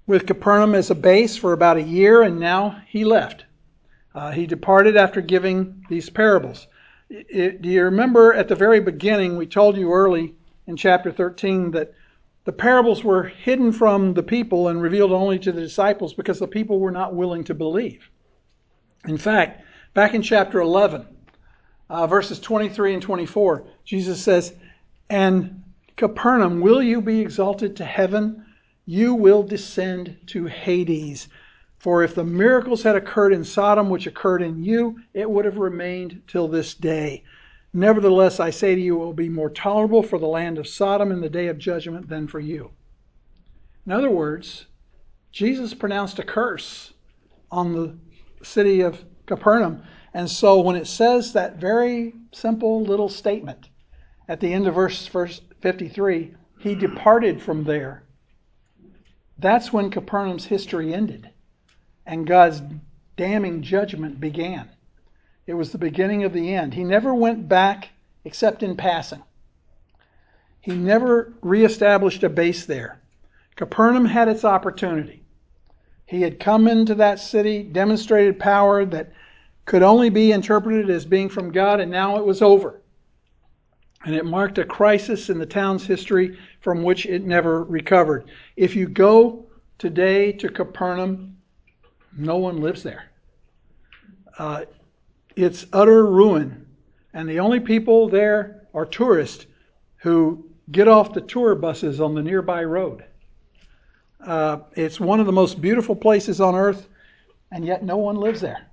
with 0.07 0.25
Capernaum 0.25 0.73
as 0.73 0.89
a 0.89 0.95
base 0.95 1.37
for 1.37 1.53
about 1.53 1.77
a 1.77 1.83
year, 1.83 2.23
and 2.23 2.39
now 2.39 2.81
he 2.87 3.05
left. 3.05 3.45
Uh, 4.15 4.31
he 4.31 4.47
departed 4.47 4.97
after 4.97 5.21
giving 5.21 5.85
these 5.89 6.09
parables. 6.09 6.67
It, 7.09 7.61
do 7.61 7.69
you 7.69 7.83
remember 7.83 8.33
at 8.33 8.47
the 8.47 8.55
very 8.55 8.79
beginning, 8.79 9.37
we 9.37 9.45
told 9.45 9.77
you 9.77 9.91
early 9.91 10.33
in 10.65 10.75
chapter 10.75 11.11
13 11.11 11.69
that 11.71 11.93
the 12.45 12.51
parables 12.51 13.03
were 13.03 13.23
hidden 13.23 13.71
from 13.71 14.15
the 14.15 14.23
people 14.23 14.69
and 14.69 14.81
revealed 14.81 15.11
only 15.11 15.37
to 15.37 15.51
the 15.51 15.61
disciples 15.61 16.15
because 16.15 16.39
the 16.39 16.47
people 16.47 16.79
were 16.79 16.91
not 16.91 17.13
willing 17.13 17.43
to 17.43 17.53
believe. 17.53 18.09
In 19.07 19.17
fact, 19.17 19.61
back 19.93 20.15
in 20.15 20.23
chapter 20.23 20.61
11, 20.61 21.05
uh, 21.89 22.07
verses 22.07 22.39
23 22.39 22.93
and 22.93 23.01
24, 23.01 23.65
Jesus 23.89 24.21
says, 24.21 24.53
And 25.09 25.63
Capernaum, 25.95 26.61
will 26.61 26.83
you 26.83 27.01
be 27.01 27.21
exalted 27.21 27.75
to 27.77 27.83
heaven? 27.83 28.45
You 28.85 29.15
will 29.15 29.41
descend 29.41 30.15
to 30.27 30.45
Hades. 30.45 31.27
For 31.79 32.03
if 32.03 32.13
the 32.13 32.23
miracles 32.23 32.83
had 32.83 32.95
occurred 32.95 33.33
in 33.33 33.43
Sodom, 33.43 33.89
which 33.89 34.05
occurred 34.05 34.43
in 34.43 34.63
you, 34.63 34.99
it 35.15 35.27
would 35.27 35.43
have 35.43 35.57
remained 35.57 36.21
till 36.27 36.47
this 36.47 36.75
day. 36.75 37.23
Nevertheless, 37.73 38.39
I 38.39 38.51
say 38.51 38.75
to 38.75 38.79
you, 38.79 38.93
it 38.93 38.99
will 38.99 39.11
be 39.11 39.27
more 39.27 39.49
tolerable 39.49 40.03
for 40.03 40.19
the 40.19 40.27
land 40.27 40.59
of 40.59 40.67
Sodom 40.67 41.11
in 41.11 41.19
the 41.19 41.27
day 41.27 41.47
of 41.47 41.57
judgment 41.57 42.09
than 42.09 42.27
for 42.27 42.39
you. 42.39 42.69
In 43.87 43.91
other 43.91 44.11
words, 44.11 44.67
Jesus 45.31 45.73
pronounced 45.73 46.19
a 46.19 46.23
curse 46.23 46.93
on 47.51 47.73
the 47.73 47.97
city 48.45 48.81
of 48.81 49.03
Capernaum. 49.25 49.81
And 50.13 50.29
so 50.29 50.61
when 50.61 50.75
it 50.75 50.85
says 50.85 51.33
that 51.33 51.57
very 51.57 52.13
simple 52.31 52.83
little 52.83 53.09
statement 53.09 53.69
at 54.29 54.39
the 54.39 54.53
end 54.53 54.67
of 54.67 54.75
verse, 54.75 55.07
verse 55.07 55.41
53, 55.61 56.35
he 56.59 56.75
departed 56.75 57.41
from 57.41 57.63
there. 57.63 58.03
That's 59.39 59.73
when 59.73 59.89
Capernaum's 59.89 60.45
history 60.45 60.93
ended 60.93 61.29
and 62.05 62.27
God's 62.27 62.61
damning 63.17 63.63
judgment 63.63 64.19
began. 64.19 64.69
It 65.47 65.55
was 65.55 65.71
the 65.71 65.79
beginning 65.79 66.23
of 66.23 66.33
the 66.33 66.53
end. 66.53 66.75
He 66.75 66.83
never 66.83 67.13
went 67.13 67.49
back 67.49 67.89
except 68.23 68.61
in 68.61 68.77
passing. 68.77 69.23
He 70.61 70.73
never 70.73 71.33
reestablished 71.41 72.23
a 72.23 72.29
base 72.29 72.65
there. 72.65 73.01
Capernaum 73.55 74.05
had 74.05 74.27
its 74.27 74.45
opportunity. 74.45 75.23
He 76.05 76.21
had 76.21 76.39
come 76.39 76.67
into 76.67 76.95
that 76.95 77.19
city, 77.19 77.63
demonstrated 77.63 78.39
power 78.39 78.85
that 78.85 79.11
could 79.65 79.81
only 79.81 80.09
be 80.09 80.31
interpreted 80.31 80.89
as 80.89 81.05
being 81.05 81.29
from 81.29 81.51
God, 81.51 81.79
and 81.79 81.91
now 81.91 82.17
it 82.17 82.25
was 82.25 82.41
over. 82.41 82.78
And 84.05 84.15
it 84.15 84.25
marked 84.25 84.57
a 84.57 84.63
crisis 84.63 85.29
in 85.29 85.37
the 85.37 85.45
town's 85.45 85.85
history 85.85 86.37
from 86.61 86.83
which 86.83 87.05
it 87.05 87.25
never 87.25 87.63
recovered. 87.63 88.29
If 88.55 88.75
you 88.75 88.87
go 88.87 89.45
today 89.77 90.31
to 90.33 90.49
Capernaum, 90.49 91.37
no 92.17 92.37
one 92.37 92.61
lives 92.61 92.81
there. 92.83 93.11
Uh, 94.37 94.65
it's 95.35 95.65
utter 95.73 96.05
ruin. 96.05 96.65
And 97.13 97.27
the 97.27 97.39
only 97.39 97.59
people 97.59 98.07
there 98.07 98.67
are 98.73 98.85
tourists 98.85 99.45
who 99.97 100.45
get 100.71 100.87
off 100.87 101.13
the 101.13 101.21
tour 101.21 101.55
buses 101.55 101.99
on 101.99 102.15
the 102.15 102.21
nearby 102.21 102.63
road. 102.63 103.03
Uh, 104.25 104.59
it's 104.75 104.99
one 104.99 105.19
of 105.19 105.25
the 105.25 105.31
most 105.31 105.61
beautiful 105.61 105.95
places 105.95 106.41
on 106.41 106.55
earth, 106.55 106.87
and 107.51 107.65
yet 107.65 107.83
no 107.83 107.97
one 107.97 108.15
lives 108.15 108.41
there. 108.41 108.67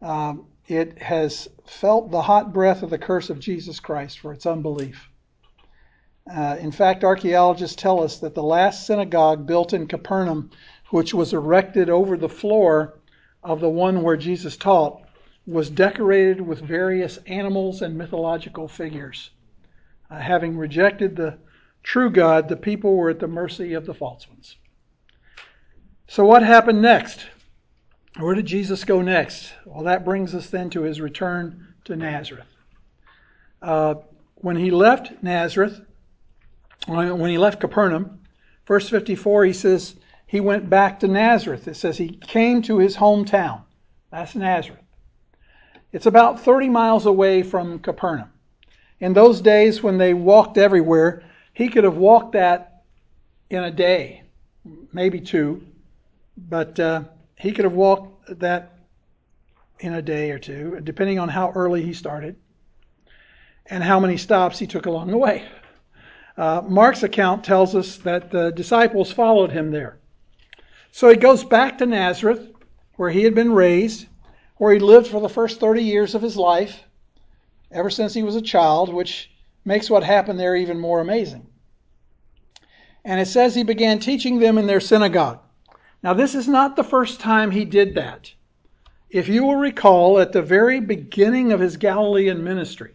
Um, 0.00 0.46
it 0.68 1.00
has 1.02 1.48
felt 1.66 2.10
the 2.10 2.22
hot 2.22 2.52
breath 2.52 2.82
of 2.82 2.90
the 2.90 2.98
curse 2.98 3.30
of 3.30 3.40
Jesus 3.40 3.80
Christ 3.80 4.18
for 4.18 4.32
its 4.32 4.46
unbelief. 4.46 5.08
Uh, 6.28 6.56
in 6.58 6.72
fact, 6.72 7.04
archaeologists 7.04 7.76
tell 7.76 8.02
us 8.02 8.18
that 8.18 8.34
the 8.34 8.42
last 8.42 8.86
synagogue 8.86 9.46
built 9.46 9.72
in 9.72 9.86
Capernaum 9.86 10.50
which 10.90 11.12
was 11.12 11.32
erected 11.32 11.90
over 11.90 12.16
the 12.16 12.28
floor 12.28 12.98
of 13.42 13.60
the 13.60 13.68
one 13.68 14.02
where 14.02 14.16
Jesus 14.16 14.56
taught, 14.56 15.02
was 15.46 15.70
decorated 15.70 16.40
with 16.40 16.60
various 16.60 17.18
animals 17.26 17.82
and 17.82 17.96
mythological 17.96 18.66
figures. 18.66 19.30
Uh, 20.10 20.18
having 20.18 20.56
rejected 20.56 21.16
the 21.16 21.38
true 21.82 22.10
God, 22.10 22.48
the 22.48 22.56
people 22.56 22.96
were 22.96 23.10
at 23.10 23.20
the 23.20 23.28
mercy 23.28 23.74
of 23.74 23.86
the 23.86 23.94
false 23.94 24.28
ones. 24.28 24.56
So, 26.08 26.24
what 26.24 26.42
happened 26.42 26.82
next? 26.82 27.26
Where 28.18 28.34
did 28.34 28.46
Jesus 28.46 28.84
go 28.84 29.02
next? 29.02 29.52
Well, 29.64 29.84
that 29.84 30.04
brings 30.04 30.34
us 30.34 30.48
then 30.48 30.70
to 30.70 30.82
his 30.82 31.00
return 31.00 31.74
to 31.84 31.96
Nazareth. 31.96 32.46
Uh, 33.60 33.96
when 34.36 34.56
he 34.56 34.70
left 34.70 35.22
Nazareth, 35.22 35.80
when 36.86 37.30
he 37.30 37.38
left 37.38 37.60
Capernaum, 37.60 38.20
verse 38.66 38.88
54, 38.88 39.44
he 39.44 39.52
says, 39.52 39.96
he 40.26 40.40
went 40.40 40.70
back 40.70 41.00
to 41.00 41.08
Nazareth. 41.08 41.68
It 41.68 41.76
says 41.76 41.98
he 41.98 42.08
came 42.08 42.62
to 42.62 42.78
his 42.78 42.96
hometown. 42.96 43.62
That's 44.10 44.34
Nazareth. 44.34 44.80
It's 45.92 46.06
about 46.06 46.40
30 46.40 46.68
miles 46.68 47.06
away 47.06 47.42
from 47.42 47.78
Capernaum. 47.78 48.30
In 48.98 49.12
those 49.12 49.40
days 49.40 49.82
when 49.82 49.98
they 49.98 50.14
walked 50.14 50.58
everywhere, 50.58 51.22
He 51.52 51.68
could 51.68 51.84
have 51.84 51.96
walked 51.96 52.32
that 52.32 52.82
in 53.48 53.64
a 53.64 53.70
day, 53.70 54.24
maybe 54.92 55.20
two, 55.20 55.66
but 56.36 56.78
uh, 56.78 57.04
he 57.36 57.52
could 57.52 57.64
have 57.64 57.74
walked 57.74 58.40
that 58.40 58.72
in 59.80 59.94
a 59.94 60.02
day 60.02 60.30
or 60.30 60.38
two, 60.38 60.80
depending 60.82 61.18
on 61.18 61.28
how 61.28 61.52
early 61.54 61.82
he 61.82 61.92
started 61.92 62.36
and 63.66 63.82
how 63.82 64.00
many 64.00 64.16
stops 64.16 64.58
he 64.58 64.66
took 64.66 64.86
along 64.86 65.08
the 65.08 65.18
way. 65.18 65.44
Uh, 66.36 66.62
Mark's 66.66 67.02
account 67.02 67.44
tells 67.44 67.74
us 67.74 67.96
that 67.98 68.30
the 68.30 68.50
disciples 68.52 69.12
followed 69.12 69.50
him 69.50 69.70
there. 69.70 69.98
So 70.92 71.08
he 71.08 71.16
goes 71.16 71.44
back 71.44 71.78
to 71.78 71.86
Nazareth, 71.86 72.50
where 72.96 73.10
he 73.10 73.24
had 73.24 73.34
been 73.34 73.52
raised, 73.52 74.06
where 74.56 74.72
he 74.72 74.78
lived 74.78 75.08
for 75.08 75.20
the 75.20 75.28
first 75.28 75.60
30 75.60 75.82
years 75.82 76.14
of 76.14 76.22
his 76.22 76.36
life, 76.36 76.84
ever 77.70 77.90
since 77.90 78.14
he 78.14 78.22
was 78.22 78.36
a 78.36 78.42
child, 78.42 78.92
which 78.92 79.30
makes 79.64 79.90
what 79.90 80.04
happened 80.04 80.38
there 80.38 80.56
even 80.56 80.78
more 80.78 81.00
amazing. 81.00 81.46
And 83.04 83.20
it 83.20 83.26
says 83.26 83.54
he 83.54 83.62
began 83.62 83.98
teaching 83.98 84.38
them 84.38 84.58
in 84.58 84.66
their 84.66 84.80
synagogue. 84.80 85.40
Now, 86.02 86.14
this 86.14 86.34
is 86.34 86.46
not 86.46 86.76
the 86.76 86.84
first 86.84 87.20
time 87.20 87.50
he 87.50 87.64
did 87.64 87.94
that. 87.94 88.32
If 89.10 89.28
you 89.28 89.44
will 89.44 89.56
recall, 89.56 90.18
at 90.18 90.32
the 90.32 90.42
very 90.42 90.80
beginning 90.80 91.52
of 91.52 91.60
his 91.60 91.76
Galilean 91.76 92.42
ministry, 92.42 92.92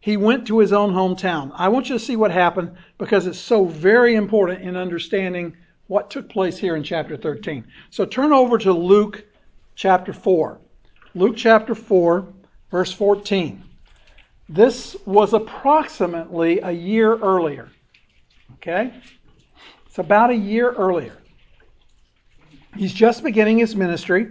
he 0.00 0.16
went 0.16 0.46
to 0.48 0.58
his 0.58 0.72
own 0.72 0.92
hometown. 0.92 1.52
I 1.54 1.68
want 1.68 1.88
you 1.88 1.94
to 1.94 2.04
see 2.04 2.16
what 2.16 2.30
happened 2.30 2.76
because 2.98 3.26
it's 3.26 3.38
so 3.38 3.64
very 3.64 4.14
important 4.14 4.62
in 4.62 4.76
understanding 4.76 5.56
what 5.86 6.10
took 6.10 6.28
place 6.28 6.58
here 6.58 6.74
in 6.74 6.82
chapter 6.82 7.16
13. 7.16 7.64
So 7.90 8.04
turn 8.04 8.32
over 8.32 8.58
to 8.58 8.72
Luke 8.72 9.24
chapter 9.74 10.12
4. 10.12 10.58
Luke 11.14 11.36
chapter 11.36 11.74
4, 11.74 12.26
verse 12.70 12.92
14. 12.92 13.62
This 14.48 14.96
was 15.06 15.34
approximately 15.34 16.60
a 16.60 16.70
year 16.72 17.16
earlier. 17.16 17.70
Okay? 18.54 18.92
It's 19.86 19.98
about 19.98 20.30
a 20.30 20.36
year 20.36 20.72
earlier. 20.72 21.16
He's 22.76 22.94
just 22.94 23.22
beginning 23.22 23.58
his 23.58 23.76
ministry. 23.76 24.28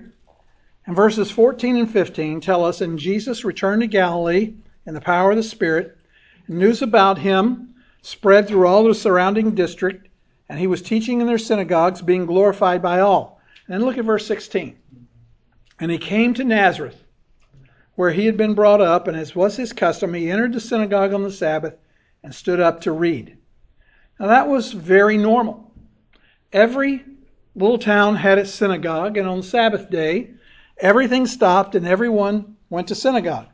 And 0.86 0.96
verses 0.96 1.30
14 1.30 1.76
and 1.78 1.92
15 1.92 2.42
tell 2.42 2.66
us, 2.66 2.82
And 2.82 2.98
Jesus 2.98 3.46
returned 3.46 3.82
to 3.82 3.88
Galilee 3.88 4.54
in 4.86 4.94
the 4.94 5.02
power 5.02 5.32
of 5.32 5.38
the 5.38 5.44
Spirit. 5.44 5.98
News 6.48 6.82
about 6.82 7.20
him 7.20 7.76
spread 8.02 8.48
through 8.48 8.68
all 8.68 8.84
the 8.84 8.96
surrounding 8.96 9.54
district, 9.54 10.08
and 10.50 10.60
he 10.60 10.68
was 10.68 10.82
teaching 10.82 11.22
in 11.22 11.28
their 11.28 11.38
synagogues, 11.38 12.02
being 12.02 12.26
glorified 12.26 12.82
by 12.82 13.00
all. 13.00 13.40
And 13.68 13.76
then 13.76 13.86
look 13.86 13.98
at 13.98 14.06
verse 14.06 14.26
16. 14.26 14.76
And 15.80 15.92
he 15.92 15.98
came 15.98 16.34
to 16.34 16.44
Nazareth, 16.44 17.04
where 17.96 18.12
he 18.12 18.26
had 18.26 18.38
been 18.38 18.56
brought 18.56 18.82
up, 18.82 19.08
and 19.08 19.16
as 19.16 19.36
was 19.36 19.56
his 19.56 19.72
custom, 19.72 20.14
he 20.14 20.32
entered 20.32 20.54
the 20.54 20.60
synagogue 20.60 21.14
on 21.14 21.24
the 21.24 21.32
Sabbath 21.32 21.76
and 22.24 22.34
stood 22.34 22.60
up 22.60 22.82
to 22.82 22.92
read. 22.92 23.38
Now 24.20 24.28
that 24.28 24.48
was 24.48 24.74
very 24.74 25.18
normal. 25.18 25.72
Every 26.52 27.04
little 27.56 27.78
town 27.78 28.16
had 28.16 28.38
its 28.38 28.52
synagogue, 28.52 29.18
and 29.18 29.28
on 29.28 29.44
Sabbath 29.44 29.90
day, 29.90 30.32
everything 30.78 31.26
stopped 31.26 31.76
and 31.76 31.86
everyone 31.86 32.56
went 32.70 32.88
to 32.88 32.96
synagogue. 32.96 33.48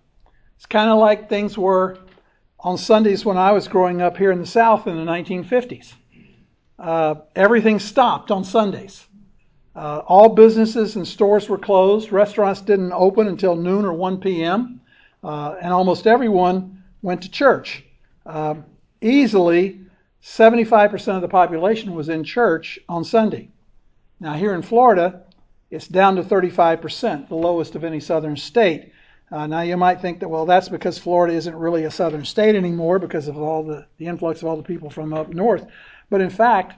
It's 0.56 0.66
kind 0.66 0.90
of 0.90 1.00
like 1.00 1.30
things 1.30 1.58
were 1.58 2.00
on 2.60 2.78
Sundays 2.78 3.26
when 3.26 3.38
I 3.38 3.52
was 3.52 3.68
growing 3.68 4.02
up 4.02 4.18
here 4.18 4.32
in 4.32 4.40
the 4.40 4.46
South 4.46 4.88
in 4.88 4.96
the 4.96 5.12
1950s. 5.12 5.94
Uh, 6.80 7.16
everything 7.36 7.80
stopped 7.80 8.32
on 8.32 8.44
Sundays. 8.44 9.06
Uh, 9.76 10.02
all 10.08 10.30
businesses 10.30 10.96
and 10.96 11.08
stores 11.08 11.50
were 11.50 11.58
closed. 11.58 12.12
Restaurants 12.12 12.62
didn't 12.62 12.94
open 12.94 13.28
until 13.28 13.56
noon 13.56 13.86
or 13.86 13.94
1 13.94 14.20
p.m. 14.20 14.82
Uh, 15.24 15.56
and 15.62 15.72
almost 15.72 16.08
everyone 16.08 16.84
went 17.02 17.22
to 17.22 17.30
church. 17.30 17.84
Uh, 18.26 18.56
easily, 19.02 19.80
75% 20.24 21.16
of 21.16 21.22
the 21.22 21.28
population 21.28 21.94
was 21.94 22.10
in 22.10 22.24
church 22.24 22.80
on 22.90 23.04
Sunday. 23.04 23.50
Now, 24.20 24.34
here 24.34 24.54
in 24.54 24.62
Florida, 24.62 25.24
it's 25.70 25.88
down 25.88 26.16
to 26.16 26.24
35%, 26.24 27.30
the 27.30 27.36
lowest 27.36 27.76
of 27.76 27.84
any 27.84 28.00
southern 28.00 28.38
state. 28.38 28.92
Uh, 29.32 29.46
now 29.46 29.62
you 29.62 29.76
might 29.76 30.00
think 30.00 30.20
that 30.22 30.30
well 30.30 30.46
that's 30.46 30.70
because 30.70 30.98
Florida 30.98 31.34
isn't 31.34 31.56
really 31.56 31.84
a 31.84 31.92
southern 31.92 32.24
state 32.24 32.56
anymore 32.56 32.98
because 32.98 33.28
of 33.28 33.38
all 33.38 33.62
the, 33.62 33.86
the 33.98 34.06
influx 34.06 34.42
of 34.42 34.48
all 34.48 34.56
the 34.56 34.64
people 34.64 34.90
from 34.90 35.14
up 35.14 35.30
north. 35.34 35.68
But 36.10 36.22
in 36.22 36.30
fact, 36.30 36.76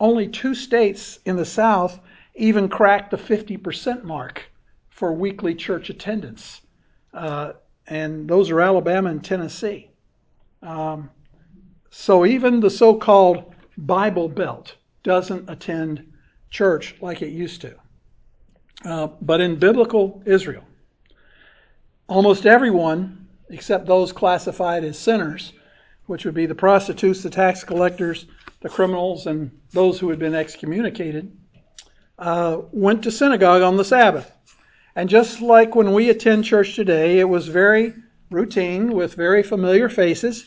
only 0.00 0.26
two 0.26 0.54
states 0.54 1.18
in 1.26 1.36
the 1.36 1.44
South 1.44 2.00
even 2.34 2.68
cracked 2.70 3.10
the 3.10 3.18
50% 3.18 4.02
mark 4.02 4.50
for 4.88 5.12
weekly 5.12 5.54
church 5.54 5.90
attendance. 5.90 6.62
Uh, 7.12 7.52
and 7.86 8.28
those 8.28 8.50
are 8.50 8.62
Alabama 8.62 9.10
and 9.10 9.22
Tennessee. 9.22 9.90
Um, 10.62 11.10
so 11.90 12.24
even 12.24 12.60
the 12.60 12.70
so 12.70 12.94
called 12.94 13.54
Bible 13.76 14.28
Belt 14.28 14.76
doesn't 15.02 15.50
attend 15.50 16.09
church 16.50 16.96
like 17.00 17.22
it 17.22 17.30
used 17.30 17.60
to. 17.62 17.74
Uh, 18.84 19.08
but 19.20 19.40
in 19.40 19.56
biblical 19.56 20.22
Israel, 20.26 20.64
almost 22.08 22.46
everyone, 22.46 23.28
except 23.48 23.86
those 23.86 24.12
classified 24.12 24.84
as 24.84 24.98
sinners, 24.98 25.52
which 26.06 26.24
would 26.24 26.34
be 26.34 26.46
the 26.46 26.54
prostitutes, 26.54 27.22
the 27.22 27.30
tax 27.30 27.62
collectors, 27.62 28.26
the 28.60 28.68
criminals, 28.68 29.26
and 29.26 29.50
those 29.72 29.98
who 29.98 30.10
had 30.10 30.18
been 30.18 30.34
excommunicated, 30.34 31.30
uh, 32.18 32.58
went 32.72 33.02
to 33.02 33.10
synagogue 33.10 33.62
on 33.62 33.76
the 33.76 33.84
Sabbath. 33.84 34.32
And 34.96 35.08
just 35.08 35.40
like 35.40 35.74
when 35.74 35.92
we 35.92 36.10
attend 36.10 36.44
church 36.44 36.74
today, 36.74 37.20
it 37.20 37.28
was 37.28 37.48
very 37.48 37.94
routine 38.30 38.92
with 38.92 39.14
very 39.14 39.42
familiar 39.42 39.88
faces, 39.88 40.46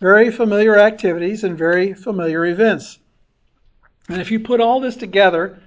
very 0.00 0.30
familiar 0.30 0.78
activities, 0.78 1.44
and 1.44 1.58
very 1.58 1.92
familiar 1.92 2.46
events. 2.46 2.98
And 4.10 4.20
if 4.20 4.30
you 4.30 4.40
put 4.40 4.60
all 4.60 4.80
this 4.80 4.96
together 4.96 5.62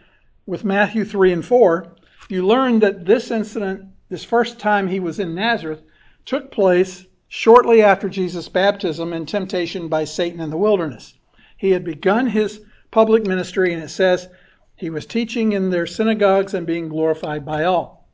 with 0.45 0.63
Matthew 0.63 1.05
3 1.05 1.33
and 1.33 1.45
4, 1.45 1.95
you 2.29 2.45
learn 2.45 2.79
that 2.79 3.05
this 3.05 3.31
incident 3.31 3.93
this 4.13 4.23
first 4.23 4.59
time 4.59 4.87
he 4.87 4.99
was 4.99 5.19
in 5.19 5.33
Nazareth, 5.33 5.81
took 6.23 6.51
place 6.51 7.07
shortly 7.29 7.81
after 7.81 8.07
Jesus' 8.07 8.47
baptism 8.47 9.11
and 9.11 9.27
temptation 9.27 9.87
by 9.87 10.03
Satan 10.03 10.39
in 10.39 10.51
the 10.51 10.57
wilderness. 10.57 11.15
He 11.57 11.71
had 11.71 11.83
begun 11.83 12.27
his 12.27 12.61
public 12.91 13.25
ministry, 13.25 13.73
and 13.73 13.81
it 13.81 13.89
says 13.89 14.29
he 14.75 14.91
was 14.91 15.07
teaching 15.07 15.53
in 15.53 15.71
their 15.71 15.87
synagogues 15.87 16.53
and 16.53 16.67
being 16.67 16.89
glorified 16.89 17.43
by 17.43 17.63
all. 17.63 18.07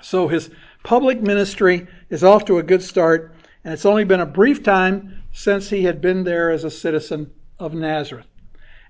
So 0.00 0.26
his 0.26 0.48
public 0.84 1.20
ministry 1.20 1.86
is 2.08 2.24
off 2.24 2.46
to 2.46 2.56
a 2.56 2.62
good 2.62 2.82
start, 2.82 3.34
and 3.62 3.74
it's 3.74 3.84
only 3.84 4.04
been 4.04 4.20
a 4.20 4.26
brief 4.26 4.62
time 4.62 5.22
since 5.32 5.68
he 5.68 5.82
had 5.82 6.00
been 6.00 6.24
there 6.24 6.50
as 6.50 6.64
a 6.64 6.70
citizen 6.70 7.30
of 7.58 7.74
Nazareth. 7.74 8.26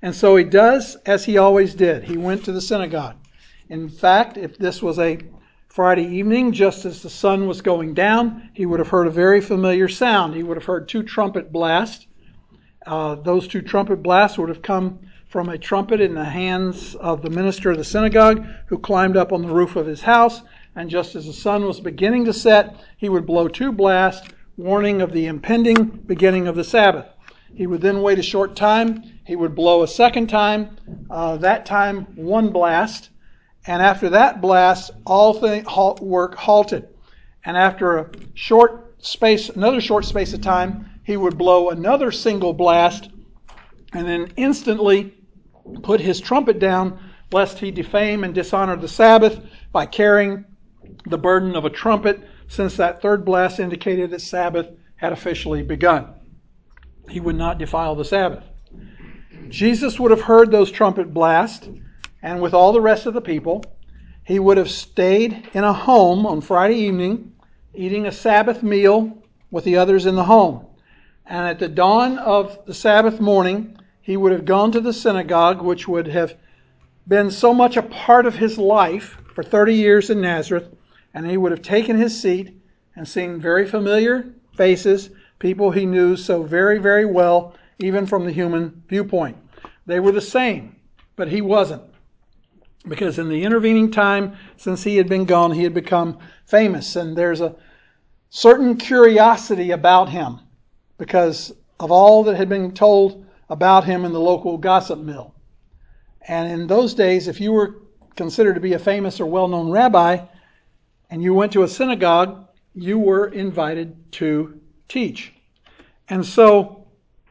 And 0.03 0.15
so 0.15 0.37
he 0.37 0.45
does 0.45 0.97
as 1.07 1.25
he 1.25 1.39
always 1.39 1.75
did. 1.75 2.05
He 2.05 2.17
went 2.17 2.45
to 2.45 2.53
the 2.53 2.61
synagogue. 2.61 3.17
In 3.69 3.89
fact, 3.89 4.37
if 4.37 4.59
this 4.59 4.83
was 4.83 4.99
a 4.99 5.19
Friday 5.69 6.07
evening, 6.07 6.53
just 6.53 6.85
as 6.85 7.03
the 7.03 7.11
sun 7.11 7.47
was 7.47 7.61
going 7.61 7.95
down, 7.95 8.51
he 8.55 8.65
would 8.65 8.79
have 8.79 8.89
heard 8.89 9.07
a 9.07 9.11
very 9.11 9.41
familiar 9.41 9.89
sound. 9.89 10.35
He 10.35 10.43
would 10.43 10.57
have 10.57 10.65
heard 10.65 10.89
two 10.89 11.03
trumpet 11.03 11.53
blasts. 11.53 12.07
Uh, 12.87 13.17
those 13.17 13.49
two 13.49 13.63
trumpet 13.63 14.03
blasts 14.03 14.39
would 14.39 14.49
have 14.49 14.63
come 14.63 15.01
from 15.29 15.49
a 15.49 15.59
trumpet 15.59 16.01
in 16.01 16.15
the 16.15 16.25
hands 16.25 16.95
of 16.95 17.21
the 17.21 17.31
minister 17.31 17.71
of 17.71 17.77
the 17.77 17.85
synagogue 17.85 18.47
who 18.67 18.79
climbed 18.79 19.17
up 19.17 19.33
on 19.33 19.43
the 19.43 19.53
roof 19.53 19.77
of 19.77 19.87
his 19.87 20.01
house. 20.01 20.43
And 20.77 20.89
just 20.89 21.17
as 21.17 21.27
the 21.27 21.33
sun 21.33 21.65
was 21.65 21.81
beginning 21.81 22.25
to 22.27 22.33
set, 22.33 22.77
he 22.97 23.09
would 23.09 23.27
blow 23.27 23.49
two 23.49 23.73
blasts, 23.73 24.29
warning 24.57 25.03
of 25.03 25.13
the 25.13 25.27
impending 25.27 25.85
beginning 25.85 26.47
of 26.47 26.55
the 26.55 26.65
Sabbath. 26.65 27.07
He 27.55 27.67
would 27.67 27.81
then 27.81 28.03
wait 28.03 28.19
a 28.19 28.23
short 28.23 28.57
time. 28.57 29.03
He 29.27 29.35
would 29.35 29.57
blow 29.57 29.83
a 29.83 29.89
second 29.89 30.29
time, 30.29 30.77
uh, 31.11 31.39
that 31.39 31.67
time 31.67 32.07
one 32.15 32.51
blast. 32.51 33.11
And 33.67 33.83
after 33.83 34.11
that 34.11 34.41
blast, 34.41 34.93
all 35.05 35.35
halt, 35.65 36.01
work 36.01 36.37
halted. 36.37 36.89
And 37.45 37.57
after 37.57 37.99
a 37.99 38.11
short 38.35 39.03
space, 39.05 39.49
another 39.49 39.81
short 39.81 40.05
space 40.05 40.33
of 40.33 40.43
time, 40.43 41.01
he 41.03 41.17
would 41.17 41.37
blow 41.37 41.71
another 41.71 42.13
single 42.13 42.53
blast 42.53 43.11
and 43.93 44.07
then 44.07 44.33
instantly 44.37 45.15
put 45.83 46.01
his 46.01 46.21
trumpet 46.21 46.61
down, 46.61 47.01
lest 47.33 47.59
he 47.59 47.73
defame 47.73 48.23
and 48.23 48.33
dishonor 48.33 48.77
the 48.77 48.87
Sabbath 48.87 49.41
by 49.73 49.87
carrying 49.87 50.45
the 51.07 51.19
burden 51.19 51.57
of 51.57 51.65
a 51.65 51.71
trumpet, 51.71 52.21
since 52.47 52.77
that 52.77 53.03
third 53.03 53.25
blast 53.25 53.59
indicated 53.59 54.11
that 54.11 54.21
Sabbath 54.21 54.69
had 54.95 55.13
officially 55.13 55.65
begun. 55.65 56.15
He 57.09 57.19
would 57.19 57.37
not 57.37 57.59
defile 57.59 57.97
the 57.97 58.05
Sabbath. 58.05 58.45
Jesus 59.49 59.99
would 59.99 60.11
have 60.11 60.23
heard 60.23 60.51
those 60.51 60.71
trumpet 60.71 61.13
blasts 61.13 61.69
and 62.23 62.41
with 62.41 62.55
all 62.55 62.73
the 62.73 62.81
rest 62.81 63.07
of 63.07 63.15
the 63.15 63.21
people, 63.21 63.63
he 64.25 64.39
would 64.39 64.57
have 64.57 64.71
stayed 64.71 65.49
in 65.53 65.63
a 65.63 65.73
home 65.73 66.27
on 66.27 66.41
Friday 66.41 66.77
evening, 66.77 67.33
eating 67.75 68.07
a 68.07 68.13
Sabbath 68.13 68.63
meal 68.63 69.23
with 69.51 69.65
the 69.65 69.77
others 69.77 70.07
in 70.07 70.17
the 70.17 70.25
home. 70.25 70.67
And 71.25 71.47
at 71.47 71.59
the 71.59 71.69
dawn 71.69 72.19
of 72.19 72.59
the 72.67 72.75
Sabbath 72.75 73.21
morning, 73.21 73.79
he 74.01 74.17
would 74.17 74.33
have 74.33 74.45
gone 74.45 74.73
to 74.73 74.81
the 74.81 74.93
synagogue, 74.93 75.63
which 75.63 75.87
would 75.87 76.09
have 76.09 76.35
been 77.07 77.31
so 77.31 77.55
much 77.55 77.77
a 77.77 77.83
part 77.83 78.27
of 78.27 78.35
his 78.35 78.59
life 78.59 79.19
for 79.35 79.45
30 79.45 79.75
years 79.75 80.11
in 80.11 80.21
Nazareth, 80.21 80.69
and 81.15 81.27
he 81.27 81.37
would 81.37 81.53
have 81.53 81.63
taken 81.63 81.97
his 81.97 82.21
seat 82.21 82.61
and 82.97 83.07
seen 83.07 83.41
very 83.41 83.67
familiar 83.67 84.33
faces, 84.57 85.11
people 85.39 85.71
he 85.71 85.87
knew 85.87 86.17
so 86.17 86.43
very, 86.43 86.79
very 86.79 87.05
well, 87.05 87.55
even 87.79 88.07
from 88.07 88.25
the 88.25 88.33
human 88.33 88.83
viewpoint. 88.89 89.37
They 89.87 90.01
were 90.01 90.13
the 90.13 90.21
same, 90.21 90.77
but 91.15 91.29
he 91.29 91.43
wasn't. 91.43 91.83
Because 92.89 93.19
in 93.19 93.29
the 93.29 93.43
intervening 93.43 93.91
time 93.91 94.37
since 94.57 94.83
he 94.85 94.97
had 94.97 95.09
been 95.09 95.25
gone, 95.25 95.53
he 95.53 95.65
had 95.65 95.75
become 95.75 96.19
famous. 96.47 96.97
And 96.97 97.17
there's 97.17 97.41
a 97.41 97.57
certain 98.31 98.77
curiosity 98.77 99.73
about 99.73 100.09
him 100.09 100.41
because 100.99 101.53
of 101.81 101.91
all 101.91 102.25
that 102.25 102.37
had 102.37 102.49
been 102.49 102.73
told 102.73 103.27
about 103.49 103.85
him 103.85 104.05
in 104.05 104.13
the 104.13 104.21
local 104.21 104.57
gossip 104.57 104.99
mill. 104.99 105.35
And 106.29 106.51
in 106.51 106.67
those 106.67 106.95
days, 106.95 107.29
if 107.29 107.41
you 107.41 107.53
were 107.53 107.83
considered 108.17 108.55
to 108.55 108.61
be 108.61 108.73
a 108.73 108.79
famous 108.79 109.21
or 109.21 109.27
well 109.27 109.47
known 109.47 109.71
rabbi 109.71 110.19
and 111.11 111.23
you 111.23 111.35
went 111.35 111.53
to 111.53 111.63
a 111.63 111.69
synagogue, 111.69 112.49
you 112.75 112.99
were 112.99 113.29
invited 113.29 114.13
to 114.13 114.61
teach. 114.89 115.33
And 116.09 116.25
so 116.25 116.86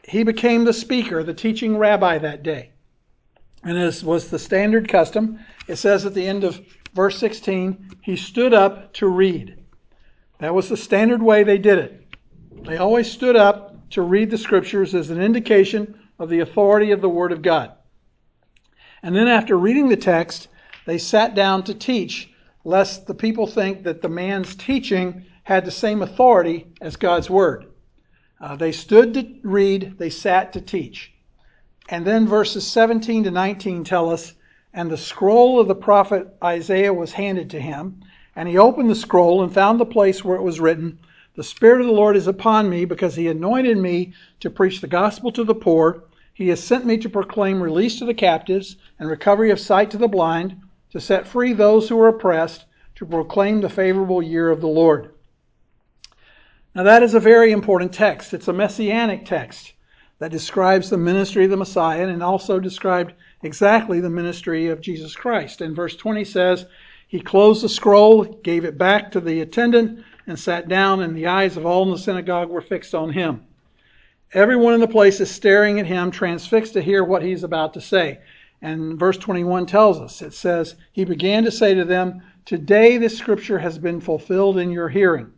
he 0.08 0.24
became 0.24 0.64
the 0.64 0.74
speaker, 0.74 1.24
the 1.24 1.34
teaching 1.34 1.78
rabbi 1.78 2.18
that 2.18 2.44
day. 2.44 2.72
And 3.64 3.78
as 3.78 4.04
was 4.04 4.30
the 4.30 4.40
standard 4.40 4.88
custom, 4.88 5.40
it 5.68 5.78
says 5.78 6.06
at 6.06 6.14
the 6.14 6.28
end 6.28 6.44
of 6.44 6.62
verse 6.94 7.18
16, 7.18 7.98
he 8.02 8.16
stood 8.16 8.54
up 8.54 8.94
to 8.94 9.08
read. 9.08 9.58
That 10.40 10.54
was 10.54 10.70
the 10.70 10.78
standard 10.78 11.24
way 11.24 11.44
they 11.44 11.58
did 11.58 11.80
it. 11.80 12.08
They 12.64 12.78
always 12.78 13.12
stood 13.12 13.36
up 13.36 13.90
to 13.92 14.02
read 14.02 14.30
the 14.30 14.38
scriptures 14.38 14.94
as 14.94 15.10
an 15.10 15.22
indication 15.22 16.00
of 16.20 16.30
the 16.30 16.40
authority 16.40 16.92
of 16.92 17.02
the 17.02 17.10
Word 17.10 17.32
of 17.32 17.42
God. 17.42 17.72
And 19.02 19.16
then 19.16 19.28
after 19.28 19.58
reading 19.58 19.90
the 19.90 19.98
text, 19.98 20.48
they 20.86 20.98
sat 20.98 21.36
down 21.36 21.64
to 21.64 21.74
teach, 21.74 22.32
lest 22.64 23.08
the 23.08 23.14
people 23.14 23.48
think 23.48 23.84
that 23.84 24.02
the 24.02 24.10
man's 24.10 24.56
teaching 24.56 25.26
had 25.44 25.66
the 25.66 25.72
same 25.72 26.02
authority 26.02 26.68
as 26.82 26.96
God's 26.96 27.30
Word. 27.30 27.66
Uh, 28.46 28.56
they 28.56 28.72
stood 28.72 29.12
to 29.16 29.26
read, 29.42 29.96
they 29.98 30.12
sat 30.12 30.54
to 30.54 30.62
teach. 30.62 31.12
And 31.90 32.06
then 32.06 32.28
verses 32.28 32.64
17 32.68 33.24
to 33.24 33.32
19 33.32 33.84
tell 33.84 34.12
us, 34.12 34.36
And 34.72 34.92
the 34.92 34.98
scroll 34.98 35.60
of 35.60 35.68
the 35.68 35.74
prophet 35.74 36.28
Isaiah 36.44 36.94
was 36.94 37.14
handed 37.14 37.50
to 37.50 37.60
him, 37.60 38.04
and 38.36 38.48
he 38.48 38.56
opened 38.56 38.92
the 38.92 38.94
scroll 38.94 39.42
and 39.42 39.52
found 39.52 39.80
the 39.80 39.86
place 39.86 40.24
where 40.24 40.38
it 40.38 40.44
was 40.44 40.60
written, 40.60 41.00
The 41.34 41.44
Spirit 41.44 41.82
of 41.82 41.88
the 41.88 41.94
Lord 41.94 42.16
is 42.16 42.28
upon 42.28 42.70
me, 42.70 42.86
because 42.86 43.16
he 43.16 43.28
anointed 43.28 43.80
me 43.80 44.14
to 44.42 44.52
preach 44.52 44.80
the 44.80 44.86
gospel 44.86 45.32
to 45.32 45.44
the 45.44 45.56
poor. 45.56 46.04
He 46.32 46.50
has 46.50 46.60
sent 46.64 46.86
me 46.86 46.98
to 47.00 47.10
proclaim 47.10 47.64
release 47.64 47.98
to 47.98 48.06
the 48.06 48.14
captives 48.14 48.78
and 49.00 49.10
recovery 49.10 49.50
of 49.50 49.60
sight 49.60 49.90
to 49.90 49.98
the 49.98 50.08
blind, 50.08 50.56
to 50.92 51.00
set 51.00 51.26
free 51.26 51.54
those 51.54 51.90
who 51.90 52.00
are 52.00 52.10
oppressed, 52.10 52.66
to 52.94 53.08
proclaim 53.08 53.62
the 53.62 53.70
favorable 53.70 54.22
year 54.22 54.52
of 54.52 54.62
the 54.62 54.68
Lord. 54.68 55.15
Now, 56.76 56.84
that 56.84 57.04
is 57.04 57.14
a 57.14 57.22
very 57.22 57.54
important 57.54 57.94
text. 57.94 58.34
It's 58.34 58.50
a 58.50 58.54
messianic 58.54 59.24
text 59.24 59.72
that 60.20 60.30
describes 60.30 60.90
the 60.90 60.98
ministry 60.98 61.46
of 61.46 61.52
the 61.52 61.56
Messiah 61.56 62.06
and 62.06 62.22
also 62.22 62.60
described 62.60 63.14
exactly 63.44 64.02
the 64.02 64.10
ministry 64.10 64.68
of 64.68 64.82
Jesus 64.82 65.16
Christ. 65.16 65.62
And 65.62 65.74
verse 65.74 65.96
20 65.96 66.26
says, 66.26 66.66
He 67.08 67.22
closed 67.22 67.64
the 67.64 67.70
scroll, 67.70 68.26
gave 68.26 68.66
it 68.66 68.78
back 68.78 69.10
to 69.12 69.22
the 69.22 69.40
attendant, 69.40 70.04
and 70.28 70.38
sat 70.38 70.68
down, 70.68 71.02
and 71.02 71.16
the 71.16 71.28
eyes 71.28 71.56
of 71.56 71.66
all 71.66 71.84
in 71.84 71.92
the 71.92 71.98
synagogue 71.98 72.50
were 72.50 72.60
fixed 72.60 72.94
on 72.94 73.10
him. 73.14 73.46
Everyone 74.34 74.74
in 74.74 74.82
the 74.82 74.88
place 74.88 75.22
is 75.22 75.32
staring 75.32 75.80
at 75.80 75.86
him, 75.86 76.12
transfixed 76.12 76.74
to 76.74 76.82
hear 76.82 77.06
what 77.06 77.24
he's 77.24 77.46
about 77.46 77.74
to 77.76 77.82
say. 77.82 78.20
And 78.62 79.00
verse 79.00 79.18
21 79.18 79.66
tells 79.66 80.02
us 80.02 80.22
it 80.22 80.34
says, 80.34 80.76
He 80.92 81.06
began 81.06 81.46
to 81.46 81.52
say 81.52 81.74
to 81.74 81.86
them, 81.86 82.22
Today 82.44 82.98
this 82.98 83.18
scripture 83.18 83.60
has 83.60 83.78
been 83.78 84.02
fulfilled 84.02 84.58
in 84.58 84.72
your 84.72 84.90
hearing. 84.90 85.32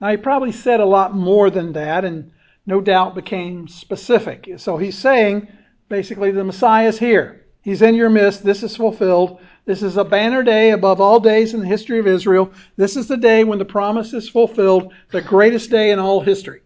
Now, 0.00 0.08
he 0.10 0.16
probably 0.16 0.52
said 0.52 0.80
a 0.80 0.84
lot 0.84 1.14
more 1.14 1.50
than 1.50 1.72
that 1.72 2.04
and 2.04 2.30
no 2.66 2.80
doubt 2.80 3.14
became 3.14 3.68
specific. 3.68 4.48
So 4.58 4.76
he's 4.76 4.98
saying 4.98 5.48
basically 5.88 6.30
the 6.30 6.44
Messiah 6.44 6.88
is 6.88 6.98
here. 6.98 7.46
He's 7.62 7.82
in 7.82 7.94
your 7.94 8.10
midst. 8.10 8.44
This 8.44 8.62
is 8.62 8.76
fulfilled. 8.76 9.40
This 9.64 9.82
is 9.82 9.96
a 9.96 10.04
banner 10.04 10.42
day 10.42 10.70
above 10.70 11.00
all 11.00 11.18
days 11.18 11.54
in 11.54 11.60
the 11.60 11.66
history 11.66 11.98
of 11.98 12.06
Israel. 12.06 12.52
This 12.76 12.96
is 12.96 13.08
the 13.08 13.16
day 13.16 13.42
when 13.42 13.58
the 13.58 13.64
promise 13.64 14.12
is 14.12 14.28
fulfilled, 14.28 14.92
the 15.10 15.22
greatest 15.22 15.70
day 15.70 15.90
in 15.90 15.98
all 15.98 16.20
history. 16.20 16.60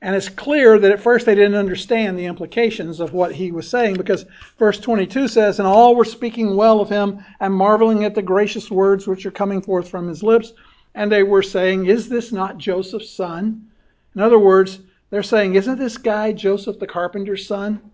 And 0.00 0.14
it's 0.14 0.28
clear 0.28 0.78
that 0.78 0.92
at 0.92 1.00
first 1.00 1.26
they 1.26 1.34
didn't 1.34 1.56
understand 1.56 2.16
the 2.16 2.26
implications 2.26 3.00
of 3.00 3.12
what 3.12 3.34
he 3.34 3.50
was 3.50 3.68
saying 3.68 3.94
because 3.94 4.26
verse 4.56 4.78
22 4.78 5.26
says, 5.26 5.58
And 5.58 5.66
all 5.66 5.96
were 5.96 6.04
speaking 6.04 6.54
well 6.54 6.80
of 6.80 6.88
him 6.88 7.24
and 7.40 7.52
marveling 7.52 8.04
at 8.04 8.14
the 8.14 8.22
gracious 8.22 8.70
words 8.70 9.08
which 9.08 9.26
are 9.26 9.32
coming 9.32 9.60
forth 9.60 9.88
from 9.88 10.06
his 10.06 10.22
lips. 10.22 10.52
And 10.98 11.12
they 11.12 11.22
were 11.22 11.44
saying, 11.44 11.86
Is 11.86 12.08
this 12.08 12.32
not 12.32 12.58
Joseph's 12.58 13.08
son? 13.08 13.68
In 14.16 14.20
other 14.20 14.40
words, 14.40 14.80
they're 15.10 15.22
saying, 15.22 15.54
Isn't 15.54 15.78
this 15.78 15.96
guy 15.96 16.32
Joseph 16.32 16.80
the 16.80 16.88
carpenter's 16.88 17.46
son? 17.46 17.92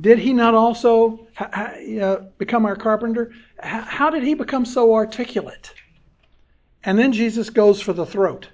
Did 0.00 0.18
he 0.18 0.32
not 0.32 0.54
also 0.54 1.28
become 2.38 2.64
our 2.64 2.74
carpenter? 2.74 3.30
How 3.58 4.08
did 4.08 4.22
he 4.22 4.32
become 4.32 4.64
so 4.64 4.94
articulate? 4.94 5.74
And 6.82 6.98
then 6.98 7.12
Jesus 7.12 7.50
goes 7.50 7.82
for 7.82 7.92
the 7.92 8.06
throat. 8.06 8.48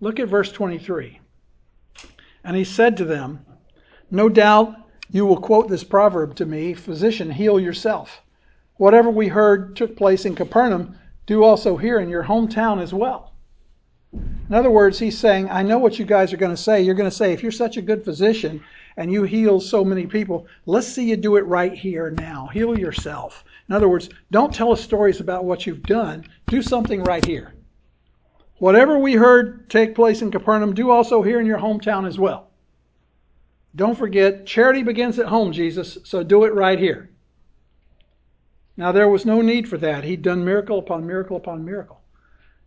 Look 0.00 0.18
at 0.18 0.28
verse 0.28 0.50
23. 0.50 1.20
And 2.44 2.56
he 2.56 2.64
said 2.64 2.96
to 2.96 3.04
them, 3.04 3.44
No 4.10 4.30
doubt 4.30 4.74
you 5.10 5.26
will 5.26 5.38
quote 5.38 5.68
this 5.68 5.84
proverb 5.84 6.34
to 6.36 6.46
me 6.46 6.72
Physician, 6.72 7.30
heal 7.30 7.60
yourself. 7.60 8.22
Whatever 8.76 9.10
we 9.10 9.28
heard 9.28 9.76
took 9.76 9.98
place 9.98 10.24
in 10.24 10.34
Capernaum, 10.34 10.96
do 11.26 11.44
also 11.44 11.76
here 11.76 11.98
in 11.98 12.08
your 12.08 12.24
hometown 12.24 12.80
as 12.80 12.94
well. 12.94 13.32
In 14.48 14.54
other 14.54 14.70
words, 14.70 14.98
he's 14.98 15.18
saying, 15.18 15.48
I 15.50 15.62
know 15.62 15.78
what 15.78 15.98
you 15.98 16.04
guys 16.04 16.32
are 16.32 16.36
going 16.36 16.54
to 16.54 16.62
say. 16.62 16.82
You're 16.82 16.94
going 16.94 17.10
to 17.10 17.16
say, 17.16 17.32
if 17.32 17.42
you're 17.42 17.50
such 17.50 17.76
a 17.76 17.82
good 17.82 18.04
physician 18.04 18.62
and 18.96 19.10
you 19.10 19.22
heal 19.22 19.58
so 19.58 19.84
many 19.84 20.06
people, 20.06 20.46
let's 20.66 20.86
see 20.86 21.08
you 21.08 21.16
do 21.16 21.36
it 21.36 21.46
right 21.46 21.72
here 21.72 22.10
now. 22.10 22.48
Heal 22.52 22.78
yourself. 22.78 23.44
In 23.68 23.74
other 23.74 23.88
words, 23.88 24.10
don't 24.30 24.52
tell 24.52 24.70
us 24.70 24.82
stories 24.82 25.20
about 25.20 25.44
what 25.44 25.66
you've 25.66 25.86
done. 25.86 26.26
Do 26.48 26.60
something 26.60 27.02
right 27.02 27.24
here. 27.24 27.54
Whatever 28.58 28.98
we 28.98 29.14
heard 29.14 29.68
take 29.70 29.94
place 29.94 30.22
in 30.22 30.30
Capernaum, 30.30 30.74
do 30.74 30.90
also 30.90 31.22
here 31.22 31.40
in 31.40 31.46
your 31.46 31.58
hometown 31.58 32.06
as 32.06 32.18
well. 32.18 32.50
Don't 33.74 33.98
forget, 33.98 34.46
charity 34.46 34.82
begins 34.82 35.18
at 35.18 35.26
home, 35.26 35.52
Jesus, 35.52 35.98
so 36.04 36.22
do 36.22 36.44
it 36.44 36.54
right 36.54 36.78
here. 36.78 37.10
Now, 38.76 38.92
there 38.92 39.08
was 39.08 39.26
no 39.26 39.40
need 39.40 39.68
for 39.68 39.78
that. 39.78 40.04
He'd 40.04 40.22
done 40.22 40.44
miracle 40.44 40.78
upon 40.78 41.06
miracle 41.06 41.36
upon 41.36 41.64
miracle. 41.64 42.03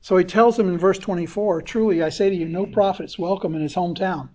So 0.07 0.15
he 0.15 0.23
tells 0.23 0.55
them 0.55 0.69
in 0.69 0.77
verse 0.77 0.97
24 0.99 1.63
Truly, 1.63 2.01
I 2.01 2.07
say 2.07 2.29
to 2.29 2.35
you, 2.35 2.47
no 2.47 2.65
prophet 2.65 3.03
is 3.03 3.19
welcome 3.19 3.55
in 3.55 3.61
his 3.61 3.75
hometown. 3.75 4.29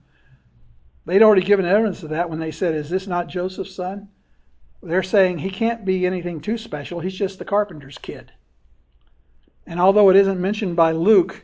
They'd 1.07 1.23
already 1.23 1.41
given 1.41 1.65
evidence 1.65 2.03
of 2.03 2.11
that 2.11 2.29
when 2.29 2.41
they 2.41 2.51
said, 2.51 2.75
Is 2.75 2.91
this 2.91 3.07
not 3.07 3.29
Joseph's 3.29 3.75
son? 3.75 4.11
They're 4.83 5.03
saying 5.03 5.39
he 5.39 5.49
can't 5.49 5.87
be 5.87 6.05
anything 6.05 6.43
too 6.43 6.59
special. 6.59 7.01
He's 7.01 7.15
just 7.15 7.39
the 7.39 7.47
carpenter's 7.47 7.97
kid. 7.97 8.33
And 9.67 9.81
although 9.81 10.11
it 10.11 10.17
isn't 10.17 10.39
mentioned 10.39 10.77
by 10.77 10.93
Luke 10.93 11.43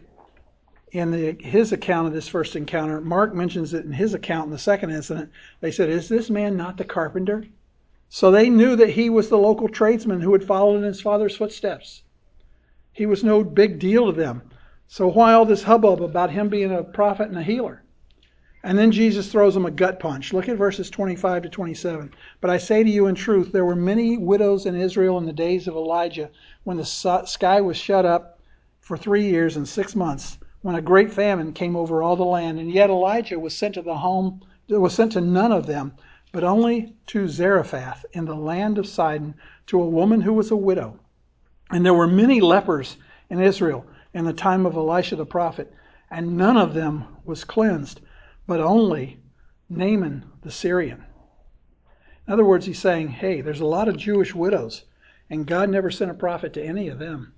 in 0.93 1.11
the, 1.11 1.33
his 1.41 1.73
account 1.73 2.09
of 2.09 2.13
this 2.13 2.29
first 2.29 2.55
encounter, 2.55 3.01
Mark 3.01 3.35
mentions 3.35 3.73
it 3.73 3.87
in 3.87 3.93
his 3.93 4.13
account 4.13 4.45
in 4.45 4.53
the 4.53 4.59
second 4.59 4.91
incident. 4.91 5.33
They 5.61 5.73
said, 5.73 5.89
Is 5.89 6.07
this 6.07 6.29
man 6.29 6.55
not 6.55 6.77
the 6.77 6.85
carpenter? 6.85 7.47
So 8.11 8.31
they 8.31 8.51
knew 8.51 8.77
that 8.77 8.91
he 8.91 9.09
was 9.09 9.31
the 9.31 9.39
local 9.39 9.71
tradesman 9.71 10.21
who 10.21 10.35
had 10.35 10.45
followed 10.45 10.77
in 10.77 10.83
his 10.83 11.01
father's 11.01 11.35
footsteps. 11.35 12.03
He 12.99 13.07
was 13.07 13.23
no 13.23 13.45
big 13.45 13.79
deal 13.79 14.07
to 14.07 14.13
them. 14.13 14.43
So 14.89 15.07
why 15.07 15.33
all 15.33 15.45
this 15.45 15.63
hubbub 15.63 16.03
about 16.03 16.33
him 16.33 16.49
being 16.49 16.73
a 16.73 16.83
prophet 16.83 17.29
and 17.29 17.39
a 17.39 17.45
healer? 17.45 17.85
And 18.65 18.77
then 18.77 18.91
Jesus 18.91 19.31
throws 19.31 19.55
them 19.55 19.67
a 19.67 19.71
gut 19.71 20.01
punch. 20.01 20.33
Look 20.33 20.49
at 20.49 20.57
verses 20.57 20.91
25 20.91 21.43
to 21.45 21.49
27. 21.49 22.13
But 22.41 22.51
I 22.51 22.59
say 22.59 22.83
to 22.83 22.91
you 22.91 23.07
in 23.07 23.15
truth, 23.15 23.53
there 23.53 23.65
were 23.65 23.77
many 23.77 24.19
widows 24.19 24.67
in 24.67 24.75
Israel 24.75 25.17
in 25.17 25.27
the 25.27 25.33
days 25.33 25.69
of 25.69 25.77
Elijah 25.77 26.29
when 26.65 26.77
the 26.77 26.85
sky 26.85 27.61
was 27.61 27.77
shut 27.77 28.05
up 28.05 28.41
for 28.81 28.97
three 28.97 29.31
years 29.31 29.57
and 29.57 29.69
six 29.69 29.95
months 29.95 30.39
when 30.63 30.75
a 30.75 30.83
great 30.83 31.13
famine 31.13 31.53
came 31.53 31.77
over 31.77 32.03
all 32.03 32.17
the 32.17 32.25
land, 32.25 32.59
and 32.59 32.73
yet 32.73 32.91
Elijah 32.91 33.39
was 33.39 33.55
sent 33.55 33.75
to 33.75 33.83
the 33.83 33.99
home 33.99 34.41
was 34.69 34.93
sent 34.93 35.13
to 35.13 35.21
none 35.21 35.53
of 35.53 35.67
them, 35.67 35.93
but 36.33 36.43
only 36.43 36.97
to 37.07 37.29
Zarephath 37.29 38.05
in 38.13 38.25
the 38.25 38.35
land 38.35 38.77
of 38.77 38.89
Sidon, 38.89 39.35
to 39.69 39.81
a 39.81 39.89
woman 39.89 40.21
who 40.21 40.33
was 40.33 40.51
a 40.51 40.57
widow. 40.57 40.99
And 41.71 41.85
there 41.85 41.95
were 41.95 42.07
many 42.07 42.41
lepers 42.41 42.97
in 43.31 43.41
Israel 43.41 43.85
in 44.15 44.25
the 44.25 44.33
time 44.33 44.67
of 44.67 44.75
Elisha 44.75 45.17
the 45.17 45.27
prophet, 45.27 45.73
and 46.11 46.37
none 46.37 46.57
of 46.57 46.75
them 46.75 47.05
was 47.25 47.45
cleansed, 47.45 48.01
but 48.47 48.61
only 48.61 49.19
Naaman 49.69 50.25
the 50.43 50.51
Syrian. 50.51 51.05
In 52.27 52.33
other 52.33 52.45
words, 52.45 52.67
he's 52.67 52.79
saying, 52.79 53.09
hey, 53.09 53.41
there's 53.41 53.61
a 53.61 53.67
lot 53.67 53.89
of 53.89 53.97
Jewish 53.97 54.35
widows, 54.35 54.85
and 55.31 55.47
God 55.47 55.69
never 55.69 55.91
sent 55.91 56.11
a 56.11 56.15
prophet 56.15 56.53
to 56.55 56.65
any 56.65 56.89
of 56.89 56.99
them, 56.99 57.35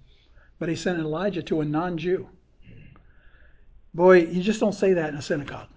but 0.58 0.68
he 0.68 0.76
sent 0.76 0.98
Elijah 0.98 1.42
to 1.44 1.60
a 1.60 1.64
non 1.64 1.98
Jew. 1.98 2.28
Boy, 3.92 4.26
you 4.26 4.42
just 4.42 4.60
don't 4.60 4.74
say 4.74 4.92
that 4.92 5.10
in 5.10 5.16
a 5.16 5.22
synagogue. 5.22 5.68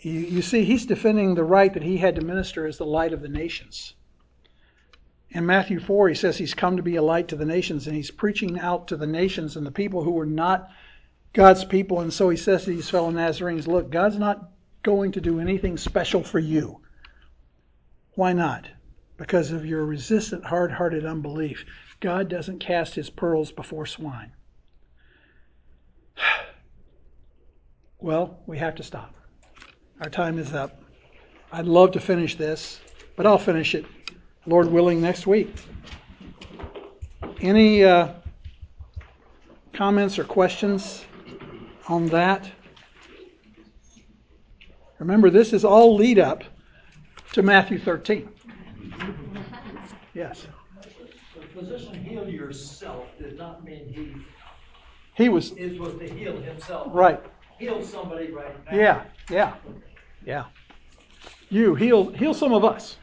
You, 0.00 0.12
you 0.12 0.42
see, 0.42 0.64
he's 0.64 0.86
defending 0.86 1.34
the 1.34 1.44
right 1.44 1.72
that 1.74 1.82
he 1.82 1.98
had 1.98 2.14
to 2.14 2.22
minister 2.22 2.66
as 2.66 2.78
the 2.78 2.86
light 2.86 3.12
of 3.12 3.20
the 3.20 3.28
nations. 3.28 3.94
In 5.30 5.44
Matthew 5.44 5.78
4, 5.78 6.08
he 6.08 6.14
says 6.14 6.38
he's 6.38 6.54
come 6.54 6.76
to 6.76 6.82
be 6.82 6.96
a 6.96 7.02
light 7.02 7.28
to 7.28 7.36
the 7.36 7.44
nations, 7.44 7.86
and 7.86 7.94
he's 7.94 8.10
preaching 8.10 8.58
out 8.58 8.88
to 8.88 8.96
the 8.96 9.06
nations 9.06 9.56
and 9.56 9.66
the 9.66 9.70
people 9.70 10.02
who 10.02 10.12
were 10.12 10.26
not 10.26 10.70
God's 11.34 11.64
people. 11.64 12.00
And 12.00 12.12
so 12.12 12.30
he 12.30 12.36
says 12.36 12.64
to 12.64 12.70
these 12.70 12.88
fellow 12.88 13.10
Nazarenes, 13.10 13.68
Look, 13.68 13.90
God's 13.90 14.18
not 14.18 14.50
going 14.82 15.12
to 15.12 15.20
do 15.20 15.38
anything 15.38 15.76
special 15.76 16.22
for 16.22 16.38
you. 16.38 16.80
Why 18.14 18.32
not? 18.32 18.68
Because 19.18 19.50
of 19.50 19.66
your 19.66 19.84
resistant, 19.84 20.44
hard 20.46 20.72
hearted 20.72 21.04
unbelief. 21.04 21.64
God 22.00 22.28
doesn't 22.28 22.60
cast 22.60 22.94
his 22.94 23.10
pearls 23.10 23.52
before 23.52 23.86
swine. 23.86 24.32
Well, 28.00 28.38
we 28.46 28.58
have 28.58 28.76
to 28.76 28.84
stop. 28.84 29.12
Our 30.00 30.08
time 30.08 30.38
is 30.38 30.54
up. 30.54 30.80
I'd 31.50 31.66
love 31.66 31.90
to 31.92 32.00
finish 32.00 32.36
this, 32.36 32.80
but 33.16 33.26
I'll 33.26 33.38
finish 33.38 33.74
it, 33.74 33.84
Lord 34.48 34.72
willing, 34.72 35.02
next 35.02 35.26
week. 35.26 35.54
Any 37.42 37.84
uh, 37.84 38.14
comments 39.74 40.18
or 40.18 40.24
questions 40.24 41.04
on 41.86 42.06
that? 42.06 42.50
Remember, 44.98 45.28
this 45.28 45.52
is 45.52 45.66
all 45.66 45.94
lead 45.96 46.18
up 46.18 46.44
to 47.34 47.42
Matthew 47.42 47.78
13. 47.78 48.26
Yes. 50.14 50.46
The 51.34 51.46
physician 51.48 52.02
heal 52.02 52.26
yourself 52.26 53.04
did 53.18 53.36
not 53.36 53.62
mean 53.62 53.92
he 53.94 54.14
He 55.22 55.28
was, 55.28 55.52
is 55.52 55.78
was 55.78 55.94
to 55.98 56.08
heal 56.08 56.40
himself. 56.40 56.88
right. 56.92 57.20
Heal 57.58 57.84
somebody 57.84 58.30
right 58.30 58.54
now. 58.64 58.76
Yeah, 58.76 59.04
yeah, 59.30 59.54
yeah. 60.24 60.44
You 61.50 61.74
heal, 61.74 62.10
heal 62.12 62.32
some 62.32 62.54
of 62.54 62.64
us. 62.64 62.96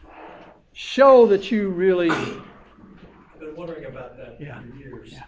Show 0.78 1.26
that 1.28 1.52
you 1.52 1.70
really, 1.70 2.12
I've 2.12 3.40
been 3.40 3.56
wondering 3.56 3.86
about 3.86 4.18
that 4.18 4.36
Yeah. 4.42 4.60
for 4.60 4.76
years. 4.76 5.10
Yeah. 5.10 5.24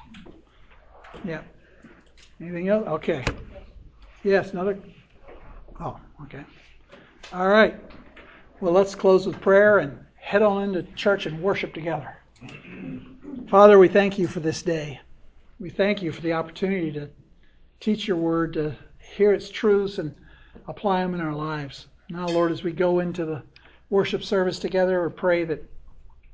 yeah. 1.23 1.41
Anything 2.41 2.67
else? 2.67 2.85
Okay. 2.85 3.23
Yes, 4.25 4.51
another. 4.51 4.77
Oh, 5.79 5.97
okay. 6.23 6.43
All 7.31 7.47
right. 7.47 7.79
Well, 8.59 8.73
let's 8.73 8.93
close 8.93 9.25
with 9.25 9.39
prayer 9.39 9.79
and 9.79 9.97
head 10.15 10.41
on 10.41 10.63
into 10.63 10.83
church 10.95 11.27
and 11.27 11.41
worship 11.41 11.73
together. 11.73 12.17
Father, 13.47 13.79
we 13.79 13.87
thank 13.87 14.19
you 14.19 14.27
for 14.27 14.41
this 14.41 14.61
day. 14.61 14.99
We 15.61 15.69
thank 15.69 16.01
you 16.01 16.11
for 16.11 16.19
the 16.19 16.33
opportunity 16.33 16.91
to 16.91 17.09
teach 17.79 18.05
your 18.05 18.17
word, 18.17 18.51
to 18.53 18.75
hear 18.99 19.31
its 19.31 19.49
truths 19.49 19.97
and 19.97 20.13
apply 20.67 21.03
them 21.03 21.13
in 21.13 21.21
our 21.21 21.33
lives. 21.33 21.87
Now, 22.09 22.27
Lord, 22.27 22.51
as 22.51 22.63
we 22.63 22.73
go 22.73 22.99
into 22.99 23.23
the 23.23 23.43
worship 23.89 24.23
service 24.23 24.59
together, 24.59 25.01
or 25.01 25.09
pray 25.09 25.45
that 25.45 25.63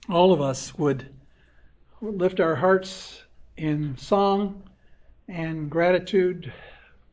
all 0.09 0.33
of 0.33 0.41
us 0.41 0.77
would 0.77 1.07
lift 2.01 2.39
our 2.39 2.55
hearts 2.55 3.23
in 3.57 3.97
song 3.97 4.63
and 5.27 5.69
gratitude 5.69 6.51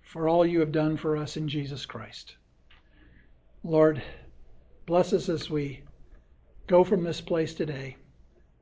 for 0.02 0.28
all 0.28 0.44
you 0.44 0.58
have 0.60 0.72
done 0.72 0.96
for 0.96 1.16
us 1.16 1.36
in 1.36 1.48
Jesus 1.48 1.86
Christ. 1.86 2.34
Lord, 3.62 4.02
bless 4.86 5.12
us 5.12 5.28
as 5.28 5.48
we 5.48 5.82
go 6.66 6.82
from 6.82 7.04
this 7.04 7.20
place 7.20 7.54
today, 7.54 7.96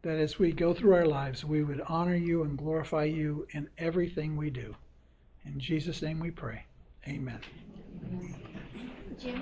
that 0.03 0.18
as 0.18 0.39
we 0.39 0.53
go 0.53 0.74
through 0.74 0.95
our 0.95 1.07
lives, 1.07 1.45
we 1.45 1.62
would 1.62 1.81
honor 1.89 2.16
you 2.16 2.43
and 2.43 2.59
glorify 2.59 3.05
you 3.05 3.47
in 3.53 3.68
everything 3.79 4.37
we 4.37 4.51
do. 4.51 4.74
In 5.47 5.59
Jesus' 5.59 6.03
name 6.03 6.20
we 6.20 6.31
pray. 6.31 6.64
Amen. 7.07 7.41
行， 9.21 9.35